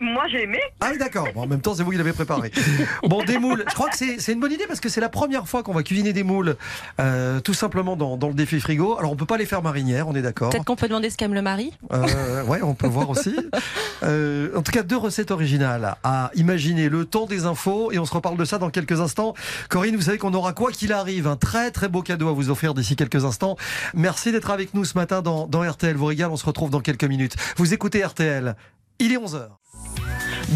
Moi, 0.00 0.24
j'ai 0.30 0.42
aimé. 0.42 0.58
Ah 0.80 0.88
oui, 0.92 0.98
d'accord. 0.98 1.28
Bon, 1.34 1.42
en 1.42 1.46
même 1.46 1.60
temps, 1.60 1.74
c'est 1.74 1.82
vous 1.82 1.90
qui 1.90 1.96
l'avez 1.96 2.12
préparé. 2.12 2.50
Bon, 3.04 3.22
des 3.22 3.38
moules. 3.38 3.64
Je 3.68 3.74
crois 3.74 3.88
que 3.88 3.96
c'est 3.96 4.18
c'est 4.18 4.32
une 4.32 4.40
bonne 4.40 4.52
idée 4.52 4.66
parce 4.66 4.80
que 4.80 4.88
c'est 4.88 5.00
la 5.00 5.08
première 5.08 5.46
fois 5.48 5.62
qu'on 5.62 5.72
va 5.72 5.82
cuisiner 5.82 6.12
des 6.12 6.22
moules, 6.22 6.56
euh, 7.00 7.40
tout 7.40 7.54
simplement 7.54 7.96
dans, 7.96 8.16
dans 8.16 8.28
le 8.28 8.34
défi 8.34 8.58
frigo. 8.60 8.98
Alors, 8.98 9.12
on 9.12 9.16
peut 9.16 9.26
pas 9.26 9.36
les 9.36 9.46
faire 9.46 9.62
marinières, 9.62 10.08
on 10.08 10.14
est 10.14 10.22
d'accord. 10.22 10.50
Peut-être 10.50 10.64
qu'on 10.64 10.76
peut 10.76 10.88
demander 10.88 11.10
ce 11.10 11.16
qu'aime 11.16 11.34
le 11.34 11.42
mari 11.42 11.72
Euh, 11.92 12.44
ouais, 12.44 12.62
on 12.62 12.74
peut 12.74 12.86
voir 12.88 13.10
aussi. 13.10 13.36
Euh, 14.02 14.50
en 14.56 14.62
tout 14.62 14.72
cas, 14.72 14.82
deux 14.82 14.96
recettes 14.96 15.30
originales 15.30 15.96
à 16.02 16.30
imaginer. 16.34 16.88
Le 16.88 17.04
temps 17.04 17.26
des 17.26 17.44
infos 17.46 17.92
et 17.92 17.98
on 17.98 18.04
se 18.04 18.14
reparle 18.14 18.36
de 18.36 18.44
ça 18.44 18.58
dans 18.58 18.70
quelques 18.70 19.00
instants. 19.00 19.34
Corinne, 19.68 19.96
vous 19.96 20.02
savez 20.02 20.18
qu'on 20.18 20.34
aura 20.34 20.52
quoi 20.52 20.72
qu'il 20.72 20.92
arrive 20.92 21.26
un 21.26 21.36
très 21.36 21.70
très 21.70 21.88
beau 21.88 22.02
cadeau 22.02 22.28
à 22.28 22.32
vous 22.32 22.50
offrir 22.50 22.74
d'ici 22.74 22.96
quelques 22.96 23.24
instants. 23.24 23.56
Merci 23.94 24.32
d'être 24.32 24.50
avec 24.50 24.74
nous 24.74 24.84
ce 24.84 24.96
matin 24.98 25.22
dans, 25.22 25.46
dans 25.46 25.62
RTL 25.68 25.96
vous 25.96 26.06
régale. 26.06 26.30
On 26.30 26.36
se 26.36 26.46
retrouve 26.46 26.70
dans 26.70 26.80
quelques 26.80 27.04
minutes. 27.04 27.36
Vous 27.56 27.72
écoutez 27.74 28.04
RTL. 28.04 28.56
Il 28.98 29.12
est 29.12 29.16
11h. 29.18 29.48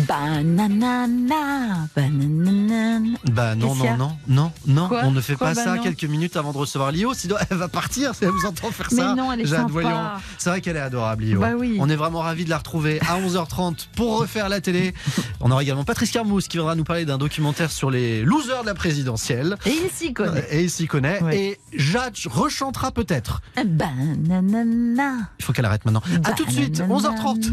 Bananana, 0.06 1.88
bananana. 1.96 3.18
Bah 3.32 3.54
non, 3.54 3.74
non, 3.74 3.96
non, 3.96 4.16
non, 4.28 4.52
non, 4.66 4.88
Quoi 4.88 5.02
on 5.04 5.10
ne 5.10 5.20
fait 5.20 5.34
Quoi, 5.34 5.48
pas 5.48 5.54
bah 5.54 5.64
ça 5.64 5.76
non 5.76 5.82
quelques 5.82 6.04
minutes 6.04 6.36
avant 6.36 6.52
de 6.52 6.58
recevoir 6.58 6.92
Lio, 6.92 7.12
sinon 7.14 7.36
elle 7.50 7.56
va 7.56 7.68
partir 7.68 8.14
si 8.14 8.24
elle 8.24 8.30
vous 8.30 8.46
entend 8.46 8.70
faire 8.70 8.88
Mais 8.92 9.02
ça. 9.02 9.14
non, 9.14 9.32
elle 9.32 9.40
est 9.40 9.46
sympa. 9.46 9.66
voyons. 9.68 10.00
C'est 10.38 10.50
vrai 10.50 10.60
qu'elle 10.60 10.76
est 10.76 10.80
adorable, 10.80 11.24
Lio. 11.24 11.40
Bah 11.40 11.52
oui. 11.58 11.76
On 11.80 11.88
est 11.88 11.96
vraiment 11.96 12.20
ravis 12.20 12.44
de 12.44 12.50
la 12.50 12.58
retrouver 12.58 13.00
à 13.08 13.18
11h30 13.20 13.88
pour 13.96 14.18
refaire 14.18 14.48
la 14.48 14.60
télé. 14.60 14.94
On 15.40 15.50
aura 15.50 15.62
également 15.62 15.84
Patrice 15.84 16.10
Carmousse 16.12 16.46
qui 16.48 16.56
viendra 16.56 16.74
nous 16.76 16.84
parler 16.84 17.04
d'un 17.04 17.18
documentaire 17.18 17.70
sur 17.70 17.90
les 17.90 18.22
losers 18.22 18.62
de 18.62 18.66
la 18.66 18.74
présidentielle. 18.74 19.56
Et 19.66 19.72
il 19.84 19.90
s'y 19.90 20.12
connaît. 20.12 20.46
Et 20.50 20.62
il 20.62 20.70
s'y 20.70 20.86
connaît. 20.86 21.22
Ouais. 21.22 21.36
Et 21.38 21.60
Jade 21.74 22.14
rechantera 22.26 22.90
peut-être. 22.92 23.42
Bananana. 23.64 25.30
Il 25.38 25.44
faut 25.44 25.52
qu'elle 25.52 25.64
arrête 25.64 25.84
maintenant. 25.84 26.02
À 26.24 26.32
tout 26.32 26.44
de 26.44 26.50
suite, 26.50 26.80
11h30. 26.80 27.50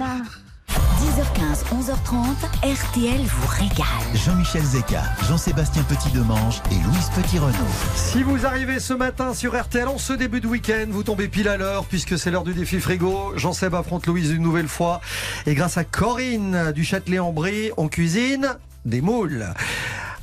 Bananana. 0.98 1.08
10h15, 1.08 1.64
11h30, 1.74 2.26
RTL 2.64 3.22
vous 3.22 3.48
régale. 3.48 3.86
Jean-Michel 4.16 4.64
Zeka, 4.64 5.04
Jean-Sébastien 5.28 5.84
Petit-Demange 5.84 6.62
et 6.72 6.76
Louise 6.76 7.10
Petit-Renaud. 7.16 7.54
Si 7.96 8.24
vous 8.24 8.46
arrivez 8.46 8.80
ce 8.80 8.94
matin 8.94 9.34
sur 9.34 9.60
RTL 9.60 9.88
en 9.88 9.98
ce 9.98 10.14
début 10.14 10.42
de 10.42 10.48
week-end, 10.48 10.86
vous 10.90 11.04
tombez 11.04 11.28
pile 11.28 11.48
à 11.48 11.58
l'heure 11.58 11.86
puisque 11.86 12.18
c'est 12.18 12.32
l'heure 12.32 12.44
du 12.44 12.54
défi 12.54 12.80
frigo. 12.80 13.34
Jean-Seb 13.36 13.76
affronte 13.76 14.08
Louise 14.08 14.32
une 14.32 14.44
nouvelle 14.44 14.68
fois. 14.68 15.02
Et 15.46 15.54
grâce 15.54 15.78
à 15.78 15.84
Corinne 15.84 16.72
du 16.74 16.84
Châtelet-en-Brie, 16.84 17.72
on 17.78 17.88
cuisine 17.88 18.56
des 18.86 19.02
moules. 19.02 19.46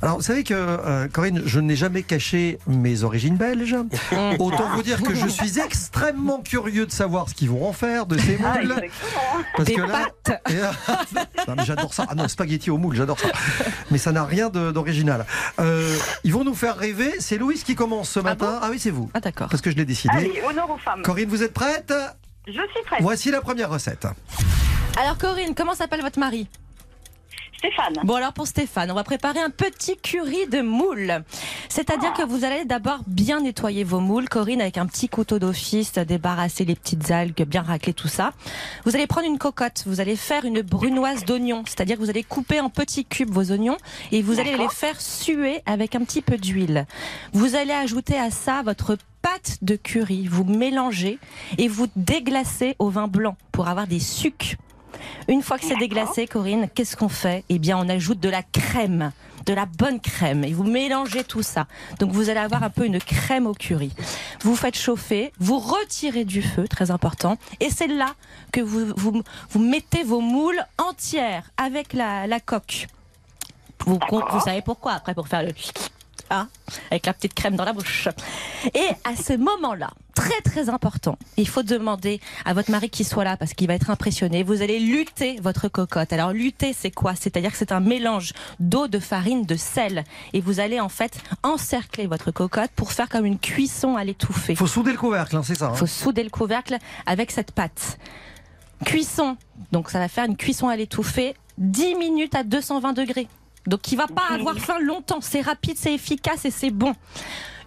Alors, 0.05 0.17
vous 0.19 0.23
savez 0.23 0.45
que, 0.45 0.53
euh, 0.53 1.09
Corinne, 1.11 1.41
je 1.47 1.61
n'ai 1.61 1.77
jamais 1.77 2.03
caché 2.03 2.59
mes 2.67 3.05
origines 3.05 3.37
belges. 3.39 3.75
Autant 4.39 4.69
vous 4.75 4.83
dire 4.83 5.03
que 5.03 5.15
je 5.15 5.27
suis 5.27 5.59
extrêmement 5.59 6.43
curieux 6.43 6.85
de 6.85 6.93
savoir 6.93 7.31
ce 7.31 7.35
qu'ils 7.35 7.49
vont 7.49 7.67
en 7.67 7.73
faire 7.73 8.05
de 8.05 8.19
ces 8.19 8.39
Ah, 8.45 8.59
moules. 8.59 8.73
exactement. 8.73 9.43
Parce 9.57 9.67
Des 9.67 9.75
que 9.77 9.81
là, 9.81 10.09
non, 11.49 11.55
mais 11.57 11.65
j'adore 11.65 11.95
ça. 11.95 12.05
Ah 12.07 12.15
non, 12.15 12.29
spaghetti 12.29 12.71
au 12.71 12.77
moule, 12.77 12.95
j'adore 12.95 13.19
ça. 13.19 13.29
Mais 13.91 13.97
ça 13.97 14.13
n'a 14.13 14.25
rien 14.27 14.51
d'original. 14.51 15.25
Euh, 15.59 15.97
ils 16.23 16.35
vont 16.35 16.45
nous 16.45 16.55
faire 16.55 16.77
rêver. 16.77 17.15
C'est 17.21 17.39
Louise 17.39 17.65
qui 17.65 17.75
commence 17.75 18.11
ce 18.11 18.21
matin. 18.21 18.59
Ah, 18.61 18.69
oui, 18.71 18.79
c'est 18.79 18.91
vous. 18.91 19.09
Ah 19.15 19.21
d'accord. 19.21 19.49
Parce 19.49 19.63
que 19.63 19.71
je 19.71 19.77
l'ai 19.77 19.87
décidé. 19.87 20.15
Allez, 20.15 20.43
honneur 20.47 20.69
aux 20.71 20.77
femmes. 20.77 21.01
Corinne, 21.01 21.31
vous 21.31 21.43
êtes 21.43 21.55
prête? 21.55 21.95
Je 22.47 22.53
suis 22.53 22.83
prête. 22.85 23.01
Voici 23.01 23.31
la 23.31 23.41
première 23.41 23.71
recette. 23.71 24.07
Alors 25.01 25.17
Corinne, 25.17 25.55
comment 25.57 25.75
s'appelle 25.75 26.03
votre 26.03 26.19
mari? 26.19 26.47
Stéphane. 27.59 27.95
Bon 28.05 28.15
alors 28.15 28.33
pour 28.33 28.47
Stéphane, 28.47 28.91
on 28.91 28.95
va 28.95 29.05
préparer 29.05 29.41
un 29.41 29.51
petit 29.51 29.97
curry 29.97 30.47
de 30.49 30.61
moules. 30.61 31.25
C'est-à-dire 31.69 32.13
que 32.13 32.23
vous 32.23 32.45
allez 32.45 32.65
d'abord 32.65 33.01
bien 33.07 33.41
nettoyer 33.41 33.85
vos 33.85 34.01
moules, 34.01 34.29
Corinne, 34.29 34.61
avec 34.61 34.79
un 34.79 34.87
petit 34.87 35.09
couteau 35.09 35.39
d'office, 35.39 35.95
débarrasser 35.95 36.65
les 36.65 36.75
petites 36.75 37.11
algues, 37.11 37.45
bien 37.47 37.63
racler 37.63 37.95
tout 37.95 38.09
ça. 38.09 38.33
Vous 38.85 38.95
allez 38.95 39.07
prendre 39.07 39.27
une 39.27 39.39
cocotte, 39.39 39.85
vous 39.87 40.01
allez 40.01 40.17
faire 40.17 40.45
une 40.45 40.63
brunoise 40.63 41.25
d'oignons, 41.25 41.63
c'est-à-dire 41.67 41.97
que 41.97 42.03
vous 42.03 42.11
allez 42.11 42.25
couper 42.25 42.61
en 42.61 42.71
petits 42.71 43.05
cubes 43.05 43.31
vos 43.31 43.51
oignons 43.51 43.79
et 44.13 44.23
vous 44.23 44.41
allez 44.41 44.57
les 44.57 44.69
faire 44.69 45.01
suer 45.01 45.63
avec 45.67 45.95
un 45.95 46.05
petit 46.05 46.23
peu 46.23 46.37
d'huile. 46.37 46.87
Vous 47.33 47.57
allez 47.57 47.73
ajouter 47.73 48.19
à 48.19 48.31
ça 48.31 48.63
votre 48.63 48.97
pâte 49.23 49.59
de 49.63 49.77
curry, 49.77 50.27
vous 50.27 50.45
mélangez 50.45 51.19
et 51.57 51.69
vous 51.69 51.87
déglacez 51.97 52.77
au 52.79 52.91
vin 52.91 53.09
blanc 53.09 53.37
pour 53.53 53.69
avoir 53.69 53.87
des 53.87 54.01
sucs. 54.01 54.59
Une 55.29 55.43
fois 55.43 55.59
que 55.59 55.65
c'est 55.65 55.77
déglacé, 55.77 56.27
Corinne, 56.27 56.69
qu'est-ce 56.75 56.97
qu'on 56.97 57.09
fait? 57.09 57.45
Eh 57.49 57.59
bien, 57.59 57.79
on 57.79 57.89
ajoute 57.89 58.21
de 58.21 58.29
la 58.29 58.43
crème, 58.43 59.13
de 59.47 59.55
la 59.55 59.67
bonne 59.67 60.01
crème, 60.01 60.45
et 60.45 60.53
vous 60.53 60.65
mélangez 60.65 61.25
tout 61.25 61.43
ça. 61.43 61.67
Donc, 61.99 62.13
vous 62.13 62.29
allez 62.31 62.41
avoir 62.41 62.63
un 62.63 62.71
peu 62.71 62.85
une 62.85 62.99
crème 62.99 63.47
au 63.47 63.55
curry. 63.55 63.93
Vous 64.43 64.57
faites 64.57 64.77
chauffer, 64.77 65.33
vous 65.39 65.59
retirez 65.59 66.25
du 66.25 66.43
feu, 66.43 66.69
très 66.69 66.91
important, 66.91 67.39
et 67.61 67.71
c'est 67.71 67.87
là 67.87 68.15
que 68.53 68.61
vous, 68.61 68.93
vous, 68.97 69.23
vous 69.51 69.61
mettez 69.61 70.03
vos 70.03 70.21
moules 70.21 70.63
entières 70.79 71.51
avec 71.57 71.93
la, 71.95 72.27
la 72.27 72.41
coque. 72.41 72.87
Vous, 73.87 73.99
vous 74.11 74.41
savez 74.41 74.63
pourquoi 74.63 74.93
après 74.93 75.15
pour 75.15 75.29
faire 75.29 75.43
le 75.43 75.53
avec 76.91 77.07
la 77.07 77.13
petite 77.15 77.35
crème 77.35 77.57
dans 77.57 77.65
la 77.65 77.73
bouche. 77.73 78.09
Et 78.75 78.89
à 79.05 79.17
ce 79.17 79.35
moment-là, 79.35 79.91
très 80.15 80.41
très 80.43 80.69
important, 80.69 81.19
il 81.37 81.49
faut 81.49 81.63
demander 81.63 82.21
à 82.45 82.55
votre 82.55 82.71
mari 82.71 82.89
qu'il 82.91 83.05
soit 83.07 83.25
là 83.25 83.37
parce 83.37 83.53
qu'il 83.55 83.67
va 83.67 83.75
être 83.75 83.91
impressionné. 83.91 84.43
Vous 84.43 84.63
allez 84.63 84.79
lutter 84.79 85.39
votre 85.43 85.69
cocotte. 85.69 86.13
Alors 86.13 86.33
lutter, 86.33 86.73
c'est 86.73 86.91
quoi? 86.91 87.15
C'est-à-dire 87.15 87.51
que 87.53 87.59
c'est 87.59 87.73
un 87.73 87.81
mélange 87.81 88.33
d'eau, 88.61 88.87
de 88.89 88.99
farine, 88.99 89.45
de 89.45 89.57
sel, 89.57 90.05
et 90.33 90.41
vous 90.41 90.61
allez 90.61 90.81
en 90.81 90.89
fait 90.89 91.19
encercler 91.43 92.07
votre 92.07 92.31
cocotte 92.31 92.71
pour 92.77 92.93
faire 92.93 93.09
comme 93.09 93.27
une 93.27 93.39
cuisson 93.39 93.97
à 93.97 94.05
l'étouffer. 94.05 94.53
Il 94.53 94.57
faut 94.57 94.67
souder 94.67 94.93
le 94.93 94.99
couvercle, 94.99 95.37
hein, 95.37 95.43
c'est 95.45 95.57
ça. 95.57 95.67
hein 95.67 95.73
Il 95.75 95.79
faut 95.79 95.87
souder 95.87 96.23
le 96.23 96.31
couvercle 96.31 96.79
avec 97.07 97.31
cette 97.31 97.53
pâte. 97.53 97.99
Cuisson, 98.85 99.37
donc 99.73 99.91
ça 99.91 99.99
va 99.99 100.09
faire 100.09 100.25
une 100.25 100.37
cuisson 100.37 100.69
à 100.69 100.77
l'étouffer, 100.77 101.35
10 101.59 101.95
minutes 101.95 102.35
à 102.35 102.43
220 102.45 102.93
degrés. 102.93 103.29
Donc 103.67 103.91
il 103.93 103.97
va 103.97 104.07
pas 104.07 104.35
avoir 104.35 104.57
faim 104.59 104.79
longtemps, 104.81 105.21
c'est 105.21 105.41
rapide, 105.41 105.77
c'est 105.79 105.95
efficace 105.95 106.45
et 106.45 106.51
c'est 106.51 106.71
bon. 106.71 106.95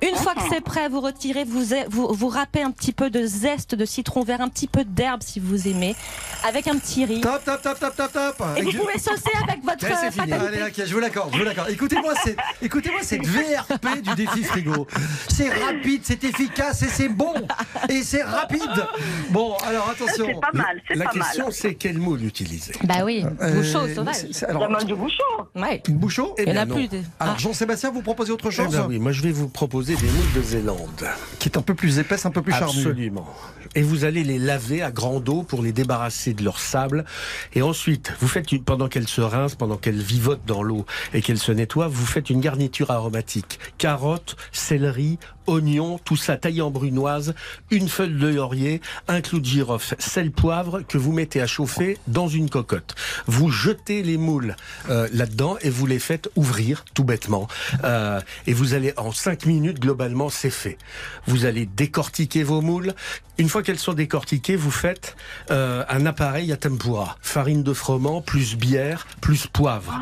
Une 0.01 0.15
fois 0.15 0.35
que 0.35 0.41
c'est 0.49 0.61
prêt, 0.61 0.89
vous 0.89 1.01
retirez, 1.01 1.43
vous, 1.43 1.63
vous, 1.89 2.07
vous 2.13 2.27
râpez 2.27 2.61
un 2.61 2.71
petit 2.71 2.91
peu 2.93 3.09
de 3.09 3.25
zeste 3.25 3.75
de 3.75 3.85
citron 3.85 4.23
vert, 4.23 4.41
un 4.41 4.49
petit 4.49 4.67
peu 4.67 4.83
d'herbe 4.83 5.21
si 5.23 5.39
vous 5.39 5.67
aimez, 5.67 5.95
avec 6.47 6.67
un 6.67 6.77
petit 6.77 7.05
riz. 7.05 7.21
Top, 7.21 7.43
top, 7.43 7.61
top, 7.61 7.79
top, 7.79 7.95
top, 7.95 8.11
top. 8.11 8.43
Et 8.57 8.61
vous 8.61 8.71
pouvez 8.71 8.99
saucer 8.99 9.31
avec 9.47 9.63
votre 9.63 9.83
Ouais, 9.83 9.93
c'est 9.99 10.07
euh, 10.07 10.23
fini. 10.23 10.33
Allez, 10.33 10.61
ok, 10.63 10.83
je 10.85 10.93
vous 10.93 10.99
l'accorde, 10.99 11.29
je 11.33 11.37
vous 11.39 11.43
l'accorde. 11.45 11.69
Écoutez-moi, 11.69 12.13
c'est, 12.23 12.35
écoutez-moi 12.61 12.99
cette 13.01 13.25
VRP 13.25 14.01
du 14.03 14.15
défi 14.15 14.43
frigo. 14.43 14.87
C'est 15.29 15.49
rapide, 15.49 16.01
c'est 16.03 16.23
efficace 16.23 16.81
et 16.83 16.87
c'est 16.89 17.09
bon. 17.09 17.33
Et 17.89 18.03
c'est 18.03 18.23
rapide. 18.23 18.61
Bon, 19.29 19.55
alors 19.65 19.89
attention. 19.89 20.25
C'est 20.27 20.39
pas 20.41 20.51
mal, 20.53 20.81
c'est 20.87 20.95
La 20.95 21.05
pas 21.05 21.11
question, 21.11 21.45
mal. 21.45 21.53
c'est 21.53 21.75
quel 21.75 21.97
moule 21.97 22.23
utiliser 22.23 22.73
Bah 22.83 23.03
oui, 23.03 23.23
Euh, 23.41 23.51
bouchon 23.53 23.87
sauvage. 23.93 24.15
c'est- 24.31 24.41
La 24.43 24.49
alors, 24.49 24.69
main 24.69 24.83
de 24.83 24.93
bouchon. 24.93 25.23
Ouais. 25.55 25.81
une 25.87 25.97
bouchon 25.97 26.33
Eh 26.37 26.43
Il 26.43 26.47
y 26.47 26.51
en 26.51 26.53
bien, 26.53 26.61
a 26.61 26.65
non. 26.65 26.75
plus. 26.75 26.87
de- 26.87 27.01
Alors 27.19 27.35
Ah. 27.35 27.39
Jean-Sébastien, 27.39 27.91
vous 27.91 28.01
proposez 28.01 28.31
autre 28.31 28.47
Eh 28.49 28.51
chose? 28.51 28.71
ben 28.75 28.85
oui, 28.87 28.99
moi 28.99 29.11
je 29.11 29.21
vais 29.21 29.31
vous 29.31 29.47
proposer 29.47 29.86
des 29.95 30.07
moules 30.07 30.33
de 30.35 30.41
Zélande. 30.41 31.05
Qui 31.39 31.49
est 31.49 31.57
un 31.57 31.61
peu 31.61 31.73
plus 31.73 31.99
épaisse, 31.99 32.25
un 32.25 32.31
peu 32.31 32.41
plus 32.41 32.53
charnue. 32.53 32.79
Absolument. 32.79 33.27
Et 33.75 33.81
vous 33.81 34.05
allez 34.05 34.23
les 34.23 34.39
laver 34.39 34.81
à 34.81 34.91
grande 34.91 35.27
eau 35.29 35.43
pour 35.43 35.61
les 35.61 35.71
débarrasser 35.71 36.33
de 36.33 36.43
leur 36.43 36.59
sable. 36.59 37.05
Et 37.53 37.61
ensuite, 37.61 38.13
vous 38.19 38.27
faites 38.27 38.51
une, 38.51 38.63
pendant 38.63 38.87
qu'elles 38.87 39.07
se 39.07 39.21
rincent, 39.21 39.55
pendant 39.55 39.77
qu'elles 39.77 40.01
vivotent 40.01 40.45
dans 40.45 40.63
l'eau 40.63 40.85
et 41.13 41.21
qu'elles 41.21 41.39
se 41.39 41.51
nettoient, 41.51 41.87
vous 41.87 42.05
faites 42.05 42.29
une 42.29 42.41
garniture 42.41 42.91
aromatique. 42.91 43.59
Carottes, 43.77 44.35
céleri, 44.51 45.19
oignons, 45.47 45.97
tout 45.97 46.15
ça 46.15 46.37
taillé 46.37 46.61
en 46.61 46.71
brunoise, 46.71 47.33
une 47.71 47.87
feuille 47.87 48.13
de 48.13 48.27
laurier, 48.27 48.81
un 49.07 49.21
clou 49.21 49.39
de 49.39 49.45
girofle, 49.45 49.95
sel, 49.99 50.31
poivre 50.31 50.81
que 50.81 50.97
vous 50.97 51.11
mettez 51.11 51.41
à 51.41 51.47
chauffer 51.47 51.97
dans 52.07 52.27
une 52.27 52.49
cocotte. 52.49 52.95
Vous 53.25 53.49
jetez 53.49 54.03
les 54.03 54.17
moules 54.17 54.55
euh, 54.89 55.07
là-dedans 55.13 55.57
et 55.61 55.69
vous 55.69 55.85
les 55.85 55.99
faites 55.99 56.29
ouvrir 56.35 56.85
tout 56.93 57.03
bêtement. 57.03 57.47
Euh, 57.83 58.19
et 58.45 58.53
vous 58.53 58.73
allez 58.73 58.93
en 58.97 59.11
5 59.11 59.45
minutes 59.45 59.79
globalement 59.79 60.29
c'est 60.29 60.49
fait. 60.49 60.77
Vous 61.25 61.45
allez 61.45 61.65
décortiquer 61.65 62.43
vos 62.43 62.61
moules. 62.61 62.93
Une 63.37 63.49
fois 63.49 63.56
qu'elles 63.61 63.79
sont 63.79 63.93
décortiquées, 63.93 64.55
vous 64.55 64.71
faites 64.71 65.15
euh, 65.51 65.83
un 65.89 66.05
appareil 66.05 66.51
à 66.51 66.57
tempura, 66.57 67.17
farine 67.21 67.63
de 67.63 67.73
froment 67.73 68.21
plus 68.21 68.55
bière 68.55 69.07
plus 69.21 69.47
poivre. 69.47 69.93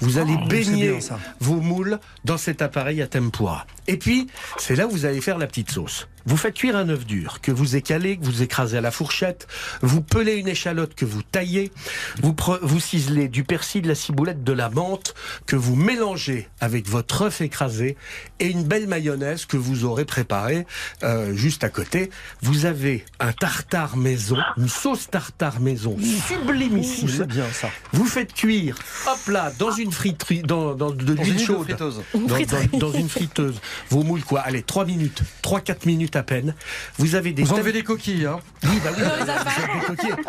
Vous 0.00 0.18
allez 0.18 0.34
Oh, 0.36 0.42
c'est 0.42 0.48
baigner 0.48 0.98
bien, 0.98 1.18
vos 1.40 1.60
moules 1.60 1.98
dans 2.24 2.38
cet 2.38 2.62
appareil 2.62 3.02
à 3.02 3.06
tempura. 3.06 3.66
Et 3.86 3.96
puis, 3.96 4.28
c'est 4.58 4.76
là 4.76 4.86
où 4.86 4.90
vous 4.90 5.04
allez 5.04 5.20
faire 5.20 5.38
la 5.38 5.46
petite 5.46 5.70
sauce. 5.70 6.08
Vous 6.26 6.36
faites 6.36 6.54
cuire 6.54 6.76
un 6.76 6.88
œuf 6.88 7.06
dur 7.06 7.40
que 7.40 7.50
vous 7.52 7.76
écalez, 7.76 8.16
que 8.18 8.24
vous 8.24 8.42
écrasez 8.42 8.78
à 8.78 8.80
la 8.80 8.90
fourchette. 8.90 9.46
Vous 9.82 10.00
pelez 10.02 10.34
une 10.36 10.48
échalote 10.48 10.94
que 10.94 11.04
vous 11.04 11.22
taillez. 11.22 11.72
Vous, 12.22 12.32
pre- 12.32 12.58
vous 12.62 12.80
ciselez 12.80 13.28
du 13.28 13.44
persil, 13.44 13.82
de 13.82 13.88
la 13.88 13.94
ciboulette, 13.94 14.44
de 14.44 14.52
la 14.52 14.68
menthe 14.70 15.14
que 15.46 15.56
vous 15.56 15.76
mélangez 15.76 16.48
avec 16.60 16.88
votre 16.88 17.22
œuf 17.22 17.40
écrasé 17.40 17.96
et 18.38 18.46
une 18.46 18.64
belle 18.64 18.86
mayonnaise 18.86 19.46
que 19.46 19.56
vous 19.56 19.84
aurez 19.84 20.04
préparée 20.04 20.66
euh, 21.02 21.34
juste 21.34 21.64
à 21.64 21.68
côté. 21.68 22.10
Vous 22.42 22.66
avez 22.66 23.04
un 23.18 23.32
tartare 23.32 23.96
maison, 23.96 24.38
une 24.56 24.68
sauce 24.68 25.08
tartare 25.10 25.60
maison 25.60 25.96
sublimissime. 26.28 27.08
C'est 27.08 27.26
bien 27.26 27.46
ça. 27.52 27.68
Vous 27.92 28.04
faites 28.06 28.32
cuire, 28.32 28.76
hop 29.06 29.28
là, 29.28 29.52
dans 29.58 29.70
une 29.72 29.92
friterie, 29.92 30.42
dans, 30.42 30.74
dans 30.74 30.90
de 30.90 31.12
l'huile 31.14 31.32
une 31.34 31.38
chaude. 31.38 31.64
friteuse. 31.64 32.00
Dans, 32.14 32.20
dans- 32.26 32.78
dans 32.78 32.92
une 32.92 33.08
friteuse. 33.08 33.60
Vos 33.90 34.02
moules, 34.02 34.22
quoi. 34.24 34.40
Allez, 34.40 34.62
3 34.62 34.84
minutes, 34.84 35.22
3-4 35.42 35.86
minutes 35.86 36.16
à 36.16 36.19
peine. 36.22 36.54
Vous 36.98 37.14
avez 37.14 37.32
des 37.32 37.42
Vous 37.42 37.54
coquilles, 37.84 38.26
hein 38.26 38.40
Oui, 38.64 38.80
bah 38.84 38.90
oui, 38.96 39.02
vous 39.02 39.30
avez 39.30 39.80
des 39.80 39.86
coquilles. 39.86 40.24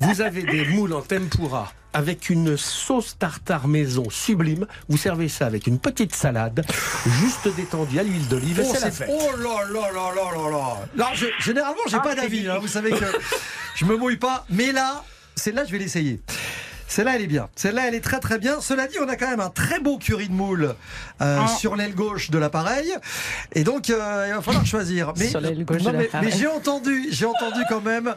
Vous 0.00 0.20
avez 0.20 0.42
des 0.42 0.64
moules 0.66 0.92
en 0.92 1.02
tempura 1.02 1.72
avec 1.94 2.30
une 2.30 2.56
sauce 2.56 3.16
tartare 3.18 3.68
maison 3.68 4.08
sublime. 4.08 4.66
Vous 4.88 4.96
servez 4.96 5.28
ça 5.28 5.46
avec 5.46 5.66
une 5.66 5.78
petite 5.78 6.14
salade, 6.14 6.64
juste 7.20 7.54
détendue 7.54 7.98
à 7.98 8.02
l'huile 8.02 8.26
d'olive. 8.28 8.60
et 8.60 8.62
Oh, 8.66 8.70
c'est 8.74 8.80
la 8.80 8.90
c'est- 8.90 9.04
fête. 9.06 9.10
oh 9.12 9.36
là 9.36 9.64
là 9.70 9.92
là 9.92 10.12
là 10.14 10.32
là 10.34 10.50
là 10.50 10.76
Là, 10.96 11.10
je- 11.14 11.26
généralement, 11.38 11.82
j'ai 11.88 11.96
Ah, 11.96 12.00
pas 12.00 12.14
c'est 12.14 12.22
d'avis. 12.22 12.48
hein, 12.48 12.58
vous 12.60 12.68
savez 12.68 12.90
que 12.92 13.04
je 13.76 13.84
me 13.84 13.96
mouille 13.96 14.16
pas. 14.16 14.46
Mais 14.48 14.72
là, 14.72 15.04
celle-là, 15.36 15.64
je 15.66 15.72
vais 15.72 15.78
l'essayer. 15.78 16.20
Celle-là, 16.92 17.16
elle 17.16 17.22
est 17.22 17.26
bien. 17.26 17.48
Celle-là, 17.56 17.88
elle 17.88 17.94
est 17.94 18.00
très 18.04 18.20
très 18.20 18.38
bien. 18.38 18.60
Cela 18.60 18.86
dit, 18.86 18.96
on 19.00 19.08
a 19.08 19.16
quand 19.16 19.28
même 19.30 19.40
un 19.40 19.48
très 19.48 19.80
beau 19.80 19.96
curry 19.96 20.28
de 20.28 20.34
moule 20.34 20.74
euh, 21.22 21.38
Ah. 21.40 21.46
sur 21.48 21.74
l'aile 21.74 21.94
gauche 21.94 22.30
de 22.30 22.36
l'appareil. 22.36 22.92
Et 23.54 23.64
donc, 23.64 23.88
euh, 23.88 24.26
il 24.28 24.34
va 24.34 24.42
falloir 24.42 24.66
choisir. 24.66 25.14
Mais, 25.16 25.28
Sur 25.28 25.40
l'aile 25.40 25.64
gauche 25.64 25.80
non, 25.82 25.92
de 25.92 25.96
mais, 25.96 26.02
l'appareil. 26.04 26.28
mais 26.30 26.36
j'ai 26.38 26.46
entendu, 26.48 27.06
j'ai 27.10 27.24
entendu 27.24 27.60
quand 27.70 27.80
même 27.80 28.14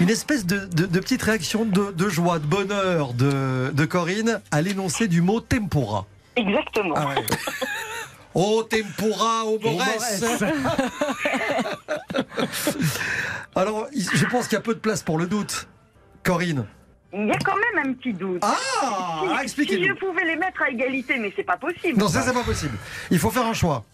une 0.00 0.10
espèce 0.10 0.44
de, 0.44 0.66
de- 0.66 0.84
de 0.84 1.00
petite 1.00 1.22
réaction 1.22 1.64
de, 1.64 1.90
de 1.90 2.08
joie, 2.10 2.38
de 2.38 2.44
bonheur 2.46 3.14
de, 3.14 3.70
de 3.72 3.84
Corinne 3.86 4.40
à 4.50 4.60
l'énoncé 4.60 5.08
du 5.08 5.22
mot 5.22 5.40
tempura. 5.40 6.04
Exactement. 6.36 6.94
Ah 6.98 7.06
ouais. 7.08 7.14
Oh, 8.38 8.62
tempura 8.68 9.46
au 9.46 9.58
Morès. 9.58 10.22
Alors, 13.54 13.86
je 13.94 14.26
pense 14.26 14.44
qu'il 14.48 14.56
y 14.56 14.58
a 14.58 14.62
peu 14.62 14.74
de 14.74 14.78
place 14.80 15.02
pour 15.02 15.16
le 15.18 15.26
doute. 15.26 15.66
Corinne. 16.22 16.66
Il 17.18 17.26
y 17.26 17.30
a 17.32 17.38
quand 17.38 17.56
même 17.56 17.88
un 17.88 17.92
petit 17.94 18.12
doute. 18.12 18.42
Ah, 18.42 18.56
si, 19.22 19.28
si 19.36 19.42
expliquez-nous. 19.42 19.86
je 19.86 19.92
pouvais 19.94 20.24
les 20.24 20.36
mettre 20.36 20.60
à 20.62 20.70
égalité, 20.70 21.16
mais 21.18 21.32
c'est 21.34 21.44
pas 21.44 21.56
possible. 21.56 21.98
Non, 21.98 22.08
ça, 22.08 22.20
c'est 22.22 22.34
pas 22.34 22.42
possible. 22.44 22.76
Il 23.10 23.18
faut 23.18 23.30
faire 23.30 23.46
un 23.46 23.54
choix. 23.54 23.84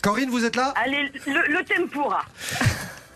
Corinne, 0.00 0.30
vous 0.30 0.44
êtes 0.44 0.56
là? 0.56 0.72
Allez, 0.76 1.10
le, 1.26 1.52
le 1.58 1.64
tempura. 1.64 2.24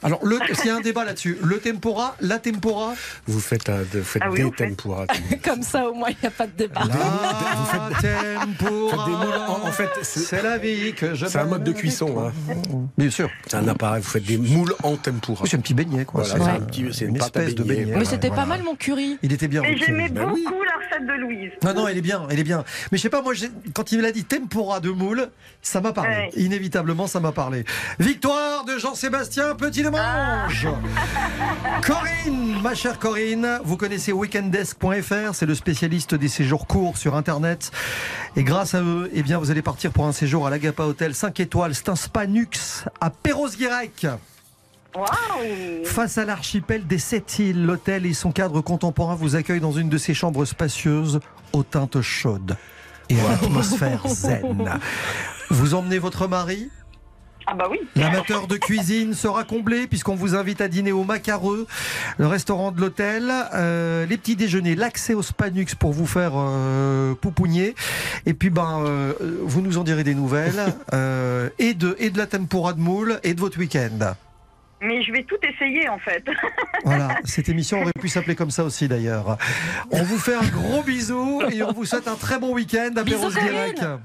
Alors, 0.04 0.20
le- 0.24 0.38
s'il 0.52 0.66
y 0.66 0.70
a 0.70 0.76
un 0.76 0.80
débat 0.80 1.04
là-dessus, 1.04 1.38
le 1.42 1.58
tempora, 1.58 2.14
la 2.20 2.38
tempora 2.38 2.92
Vous 3.26 3.40
faites, 3.40 3.68
un- 3.70 3.82
faites 4.02 4.22
Ah 4.24 4.28
oui, 4.30 4.36
des 4.36 4.42
vous 4.44 4.52
faites- 4.56 4.68
tempura. 4.76 5.06
Comme 5.44 5.62
ça, 5.62 5.88
au 5.88 5.94
moins, 5.94 6.10
il 6.10 6.16
n'y 6.22 6.28
a 6.28 6.30
pas 6.30 6.46
de 6.46 6.52
débat. 6.52 6.82
La 6.84 8.00
tempura. 8.38 9.04
des 9.06 9.12
moules. 9.12 9.34
En, 9.48 9.66
en 9.68 9.72
fait, 9.72 9.88
C'est 10.02 10.42
la 10.42 10.58
vie 10.58 10.92
que 10.94 11.14
je 11.14 11.26
c'est 11.26 11.38
un 11.38 11.44
mode 11.46 11.64
de 11.64 11.72
cuisson. 11.72 12.14
hein. 12.28 12.32
Bien 12.96 13.10
sûr. 13.10 13.28
C'est 13.46 13.56
un 13.56 13.66
appareil. 13.68 14.02
Vous 14.02 14.10
faites 14.10 14.24
des 14.24 14.36
moules 14.38 14.74
en 14.82 14.96
tempura. 14.96 15.42
Oui, 15.42 15.48
C'est 15.50 15.56
un 15.56 15.60
petit 15.60 15.74
beignet, 15.74 16.04
quoi. 16.04 16.22
Voilà, 16.22 16.36
C'est 16.38 16.44
c'est 16.44 16.50
un- 16.50 16.54
un 16.56 16.60
petit- 16.66 16.86
c'est 16.92 17.04
une 17.06 17.16
espèce 17.16 17.54
de 17.54 17.62
beignet. 17.62 17.84
beignet. 17.86 17.98
Mais 17.98 18.04
c'était 18.04 18.28
Voilà. 18.28 18.42
pas 18.42 18.48
mal 18.48 18.62
mon 18.62 18.74
curry. 18.76 19.18
Il 19.22 19.32
était 19.32 19.48
bien. 19.48 19.62
Et 19.62 19.76
j'aimais 19.76 20.10
curry. 20.10 20.42
beaucoup 20.44 20.62
la 20.62 20.73
recette 20.84 21.06
de 21.06 21.12
Louise. 21.12 21.52
Non, 21.62 21.74
non, 21.74 21.88
elle 21.88 21.98
est 21.98 22.02
bien, 22.02 22.26
elle 22.30 22.38
est 22.38 22.44
bien. 22.44 22.64
Mais 22.90 22.98
je 22.98 23.02
sais 23.02 23.10
pas, 23.10 23.22
moi, 23.22 23.34
quand 23.74 23.92
il 23.92 23.98
me 23.98 24.02
l'a 24.02 24.12
dit 24.12 24.24
tempura 24.24 24.80
de 24.80 24.90
moule, 24.90 25.28
ça 25.62 25.80
m'a 25.80 25.92
parlé. 25.92 26.10
Ouais. 26.10 26.30
Inévitablement, 26.36 27.06
ça 27.06 27.20
m'a 27.20 27.32
parlé. 27.32 27.64
Victoire 27.98 28.64
de 28.64 28.78
Jean-Sébastien 28.78 29.54
Petit 29.54 29.82
de 29.82 29.90
Mange. 29.90 30.68
Corinne, 31.82 32.60
ma 32.62 32.74
chère 32.74 32.98
Corinne, 32.98 33.60
vous 33.64 33.76
connaissez 33.76 34.12
weekendesk.fr, 34.12 35.34
c'est 35.34 35.46
le 35.46 35.54
spécialiste 35.54 36.14
des 36.14 36.28
séjours 36.28 36.66
courts 36.66 36.96
sur 36.96 37.14
Internet. 37.14 37.70
Et 38.36 38.42
grâce 38.42 38.74
à 38.74 38.82
eux, 38.82 39.10
eh 39.12 39.22
bien, 39.22 39.38
vous 39.38 39.50
allez 39.50 39.62
partir 39.62 39.92
pour 39.92 40.06
un 40.06 40.12
séjour 40.12 40.46
à 40.46 40.50
l'Agapa 40.50 40.84
Hotel 40.84 41.14
5 41.14 41.38
étoiles. 41.40 41.74
C'est 41.74 41.88
un 41.88 41.96
spa 41.96 42.24
à 43.00 43.10
Perros-Guirec. 43.10 44.06
Face 45.84 46.18
à 46.18 46.24
l'archipel 46.24 46.86
des 46.86 46.98
Sept 46.98 47.38
îles, 47.38 47.64
l'hôtel 47.64 48.06
et 48.06 48.14
son 48.14 48.32
cadre 48.32 48.60
contemporain 48.60 49.14
vous 49.14 49.34
accueillent 49.36 49.60
dans 49.60 49.72
une 49.72 49.88
de 49.88 49.98
ses 49.98 50.14
chambres 50.14 50.44
spacieuses 50.44 51.20
aux 51.52 51.62
teintes 51.62 52.00
chaudes 52.00 52.56
et 53.08 53.20
à 53.20 53.28
l'atmosphère 53.30 54.06
zen. 54.06 54.78
Vous 55.50 55.74
emmenez 55.74 55.98
votre 55.98 56.28
mari? 56.28 56.70
Ah 57.46 57.54
bah 57.54 57.66
oui. 57.70 57.78
L'amateur 57.94 58.46
de 58.46 58.56
cuisine 58.56 59.12
sera 59.12 59.44
comblé 59.44 59.86
puisqu'on 59.86 60.14
vous 60.14 60.34
invite 60.34 60.62
à 60.62 60.68
dîner 60.68 60.92
au 60.92 61.04
Macareux, 61.04 61.66
le 62.16 62.26
restaurant 62.26 62.72
de 62.72 62.80
l'hôtel, 62.80 63.30
euh, 63.52 64.06
les 64.06 64.16
petits 64.16 64.36
déjeuners, 64.36 64.76
l'accès 64.76 65.12
au 65.12 65.22
Spanux 65.22 65.74
pour 65.78 65.92
vous 65.92 66.06
faire 66.06 66.32
euh, 66.36 67.14
poupougner. 67.14 67.74
Et 68.24 68.32
puis 68.32 68.48
ben, 68.48 68.82
euh, 68.86 69.12
vous 69.42 69.60
nous 69.60 69.76
en 69.76 69.84
direz 69.84 70.04
des 70.04 70.14
nouvelles 70.14 70.74
euh, 70.94 71.50
et 71.58 71.74
de 71.74 71.96
et 71.98 72.08
de 72.08 72.16
la 72.16 72.26
tempura 72.26 72.72
de 72.72 72.80
moule 72.80 73.20
et 73.24 73.34
de 73.34 73.40
votre 73.40 73.58
week-end. 73.58 74.14
Mais 74.84 75.02
je 75.02 75.12
vais 75.12 75.22
tout 75.24 75.36
essayer 75.42 75.88
en 75.88 75.98
fait. 75.98 76.24
Voilà, 76.84 77.16
cette 77.24 77.48
émission 77.48 77.80
aurait 77.80 77.92
pu 77.98 78.08
s'appeler 78.08 78.34
comme 78.34 78.50
ça 78.50 78.62
aussi 78.62 78.88
d'ailleurs. 78.88 79.38
On 79.90 80.02
vous 80.02 80.18
fait 80.18 80.34
un 80.34 80.46
gros 80.46 80.82
bisou 80.82 81.40
et 81.50 81.62
on 81.62 81.72
vous 81.72 81.86
souhaite 81.86 82.08
un 82.08 82.16
très 82.16 82.38
bon 82.38 82.52
week-end 82.52 82.90
à. 82.96 83.04
Corinne. 83.04 84.00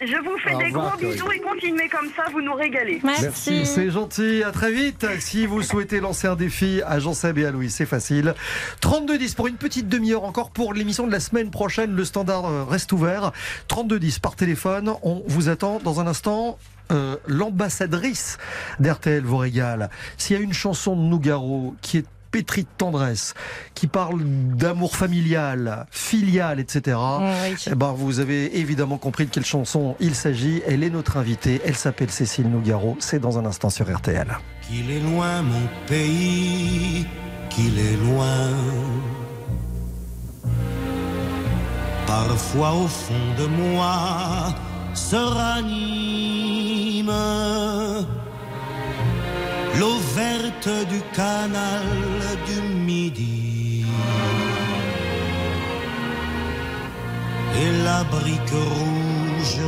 Je 0.00 0.16
vous 0.22 0.38
fais 0.38 0.54
Au 0.54 0.58
des 0.58 0.64
revoir, 0.66 0.96
gros 0.96 1.08
bisous 1.08 1.32
et 1.32 1.40
continuez 1.40 1.88
comme 1.88 2.08
ça, 2.14 2.24
vous 2.30 2.40
nous 2.40 2.54
régalez. 2.54 3.00
Merci, 3.02 3.66
c'est 3.66 3.90
gentil. 3.90 4.44
À 4.44 4.52
très 4.52 4.70
vite. 4.70 5.06
Si 5.18 5.46
vous 5.46 5.62
souhaitez 5.62 6.00
lancer 6.00 6.28
un 6.28 6.36
défi 6.36 6.82
à 6.86 7.00
Jean-Seb 7.00 7.38
et 7.38 7.46
à 7.46 7.50
Louis, 7.50 7.70
c'est 7.70 7.86
facile. 7.86 8.34
32-10 8.80 9.34
pour 9.34 9.48
une 9.48 9.56
petite 9.56 9.88
demi-heure 9.88 10.24
encore 10.24 10.50
pour 10.50 10.72
l'émission 10.74 11.06
de 11.06 11.12
la 11.12 11.20
semaine 11.20 11.50
prochaine. 11.50 11.96
Le 11.96 12.04
standard 12.04 12.68
reste 12.68 12.92
ouvert. 12.92 13.32
32-10 13.68 14.20
par 14.20 14.36
téléphone. 14.36 14.92
On 15.02 15.22
vous 15.26 15.48
attend 15.48 15.80
dans 15.82 15.98
un 15.98 16.06
instant. 16.06 16.58
Euh, 16.90 17.16
L'ambassadrice 17.26 18.38
d'RTL 18.80 19.22
vous 19.24 19.36
régale. 19.36 19.90
S'il 20.16 20.36
y 20.36 20.40
a 20.40 20.42
une 20.42 20.52
chanson 20.52 20.96
de 20.96 21.02
Nougaro 21.02 21.74
qui 21.82 21.98
est 21.98 22.06
pétrie 22.30 22.62
de 22.62 22.68
tendresse, 22.76 23.34
qui 23.74 23.86
parle 23.86 24.22
d'amour 24.24 24.96
familial, 24.96 25.86
filial, 25.90 26.60
etc. 26.60 26.98
Eh 27.66 27.74
ben, 27.74 27.92
vous 27.92 28.20
avez 28.20 28.58
évidemment 28.58 28.98
compris 28.98 29.26
de 29.26 29.30
quelle 29.30 29.44
chanson 29.46 29.96
il 30.00 30.14
s'agit. 30.14 30.62
Elle 30.66 30.82
est 30.82 30.90
notre 30.90 31.16
invitée. 31.16 31.60
Elle 31.64 31.76
s'appelle 31.76 32.10
Cécile 32.10 32.48
Nougaro. 32.50 32.96
C'est 33.00 33.18
dans 33.18 33.38
un 33.38 33.46
instant 33.46 33.70
sur 33.70 33.90
RTL. 33.94 34.26
Qu'il 34.62 34.90
est 34.90 35.00
loin 35.00 35.42
mon 35.42 35.68
pays, 35.86 37.06
qu'il 37.50 37.78
est 37.78 37.96
loin. 37.96 38.50
Parfois 42.06 42.72
au 42.72 42.88
fond 42.88 43.14
de 43.38 43.46
moi 43.46 44.54
se 44.98 45.16
ranime 45.40 45.64
l'eau 49.78 49.98
verte 50.16 50.74
du 50.92 51.00
canal 51.20 51.86
du 52.48 52.58
Midi 52.88 53.84
et 57.62 57.72
la 57.84 58.00
brique 58.14 58.56
rouge 58.74 59.62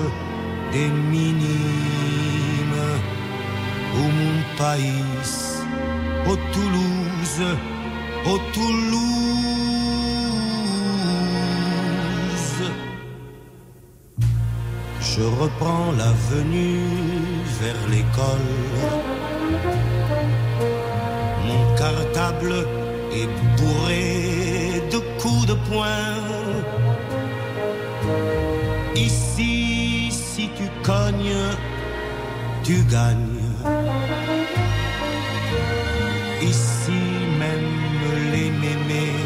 des 0.72 0.90
minimes 1.12 2.84
au 4.00 4.06
mon 4.18 4.36
pays, 4.60 5.30
au 6.30 6.36
Toulouse, 6.54 7.42
au 8.26 8.36
Toulouse. 8.54 9.89
Je 15.12 15.22
reprends 15.22 15.90
l'avenue 15.98 16.78
vers 17.60 17.82
l'école. 17.90 18.52
Mon 21.46 21.74
cartable 21.74 22.54
est 23.12 23.30
bourré 23.58 24.82
de 24.92 24.98
coups 25.20 25.46
de 25.46 25.54
poing. 25.68 26.14
Ici, 28.94 30.12
si 30.12 30.48
tu 30.56 30.66
cognes, 30.84 31.48
tu 32.62 32.76
gagnes. 32.84 33.48
Ici 36.40 37.02
même 37.36 37.72
les 38.32 38.50
mémés 38.64 39.16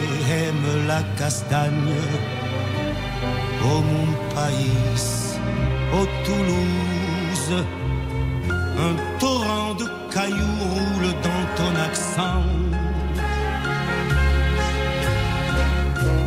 aiment 0.41 0.87
la 0.89 1.03
castagne. 1.19 2.01
Au 3.63 3.81
mon 3.81 4.09
pays, 4.35 5.34
au 6.01 6.07
Toulouse, 6.27 7.65
un 8.87 8.95
torrent 9.19 9.75
de 9.75 9.87
cailloux 10.13 10.61
roule 10.73 11.11
dans 11.29 11.45
ton 11.59 11.73
accent. 11.89 12.43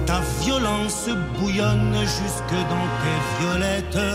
Ta 0.05 0.19
violence 0.41 1.09
bouillonne 1.37 1.95
jusque 2.17 2.59
dans 2.73 2.89
tes 3.01 3.19
violettes. 3.39 4.05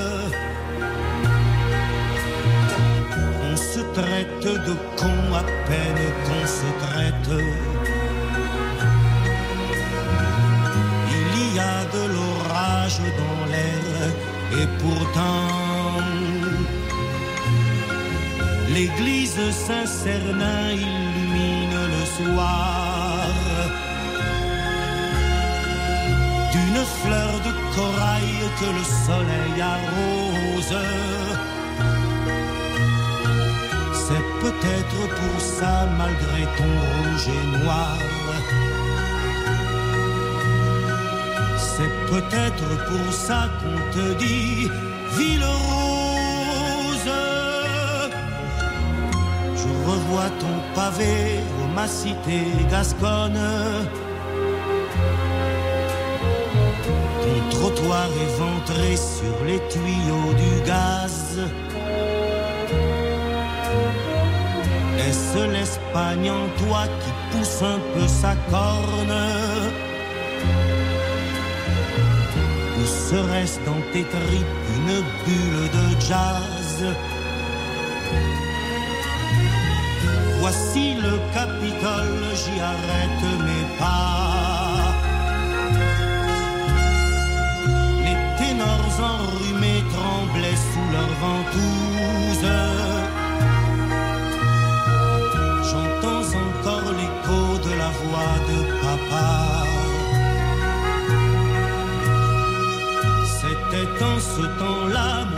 On 3.49 3.57
se 3.57 3.81
traite 3.99 4.45
de 4.69 4.75
con 4.99 5.19
à 5.41 5.45
peine 5.69 6.05
qu'on 6.25 6.47
se 6.59 6.69
traite. 6.85 7.33
Il 11.19 11.57
y 11.57 11.59
a 11.59 11.79
de 11.97 12.03
l'orage 12.15 13.01
dans 13.21 13.42
et 14.61 14.69
pourtant 14.79 15.63
l'église 18.75 19.39
Saint-Cernin 19.67 20.71
illumine 20.73 21.79
le 21.95 22.05
soir 22.17 23.27
d'une 26.53 26.85
fleur 27.03 27.33
de 27.47 27.53
corail 27.77 28.35
que 28.61 28.69
le 28.79 28.85
soleil 29.07 29.57
arrose. 29.75 30.79
C'est 34.05 34.27
peut-être 34.43 35.01
pour 35.19 35.41
ça, 35.41 35.87
malgré 35.97 36.43
ton 36.59 36.73
rouge 36.87 37.27
et 37.39 37.47
noir, 37.65 37.97
peut-être 42.13 42.69
pour 42.89 43.13
ça 43.13 43.49
qu'on 43.59 43.79
te 43.97 44.07
dit 44.19 44.69
ville 45.19 45.45
rose. 45.45 47.11
Je 49.61 49.71
revois 49.91 50.31
ton 50.43 50.57
pavé 50.75 51.41
ma 51.75 51.87
cité 51.87 52.41
gasconne. 52.71 53.43
Ton 57.23 57.39
trottoir 57.57 58.09
éventré 58.29 58.97
sur 58.97 59.37
les 59.47 59.61
tuyaux 59.73 60.33
du 60.43 60.53
gaz. 60.67 61.39
Est-ce 64.99 65.41
l'Espagne 65.55 66.31
en 66.31 66.47
toi 66.61 66.83
qui 67.01 67.13
pousse 67.31 67.63
un 67.63 67.81
peu 67.95 68.07
sa 68.07 68.35
corne? 68.51 69.82
Serait-ce 73.13 73.59
dans 73.67 73.83
tes 73.93 74.05
tripes 74.17 74.59
une 74.77 74.95
bulle 75.25 75.65
de 75.79 75.87
jazz 76.09 76.77
Voici 80.41 80.95
le 81.07 81.15
Capitole, 81.35 82.25
j'y 82.41 82.57
arrête 82.75 83.25
mes 83.47 83.67
pas. 83.79 84.93
Les 88.07 88.19
ténors 88.39 88.97
enrhumés 89.13 89.85
tremblaient 89.95 90.61
sous 90.71 90.89
leur 90.95 91.13
ventouse. 91.23 92.92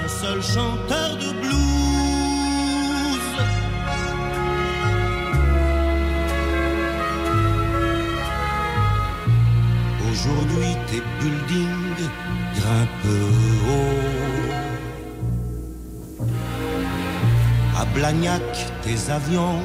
Seul 0.08 0.42
chanteur 0.42 1.16
de 1.16 1.30
blues. 1.40 1.54
Aujourd'hui 10.10 10.72
tes 10.88 11.02
buildings 11.20 12.08
grimpent 12.56 13.20
haut. 13.68 14.00
À 17.78 17.84
Blagnac, 17.94 18.42
tes 18.82 19.10
avions 19.10 19.62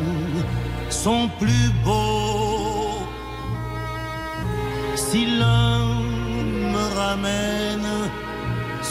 sont 0.89 1.29
plus 1.39 1.69
beaux. 1.85 2.18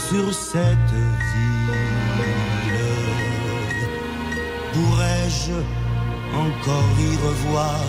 Sur 0.09 0.33
cette 0.33 0.95
ville, 1.33 1.75
pourrais-je 4.73 5.59
encore 6.45 6.95
y 6.99 7.13
revoir 7.29 7.85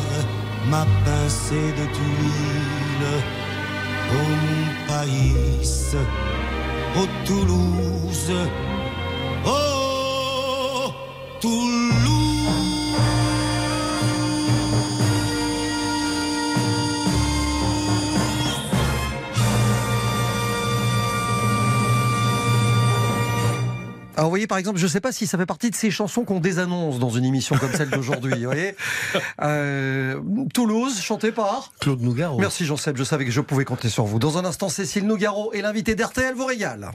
ma 0.70 0.86
pincée 1.06 1.72
de 1.80 1.86
tuiles? 1.98 3.14
Au 4.12 4.28
mon 4.46 4.66
pays, 4.88 5.36
au 7.00 7.06
Toulouse, 7.26 8.34
voyez 24.40 24.48
par 24.48 24.58
exemple, 24.58 24.78
je 24.80 24.86
ne 24.86 24.90
sais 24.90 25.02
pas 25.02 25.12
si 25.12 25.28
ça 25.28 25.38
fait 25.38 25.46
partie 25.46 25.70
de 25.70 25.76
ces 25.76 25.92
chansons 25.92 26.24
qu'on 26.24 26.40
désannonce 26.40 27.00
dans 27.00 27.10
une 27.10 27.26
émission 27.26 27.56
comme 27.58 27.74
celle 27.74 27.90
d'aujourd'hui. 27.90 28.34
vous 28.34 28.44
voyez 28.46 28.76
Euh, 29.42 30.20
Toulouse, 30.54 31.00
chanté 31.02 31.32
par 31.32 31.72
Claude 31.80 32.02
Nougaro. 32.02 32.40
Merci 32.40 32.66
Jean-Seb, 32.66 32.98
je 32.98 33.04
savais 33.04 33.26
que 33.26 33.32
je 33.32 33.42
pouvais 33.42 33.66
compter 33.66 33.90
sur 33.90 34.06
vous. 34.06 34.20
Dans 34.20 34.38
un 34.38 34.46
instant, 34.46 34.70
Cécile 34.70 35.06
Nougaro 35.06 35.54
et 35.54 35.62
l'invité 35.62 35.96
d'RTL 35.96 36.36
vous 36.36 36.46
régale. 36.46 36.92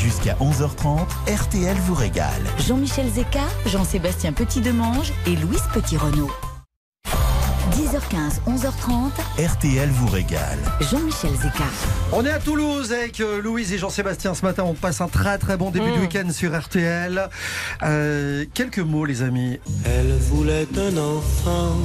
Jusqu'à 0.00 0.34
11h30, 0.40 1.06
RTL 1.28 1.76
vous 1.86 1.94
régale. 1.94 2.42
Jean-Michel 2.66 3.08
Zeka, 3.10 3.44
Jean-Sébastien 3.66 4.32
Petit-Demange 4.32 5.12
et 5.26 5.36
Louise 5.36 5.62
Petit-Renault. 5.72 6.30
10h15, 7.74 8.38
11h30, 8.46 9.10
RTL 9.44 9.88
vous 9.88 10.06
régale. 10.06 10.60
Jean-Michel 10.80 11.32
Zeka. 11.32 11.64
On 12.12 12.24
est 12.24 12.30
à 12.30 12.38
Toulouse 12.38 12.92
avec 12.92 13.20
euh, 13.20 13.42
Louise 13.42 13.72
et 13.72 13.78
Jean-Sébastien 13.78 14.32
ce 14.34 14.44
matin. 14.44 14.62
On 14.64 14.74
passe 14.74 15.00
un 15.00 15.08
très 15.08 15.38
très 15.38 15.56
bon 15.56 15.72
début 15.72 15.90
de 15.90 15.98
week-end 15.98 16.30
sur 16.30 16.56
RTL. 16.56 17.28
Euh, 17.82 18.44
quelques 18.54 18.78
mots 18.78 19.04
les 19.04 19.22
amis. 19.22 19.58
Elle 19.84 20.12
voulait 20.18 20.68
un 20.76 20.96
enfant, 20.98 21.76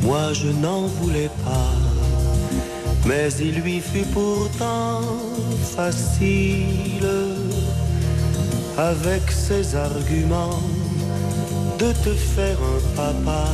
moi 0.00 0.32
je 0.32 0.48
n'en 0.48 0.86
voulais 0.86 1.30
pas. 1.44 1.72
Mais 3.04 3.30
il 3.40 3.60
lui 3.60 3.80
fut 3.80 4.06
pourtant 4.14 5.02
facile, 5.76 7.06
avec 8.78 9.30
ses 9.30 9.76
arguments, 9.76 10.62
de 11.78 11.92
te 11.92 12.14
faire 12.14 12.56
un 12.56 12.96
papa. 12.96 13.44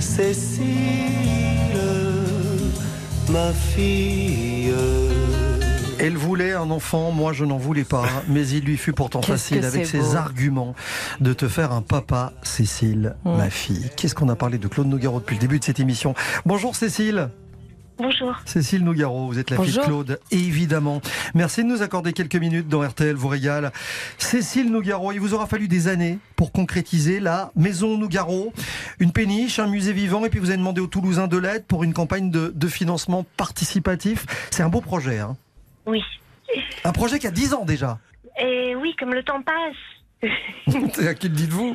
Cécile, 0.00 0.64
ma 3.30 3.52
fille. 3.52 4.72
Elle 5.98 6.16
voulait 6.16 6.52
un 6.52 6.70
enfant, 6.70 7.10
moi 7.12 7.32
je 7.32 7.44
n'en 7.44 7.56
voulais 7.56 7.84
pas, 7.84 8.04
mais 8.28 8.46
il 8.48 8.64
lui 8.64 8.76
fut 8.76 8.92
pourtant 8.92 9.22
facile 9.22 9.64
avec 9.64 9.86
ses 9.86 10.00
beau. 10.00 10.16
arguments 10.16 10.74
de 11.20 11.32
te 11.32 11.48
faire 11.48 11.72
un 11.72 11.82
papa, 11.82 12.32
Cécile, 12.42 13.16
Mm. 13.24 13.36
ma 13.36 13.50
fille. 13.50 13.90
Qu'est-ce 13.96 14.14
qu'on 14.14 14.28
a 14.28 14.36
parlé 14.36 14.58
de 14.58 14.68
Claude 14.68 14.86
Nougaro 14.88 15.20
depuis 15.20 15.36
le 15.36 15.40
début 15.40 15.58
de 15.60 15.64
cette 15.64 15.80
émission? 15.80 16.14
Bonjour 16.44 16.76
Cécile. 16.76 17.30
Bonjour. 17.96 18.34
Cécile 18.44 18.82
Nougaro, 18.82 19.28
vous 19.28 19.38
êtes 19.38 19.50
la 19.50 19.58
fille 19.62 19.72
de. 19.72 19.80
Claude, 19.80 20.18
évidemment. 20.32 21.00
Merci 21.34 21.62
de 21.62 21.68
nous 21.68 21.80
accorder 21.82 22.12
quelques 22.12 22.34
minutes 22.36 22.66
dans 22.68 22.82
RTL 22.86 23.14
vous 23.14 23.28
régale. 23.28 23.70
Cécile 24.18 24.72
Nougaro, 24.72 25.12
il 25.12 25.20
vous 25.20 25.32
aura 25.32 25.46
fallu 25.46 25.68
des 25.68 25.86
années 25.86 26.18
pour 26.34 26.50
concrétiser 26.50 27.20
la 27.20 27.52
Maison 27.54 27.96
Nougaro, 27.96 28.52
une 28.98 29.12
péniche, 29.12 29.60
un 29.60 29.68
musée 29.68 29.92
vivant, 29.92 30.24
et 30.24 30.28
puis 30.28 30.40
vous 30.40 30.48
avez 30.48 30.58
demandé 30.58 30.80
aux 30.80 30.88
Toulousains 30.88 31.28
de 31.28 31.38
l'aide 31.38 31.66
pour 31.66 31.84
une 31.84 31.92
campagne 31.94 32.30
de, 32.32 32.52
de 32.54 32.66
financement 32.68 33.24
participatif. 33.36 34.26
C'est 34.50 34.64
un 34.64 34.68
beau 34.68 34.80
projet, 34.80 35.20
hein 35.20 35.36
Oui. 35.86 36.02
un 36.82 36.92
projet 36.92 37.20
qui 37.20 37.28
a 37.28 37.30
10 37.30 37.54
ans 37.54 37.64
déjà. 37.64 37.98
Et 38.40 38.74
oui, 38.74 38.96
comme 38.98 39.14
le 39.14 39.22
temps 39.22 39.40
passe. 39.42 39.76
À 41.08 41.14
qui 41.14 41.28
le 41.28 41.34
dites-vous? 41.34 41.74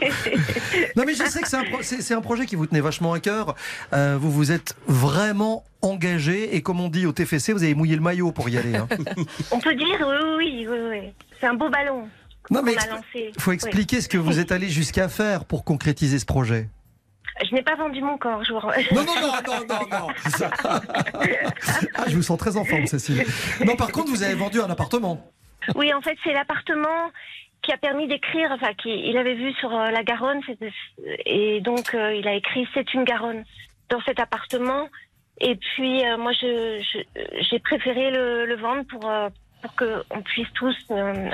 Non 0.95 1.04
mais 1.06 1.14
je 1.14 1.24
sais 1.26 1.41
que 1.41 1.47
c'est 1.47 1.58
un, 1.58 1.64
pro- 1.64 2.22
projet 2.22 2.45
qui 2.45 2.56
vous 2.56 2.66
tenait 2.66 2.82
vachement 2.82 3.14
à 3.14 3.20
cœur. 3.20 3.56
Euh, 3.93 4.18
vous 4.20 4.32
vous 4.32 4.52
êtes 4.52 4.76
vraiment 4.88 5.64
engagé 5.82 6.56
et 6.56 6.62
comme 6.62 6.80
on 6.82 6.89
dit 6.89 7.06
au 7.06 7.12
TFC, 7.12 7.54
vous 7.54 7.64
avez 7.64 7.76
mouillé 7.76 7.95
le 7.95 8.02
maillot 8.02 8.32
pour 8.32 8.50
y 8.50 8.58
aller. 8.58 8.76
hein. 8.76 8.88
On 9.52 9.60
peut 9.60 9.76
dire 9.76 9.88
oui, 10.38 10.38
oui, 10.38 10.68
oui, 10.70 10.78
oui. 10.89 11.14
C'est 11.39 11.47
un 11.47 11.54
beau 11.54 11.70
ballon 11.70 12.08
Non 12.52 12.62
mais 12.64 12.74
lancé. 12.76 13.32
faut 13.39 13.52
expliquer 13.52 14.02
ce 14.02 14.10
que 14.10 14.18
vous 14.18 14.39
êtes 14.39 14.52
allé 14.52 14.68
jusqu'à 14.70 15.08
faire 15.08 15.45
pour 15.45 15.64
concrétiser 15.64 16.20
ce 16.20 16.26
projet. 16.26 16.68
Je 17.50 17.56
n'ai 17.56 17.62
pas 17.64 17.76
vendu 17.76 18.02
mon 18.02 18.18
corps, 18.18 18.43
je 18.43 18.52
vous... 18.52 18.60
Non, 18.93 19.04
non, 19.06 19.16
non, 19.22 19.32
non, 19.47 19.66
non, 19.89 20.00
non. 20.00 20.08
Ah, 21.95 22.04
je 22.08 22.16
vous 22.16 22.22
sens 22.22 22.38
très 22.38 22.58
en 22.58 22.66
forme, 22.66 22.86
Cécile. 22.86 23.24
Non, 23.66 23.76
par 23.78 23.91
contre, 23.93 24.10
vous 24.10 24.24
avez 24.24 24.34
vendu 24.36 24.60
un 24.60 24.70
appartement. 24.70 25.26
Oui, 25.76 25.93
en 25.93 26.02
fait, 26.02 26.18
c'est 26.24 26.34
l'appartement 26.34 27.12
qui 27.62 27.72
a 27.74 27.78
permis 27.78 28.07
d'écrire, 28.07 28.49
enfin, 28.51 28.74
qui, 28.74 28.89
il 28.89 29.18
avait 29.18 29.36
vu 29.36 29.53
sur 29.53 29.74
euh, 29.76 29.91
la 29.91 30.03
Garonne, 30.03 30.41
et 31.26 31.62
donc 31.62 31.93
euh, 31.93 32.14
il 32.16 32.28
a 32.28 32.34
écrit 32.34 32.68
C'est 32.74 32.93
une 32.93 33.03
Garonne 33.03 33.43
dans 33.89 34.01
cet 34.01 34.20
appartement. 34.20 34.88
Et 35.41 35.55
puis, 35.55 36.05
euh, 36.05 36.18
moi, 36.18 36.32
je- 36.34 36.82
je- 36.82 37.43
j'ai 37.49 37.60
préféré 37.60 38.12
le, 38.12 38.45
le 38.45 38.55
vendre 38.57 38.84
pour, 38.89 39.10
pour 39.62 39.76
qu'on 39.76 40.22
puisse 40.22 40.51
tous 40.53 40.76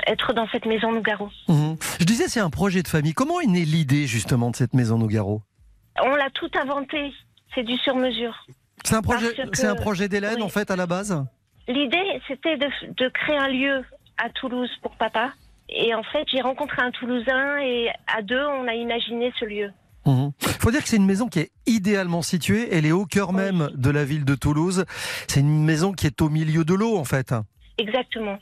être 0.06 0.32
dans 0.32 0.48
cette 0.48 0.64
maison 0.64 0.92
Nougaro. 0.92 1.28
Mhm. 1.48 1.76
Je 2.00 2.04
disais, 2.04 2.28
c'est 2.28 2.40
un 2.40 2.50
projet 2.50 2.82
de 2.82 2.88
famille. 2.88 3.14
Comment 3.14 3.40
est 3.40 3.46
née 3.46 3.64
l'idée 3.64 4.06
justement 4.06 4.50
de 4.50 4.56
cette 4.56 4.74
maison 4.74 4.96
Nougaro? 4.98 5.42
On 6.02 6.14
l'a 6.14 6.30
tout 6.30 6.50
inventé, 6.60 7.12
c'est 7.54 7.62
du 7.64 7.76
sur-mesure. 7.78 8.46
C'est 8.84 8.94
un 8.94 9.02
projet, 9.02 9.34
c'est 9.54 9.66
un 9.66 9.74
projet 9.74 10.08
d'Hélène 10.08 10.36
oui. 10.36 10.42
en 10.42 10.48
fait 10.48 10.70
à 10.70 10.76
la 10.76 10.86
base? 10.86 11.24
L'idée, 11.66 12.20
c'était 12.28 12.56
de, 12.56 12.68
de 12.96 13.08
créer 13.08 13.36
un 13.38 13.48
lieu 13.48 13.84
à 14.18 14.30
Toulouse 14.30 14.70
pour 14.82 14.92
papa. 14.96 15.32
Et 15.68 15.94
en 15.94 16.02
fait, 16.04 16.24
j'ai 16.32 16.40
rencontré 16.40 16.80
un 16.82 16.90
Toulousain 16.92 17.58
et 17.58 17.88
à 18.06 18.22
deux, 18.22 18.44
on 18.46 18.68
a 18.68 18.74
imaginé 18.74 19.32
ce 19.38 19.44
lieu. 19.44 19.70
Il 20.06 20.12
Mhm. 20.12 20.32
faut 20.60 20.70
dire 20.70 20.82
que 20.82 20.88
c'est 20.88 20.96
une 20.96 21.06
maison 21.06 21.26
qui 21.28 21.40
est 21.40 21.50
idéalement 21.66 22.22
située. 22.22 22.68
Elle 22.72 22.86
est 22.86 22.92
au 22.92 23.06
cœur 23.06 23.32
même 23.32 23.68
de 23.74 23.90
la 23.90 24.04
ville 24.04 24.24
de 24.24 24.36
Toulouse. 24.36 24.84
C'est 25.26 25.40
une 25.40 25.64
maison 25.64 25.92
qui 25.92 26.06
est 26.06 26.22
au 26.22 26.28
milieu 26.28 26.64
de 26.64 26.74
l'eau 26.74 26.96
en 26.96 27.04
fait. 27.04 27.34
Exactement. 27.78 28.38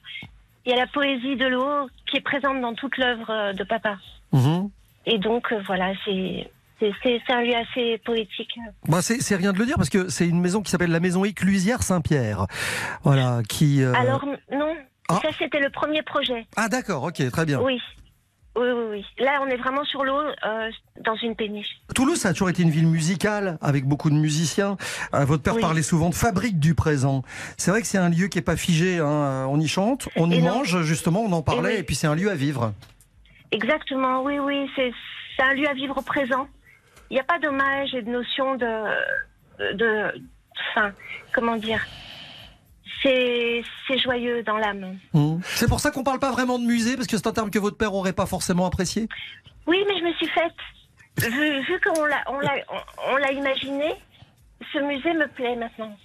Il 0.66 0.70
y 0.70 0.75
a 0.75 0.77
la 0.77 0.87
poésie 0.87 1.37
de 1.37 1.47
l'eau 1.47 1.89
qui 2.11 2.18
est 2.18 2.20
présente 2.20 2.61
dans 2.61 2.75
toute 2.75 2.97
l'œuvre 2.99 3.31
euh, 3.31 3.53
de 3.55 3.64
papa. 3.64 3.97
Mhm. 4.33 4.68
Et 5.07 5.18
donc, 5.18 5.53
euh, 5.53 5.61
voilà, 5.66 5.93
c'est 6.05 6.51
un 7.31 7.43
lieu 7.43 7.55
assez 7.55 7.99
poétique. 8.05 8.59
Bah, 8.89 9.01
c'est 9.03 9.37
rien 9.37 9.53
de 9.55 9.59
le 9.59 9.64
dire 9.66 9.77
parce 9.77 9.89
que 9.91 10.09
c'est 10.11 10.27
une 10.29 10.41
maison 10.41 10.61
qui 10.62 10.70
s'appelle 10.70 10.91
la 10.91 11.01
maison 11.01 11.25
éclusière 11.25 11.83
Saint-Pierre. 11.83 12.47
Voilà, 13.05 13.41
qui. 13.49 13.83
euh, 13.83 13.93
Alors, 13.95 14.25
non, 14.53 14.75
Ah. 15.09 15.18
ça, 15.22 15.28
c'était 15.38 15.61
le 15.61 15.70
premier 15.70 16.02
projet. 16.02 16.46
Ah 16.57 16.68
d'accord, 16.68 17.02
ok, 17.05 17.30
très 17.30 17.44
bien. 17.46 17.61
Oui. 17.61 17.80
Oui, 18.57 18.68
oui, 18.68 18.84
oui. 18.90 19.05
Là, 19.18 19.40
on 19.42 19.48
est 19.48 19.57
vraiment 19.57 19.84
sur 19.84 20.05
l'eau, 20.05 20.16
euh, 20.20 20.70
dans 21.05 21.16
une 21.16 21.34
péniche. 21.34 21.66
Toulouse, 21.92 22.18
ça 22.18 22.28
a 22.28 22.32
toujours 22.32 22.50
été 22.50 22.62
une 22.62 22.70
ville 22.70 22.86
musicale 22.86 23.59
avec 23.61 23.84
beaucoup 23.84 24.11
de 24.11 24.14
musiciens. 24.14 24.76
Euh, 25.12 25.24
votre 25.24 25.42
père 25.42 25.57
Oui. 25.57 25.61
parlait 25.61 25.82
souvent 25.82 26.09
de 26.09 26.14
fabrique 26.14 26.61
du 26.61 26.76
présent. 26.76 27.22
C'est 27.57 27.72
vrai 27.72 27.80
que 27.80 27.88
c'est 27.88 27.98
un 27.98 28.09
lieu 28.11 28.28
qui 28.28 28.38
est 28.38 28.42
pas 28.42 28.57
figé. 28.57 29.00
hein. 29.00 29.46
On 29.48 29.59
y 29.59 29.66
chante, 29.66 30.09
on 30.14 30.30
y 30.30 30.40
mange, 30.40 30.82
justement, 30.82 31.22
on 31.22 31.32
en 31.32 31.42
parlait, 31.42 31.74
oui. 31.74 31.80
et 31.80 31.82
puis 31.82 31.96
c'est 31.96 32.07
un 32.07 32.14
lieu 32.14 32.30
à 32.30 32.36
vivre. 32.36 32.72
Exactement, 33.50 34.22
oui, 34.22 34.38
oui. 34.38 34.70
C'est 34.76 34.92
c'est 35.36 35.42
un 35.42 35.55
lieu 35.55 35.68
à 35.68 35.74
vivre 35.74 35.98
au 35.98 36.02
présent. 36.02 36.46
Il 37.11 37.14
n'y 37.14 37.20
a 37.20 37.24
pas 37.24 37.40
d'hommage 37.40 37.92
et 37.92 38.02
de 38.02 38.11
notion 38.11 38.55
de. 38.55 39.74
de. 39.74 40.12
Enfin, 40.70 40.92
comment 41.32 41.57
dire 41.57 41.84
C'est 43.03 43.62
c'est 43.86 43.99
joyeux 43.99 44.42
dans 44.42 44.57
l'âme. 44.57 44.99
Mhm. 45.12 45.40
C'est 45.45 45.68
pour 45.68 45.80
ça 45.80 45.90
qu'on 45.90 46.05
parle 46.05 46.18
pas 46.18 46.32
vraiment 46.32 46.59
de 46.59 46.64
musée, 46.64 46.97
parce 46.97 47.07
que 47.07 47.16
c'est 47.16 47.26
un 47.26 47.32
terme 47.32 47.51
que 47.51 47.59
votre 47.59 47.76
père 47.76 47.95
aurait 47.95 48.12
pas 48.12 48.26
forcément 48.26 48.66
apprécié. 48.66 49.09
Oui, 49.66 49.78
mais 49.88 49.99
je 49.99 50.05
me 50.05 50.12
suis 50.14 50.28
faite. 50.28 50.53
Vu, 51.30 51.61
vu 51.62 51.80
qu'on 51.84 52.05
l'a 52.07 52.22
on 52.28 52.38
l'a- 52.40 52.64
on- 52.70 53.12
on 53.12 53.16
l'a 53.16 53.32
imaginé, 53.32 53.95
ce 54.72 54.78
musée 54.78 55.12
me 55.14 55.28
plaît 55.28 55.57
maintenant. 55.57 55.97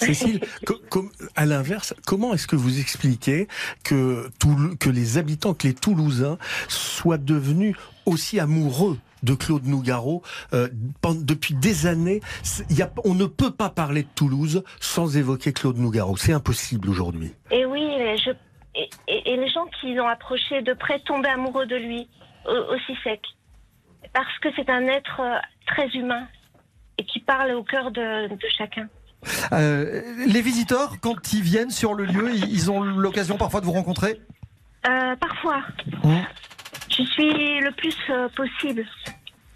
Cécile, 0.00 0.40
com- 0.90 1.10
à 1.36 1.46
l'inverse, 1.46 1.94
comment 2.06 2.34
est-ce 2.34 2.46
que 2.48 2.56
vous 2.56 2.80
expliquez 2.80 3.46
que, 3.84 4.28
Toul- 4.40 4.76
que 4.78 4.90
les 4.90 5.18
habitants, 5.18 5.54
que 5.54 5.68
les 5.68 5.74
Toulousains 5.74 6.38
soient 6.68 7.18
devenus 7.18 7.76
aussi 8.06 8.40
amoureux 8.40 8.98
de 9.22 9.34
Claude 9.34 9.64
Nougaro 9.66 10.22
euh, 10.52 10.68
depuis 11.14 11.54
des 11.54 11.86
années 11.86 12.20
y 12.70 12.82
a- 12.82 12.90
On 13.04 13.14
ne 13.14 13.26
peut 13.26 13.50
pas 13.50 13.68
parler 13.70 14.02
de 14.02 14.08
Toulouse 14.14 14.62
sans 14.80 15.16
évoquer 15.16 15.52
Claude 15.52 15.78
Nougaro. 15.78 16.16
C'est 16.16 16.32
impossible 16.32 16.88
aujourd'hui. 16.90 17.32
Et 17.50 17.64
oui, 17.64 17.86
je, 18.24 18.30
et, 18.74 19.36
les 19.36 19.48
gens 19.50 19.66
qui 19.80 19.94
l'ont 19.94 20.08
approché 20.08 20.62
de 20.62 20.72
près 20.74 21.00
tombaient 21.00 21.28
amoureux 21.30 21.66
de 21.66 21.76
lui 21.76 22.08
au- 22.46 22.74
aussi 22.74 22.96
sec. 23.04 23.20
Parce 24.12 24.38
que 24.40 24.48
c'est 24.56 24.70
un 24.70 24.86
être 24.86 25.20
euh, 25.20 25.38
très 25.66 25.88
humain 25.88 26.26
et 26.98 27.04
qui 27.04 27.20
parle 27.20 27.52
au 27.52 27.62
cœur 27.62 27.90
de, 27.90 28.28
de 28.28 28.46
chacun. 28.56 28.88
Euh, 29.52 30.02
les 30.26 30.40
visiteurs, 30.42 30.94
quand 31.00 31.32
ils 31.32 31.42
viennent 31.42 31.70
sur 31.70 31.94
le 31.94 32.04
lieu, 32.04 32.30
ils 32.34 32.48
ils 32.52 32.70
ont 32.70 32.82
l'occasion 32.82 33.36
parfois 33.36 33.60
de 33.60 33.66
vous 33.66 33.72
rencontrer? 33.72 34.20
Euh, 34.88 35.16
parfois, 35.16 35.60
Mmh. 36.04 36.14
Je 36.98 37.04
suis 37.04 37.60
le 37.60 37.70
plus 37.72 37.96
euh, 38.10 38.28
possible. 38.36 38.84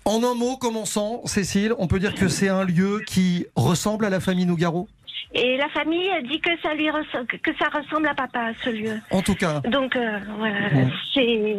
En 0.04 0.22
un 0.24 0.34
mot, 0.34 0.56
commençant, 0.56 1.20
Cécile, 1.26 1.74
on 1.78 1.86
peut 1.86 1.98
dire 2.00 2.14
que 2.14 2.28
c'est 2.28 2.48
un 2.48 2.64
lieu 2.64 3.00
qui 3.06 3.46
ressemble 3.56 4.04
à 4.04 4.10
la 4.10 4.20
famille 4.20 4.46
Nougaro? 4.46 4.88
Et 5.34 5.56
la 5.56 5.68
famille 5.70 6.10
dit 6.28 6.40
que 6.40 6.50
ça 6.62 6.74
lui 6.74 6.88
res- 6.88 7.26
que 7.42 7.50
ça 7.58 7.66
ressemble 7.68 8.06
à 8.08 8.14
papa, 8.14 8.50
ce 8.64 8.70
lieu. 8.70 8.98
En 9.10 9.22
tout 9.22 9.34
cas, 9.34 9.60
Donc 9.60 9.96
euh, 9.96 10.18
voilà, 10.38 10.68
Mmh. 10.70 10.90
c'est 11.14 11.56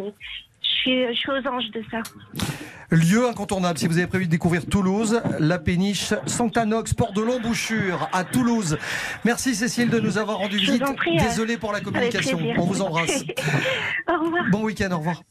je 0.86 1.14
suis, 1.14 1.30
aux 1.32 1.48
anges 1.48 1.72
de 1.72 1.82
ça. 1.90 2.00
lieu 2.92 3.26
incontournable. 3.28 3.80
Si 3.80 3.88
vous 3.88 3.98
avez 3.98 4.08
prévu 4.08 4.26
de 4.26 4.32
découvrir 4.32 4.66
Toulouse, 4.66 5.22
la 5.40 5.58
péniche 5.58 6.14
Santanox, 6.26 6.94
port 6.94 7.14
de 7.14 7.22
l'embouchure 7.22 8.10
à 8.12 8.24
Toulouse. 8.26 8.78
Merci 9.24 9.56
Cécile 9.56 9.90
de 9.90 10.00
nous 10.00 10.18
avoir 10.18 10.38
rendu 10.40 10.60
Je 10.60 10.66
vous 10.66 10.72
visite. 10.74 10.84
en 10.88 10.94
prie, 10.94 11.18
euh, 11.18 11.24
Désolé 11.24 11.58
pour 11.58 11.72
la 11.72 11.80
communication. 11.80 12.40
On 12.58 12.66
vous 12.66 12.82
embrasse. 12.82 13.24
Au 14.10 14.24
revoir. 14.26 14.44
Bon 14.52 14.64
week-end, 14.64 14.92
au 14.92 14.98
revoir. 14.98 15.22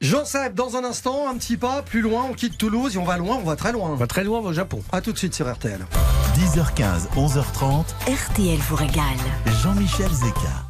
Jean-Seb, 0.00 0.54
dans 0.54 0.76
un 0.76 0.84
instant, 0.84 1.28
un 1.28 1.34
petit 1.36 1.56
pas 1.56 1.82
plus 1.82 2.02
loin, 2.02 2.26
on 2.30 2.32
quitte 2.32 2.56
Toulouse 2.56 2.94
et 2.94 2.98
on 2.98 3.04
va 3.04 3.18
loin, 3.18 3.36
on 3.36 3.44
va 3.44 3.56
très 3.56 3.72
loin. 3.72 3.90
On 3.90 3.96
va 3.96 4.06
très 4.06 4.22
loin 4.22 4.38
au 4.38 4.52
Japon. 4.52 4.80
A 4.92 5.00
tout 5.00 5.10
de 5.12 5.18
suite 5.18 5.34
sur 5.34 5.52
RTL. 5.52 5.80
10h15, 6.36 7.08
11h30, 7.16 7.84
RTL 8.06 8.58
vous 8.68 8.76
régale. 8.76 9.02
Jean-Michel 9.60 10.08
Zeka. 10.12 10.68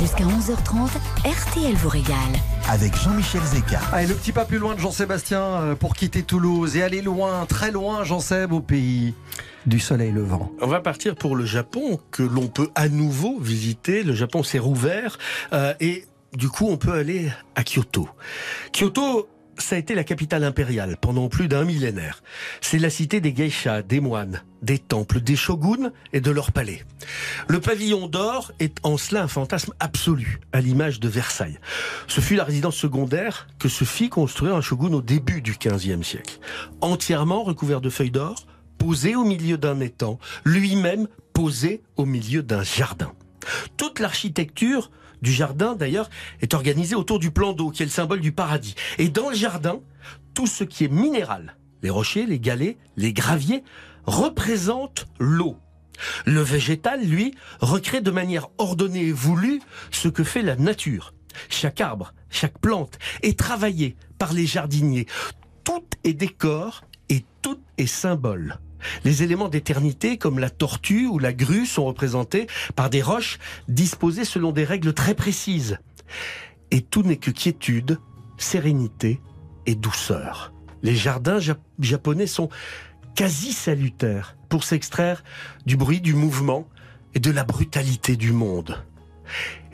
Jusqu'à 0.00 0.24
11h30, 0.24 0.88
RTL 1.24 1.74
vous 1.76 1.88
régale. 1.88 2.16
Avec 2.68 2.96
Jean-Michel 2.96 3.42
Zeka. 3.42 3.78
Allez, 3.92 4.08
le 4.08 4.14
petit 4.14 4.32
pas 4.32 4.44
plus 4.44 4.58
loin 4.58 4.74
de 4.74 4.80
Jean-Sébastien 4.80 5.40
euh, 5.40 5.74
pour 5.76 5.94
quitter 5.94 6.24
Toulouse 6.24 6.76
et 6.76 6.82
aller 6.82 7.02
loin, 7.02 7.46
très 7.46 7.70
loin, 7.70 8.02
Jean-Seb, 8.02 8.52
au 8.52 8.60
pays 8.60 9.14
du 9.66 9.78
soleil 9.78 10.10
levant. 10.10 10.50
On 10.60 10.66
va 10.66 10.80
partir 10.80 11.14
pour 11.14 11.36
le 11.36 11.46
Japon, 11.46 12.00
que 12.10 12.24
l'on 12.24 12.48
peut 12.48 12.70
à 12.74 12.88
nouveau 12.88 13.38
visiter. 13.38 14.02
Le 14.02 14.12
Japon 14.12 14.42
s'est 14.42 14.58
rouvert 14.58 15.18
euh, 15.52 15.72
et 15.78 16.06
du 16.36 16.48
coup, 16.48 16.68
on 16.68 16.76
peut 16.76 16.92
aller 16.92 17.30
à 17.54 17.62
Kyoto. 17.62 18.08
Kyoto, 18.72 19.28
ça 19.58 19.76
a 19.76 19.78
été 19.78 19.94
la 19.94 20.04
capitale 20.04 20.42
impériale 20.42 20.96
pendant 21.00 21.28
plus 21.28 21.46
d'un 21.46 21.64
millénaire. 21.64 22.22
C'est 22.60 22.78
la 22.78 22.90
cité 22.90 23.20
des 23.20 23.32
geishas, 23.32 23.82
des 23.82 24.00
moines, 24.00 24.42
des 24.62 24.78
temples, 24.78 25.20
des 25.20 25.36
shoguns 25.36 25.92
et 26.12 26.20
de 26.20 26.30
leurs 26.30 26.50
palais. 26.50 26.84
Le 27.48 27.60
pavillon 27.60 28.08
d'or 28.08 28.52
est 28.58 28.76
en 28.82 28.96
cela 28.96 29.22
un 29.22 29.28
fantasme 29.28 29.72
absolu, 29.78 30.40
à 30.52 30.60
l'image 30.60 30.98
de 30.98 31.08
Versailles. 31.08 31.58
Ce 32.08 32.20
fut 32.20 32.34
la 32.34 32.44
résidence 32.44 32.76
secondaire 32.76 33.46
que 33.58 33.68
se 33.68 33.84
fit 33.84 34.08
construire 34.08 34.56
un 34.56 34.60
shogun 34.60 34.92
au 34.92 35.02
début 35.02 35.40
du 35.40 35.52
XVe 35.52 36.02
siècle. 36.02 36.38
Entièrement 36.80 37.44
recouvert 37.44 37.80
de 37.80 37.90
feuilles 37.90 38.10
d'or, 38.10 38.46
posé 38.78 39.14
au 39.14 39.24
milieu 39.24 39.56
d'un 39.56 39.78
étang, 39.80 40.18
lui-même 40.44 41.06
posé 41.32 41.82
au 41.96 42.06
milieu 42.06 42.42
d'un 42.42 42.64
jardin. 42.64 43.12
Toute 43.76 44.00
l'architecture 44.00 44.90
du 45.24 45.32
jardin, 45.32 45.74
d'ailleurs, 45.74 46.08
est 46.40 46.54
organisée 46.54 46.94
autour 46.94 47.18
du 47.18 47.32
plan 47.32 47.52
d'eau, 47.52 47.70
qui 47.70 47.82
est 47.82 47.86
le 47.86 47.90
symbole 47.90 48.20
du 48.20 48.30
paradis. 48.30 48.76
Et 48.98 49.08
dans 49.08 49.30
le 49.30 49.34
jardin, 49.34 49.80
tout 50.34 50.46
ce 50.46 50.62
qui 50.62 50.84
est 50.84 50.92
minéral, 50.92 51.56
les 51.82 51.90
rochers, 51.90 52.26
les 52.26 52.38
galets, 52.38 52.76
les 52.96 53.12
graviers, 53.12 53.64
représente 54.06 55.06
l'eau. 55.18 55.56
Le 56.26 56.40
végétal, 56.40 57.04
lui, 57.04 57.34
recrée 57.60 58.00
de 58.00 58.10
manière 58.10 58.48
ordonnée 58.58 59.06
et 59.06 59.12
voulue 59.12 59.60
ce 59.90 60.08
que 60.08 60.24
fait 60.24 60.42
la 60.42 60.56
nature. 60.56 61.14
Chaque 61.48 61.80
arbre, 61.80 62.14
chaque 62.30 62.58
plante 62.58 62.98
est 63.22 63.38
travaillé 63.38 63.96
par 64.18 64.32
les 64.32 64.46
jardiniers. 64.46 65.06
Tout 65.64 65.84
est 66.04 66.14
décor 66.14 66.84
et 67.08 67.24
tout 67.42 67.60
est 67.78 67.86
symbole. 67.86 68.58
Les 69.04 69.22
éléments 69.22 69.48
d'éternité 69.48 70.18
comme 70.18 70.38
la 70.38 70.50
tortue 70.50 71.06
ou 71.06 71.18
la 71.18 71.32
grue 71.32 71.66
sont 71.66 71.84
représentés 71.84 72.46
par 72.76 72.90
des 72.90 73.02
roches 73.02 73.38
disposées 73.68 74.24
selon 74.24 74.52
des 74.52 74.64
règles 74.64 74.92
très 74.92 75.14
précises. 75.14 75.78
Et 76.70 76.80
tout 76.80 77.02
n'est 77.02 77.16
que 77.16 77.30
quiétude, 77.30 77.98
sérénité 78.36 79.20
et 79.66 79.74
douceur. 79.74 80.52
Les 80.82 80.94
jardins 80.96 81.38
jap- 81.38 81.58
japonais 81.80 82.26
sont 82.26 82.48
quasi 83.14 83.52
salutaires 83.52 84.36
pour 84.48 84.64
s'extraire 84.64 85.24
du 85.66 85.76
bruit 85.76 86.00
du 86.00 86.14
mouvement 86.14 86.68
et 87.14 87.20
de 87.20 87.30
la 87.30 87.44
brutalité 87.44 88.16
du 88.16 88.32
monde. 88.32 88.84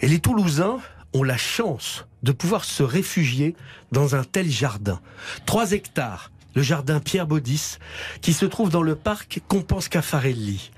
Et 0.01 0.09
les 0.09 0.21
Toulousains 0.21 0.79
ont 1.13 1.23
la 1.23 1.37
chance 1.37 2.07
de 2.23 2.33
pouvoir 2.33 2.65
se 2.65 2.83
réfugier 2.83 3.57
dans 3.93 4.15
un 4.15 4.25
tel 4.25 4.49
jardin. 4.49 5.01
Trois 5.47 5.73
hectares, 5.73 6.31
le 6.55 6.63
jardin 6.63 7.01
Pierre 7.01 7.27
Baudis, 7.27 7.77
qui 8.21 8.33
se 8.33 8.45
trouve 8.47 8.71
dans 8.71 8.83
le 8.83 8.95
parc 8.95 9.41
Compense 9.49 9.89
Caffarelli. 9.89 10.71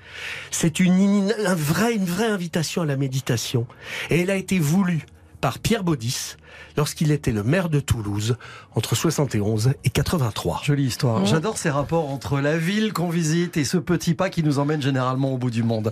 C'est 0.51 0.81
une, 0.81 1.31
in- 1.31 1.47
un 1.47 1.55
vrai- 1.55 1.95
une 1.95 2.05
vraie 2.05 2.27
invitation 2.29 2.83
à 2.83 2.87
la 2.87 2.97
méditation. 2.97 3.67
Et 4.11 4.21
elle 4.21 4.31
a 4.31 4.37
été 4.37 4.59
voulue 4.59 5.07
par 5.41 5.59
Pierre 5.59 5.85
Baudis 5.85 6.37
lorsqu'il 6.77 7.11
était 7.11 7.33
le 7.33 7.43
maire 7.43 7.69
de 7.69 7.81
Toulouse 7.81 8.37
entre 8.75 8.95
71 8.95 9.75
et 9.85 9.91
83. 9.91 10.61
Jolie 10.65 10.85
histoire. 10.85 11.21
Mmh. 11.21 11.27
J'adore 11.27 11.59
ces 11.59 11.71
rapports 11.71 12.11
entre 12.11 12.41
la 12.41 12.57
ville 12.57 12.93
qu'on 12.93 13.09
visite 13.09 13.57
et 13.57 13.65
ce 13.65 13.77
petit 13.77 14.15
pas 14.15 14.31
qui 14.31 14.43
nous 14.43 14.59
emmène 14.59 14.83
généralement 14.83 15.33
au 15.33 15.39
bout 15.39 15.51
du 15.51 15.63
monde. 15.63 15.91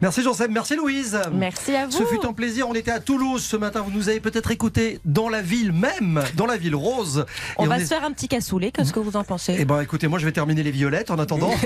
Merci 0.00 0.22
Jean-Seb, 0.22 0.50
merci 0.50 0.76
Louise. 0.76 1.18
Merci 1.32 1.74
à 1.74 1.86
vous. 1.86 1.92
Ce 1.92 2.04
fut 2.04 2.24
un 2.26 2.32
plaisir. 2.32 2.68
On 2.68 2.74
était 2.74 2.90
à 2.90 3.00
Toulouse 3.00 3.42
ce 3.42 3.56
matin. 3.56 3.82
Vous 3.82 3.90
nous 3.90 4.08
avez 4.08 4.20
peut-être 4.20 4.50
écouté 4.50 5.00
dans 5.04 5.28
la 5.28 5.42
ville 5.42 5.72
même, 5.72 6.22
dans 6.36 6.46
la 6.46 6.56
ville 6.56 6.74
rose. 6.74 7.24
On 7.58 7.64
Et 7.64 7.68
va 7.68 7.78
est- 7.78 7.82
se 7.84 7.88
faire 7.88 8.04
un 8.04 8.12
petit 8.12 8.28
cassoulet, 8.28 8.70
qu'est-ce 8.70 8.92
que 8.92 9.00
vous 9.00 9.16
en 9.16 9.24
pensez? 9.24 9.56
Eh 9.58 9.64
ben, 9.64 9.80
écoutez, 9.80 10.08
moi, 10.08 10.18
je 10.18 10.24
vais 10.26 10.32
terminer 10.32 10.62
les 10.62 10.70
violettes 10.70 11.10
en 11.10 11.18
attendant. 11.18 11.50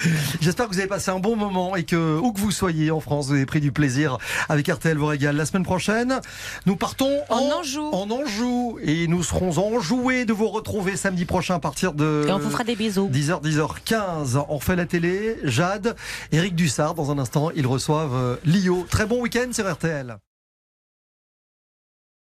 J'espère 0.40 0.68
que 0.68 0.72
vous 0.74 0.78
avez 0.78 0.88
passé 0.88 1.10
un 1.10 1.18
bon 1.18 1.36
moment 1.36 1.76
et 1.76 1.84
que, 1.84 2.18
où 2.18 2.32
que 2.32 2.40
vous 2.40 2.50
soyez 2.50 2.90
en 2.90 3.00
France, 3.00 3.26
vous 3.28 3.34
avez 3.34 3.46
pris 3.46 3.60
du 3.60 3.72
plaisir 3.72 4.18
avec 4.48 4.68
RTL 4.68 4.96
vous 4.96 5.06
régale. 5.06 5.36
La 5.36 5.46
semaine 5.46 5.64
prochaine, 5.64 6.20
nous 6.66 6.76
partons 6.76 7.20
en, 7.28 7.50
Anjou. 7.50 7.79
En 7.92 8.10
Anjou. 8.10 8.78
Et 8.82 9.06
nous 9.06 9.22
serons 9.22 9.58
enjoués 9.58 10.24
de 10.24 10.32
vous 10.32 10.48
retrouver 10.48 10.96
samedi 10.96 11.24
prochain 11.24 11.56
à 11.56 11.58
partir 11.58 11.92
de. 11.92 12.24
Et 12.28 12.32
on 12.32 12.38
vous 12.38 12.50
fera 12.50 12.64
des 12.64 12.76
bisous. 12.76 13.08
10h, 13.12 13.42
10h15. 13.42 14.44
On 14.48 14.56
refait 14.56 14.76
la 14.76 14.86
télé. 14.86 15.36
Jade, 15.44 15.96
Eric 16.32 16.54
Dussard, 16.54 16.94
dans 16.94 17.10
un 17.10 17.18
instant, 17.18 17.50
ils 17.54 17.66
reçoivent 17.66 18.14
euh, 18.14 18.36
Lio. 18.44 18.86
Très 18.88 19.06
bon 19.06 19.20
week-end 19.20 19.48
sur 19.52 19.70
RTL. 19.70 20.18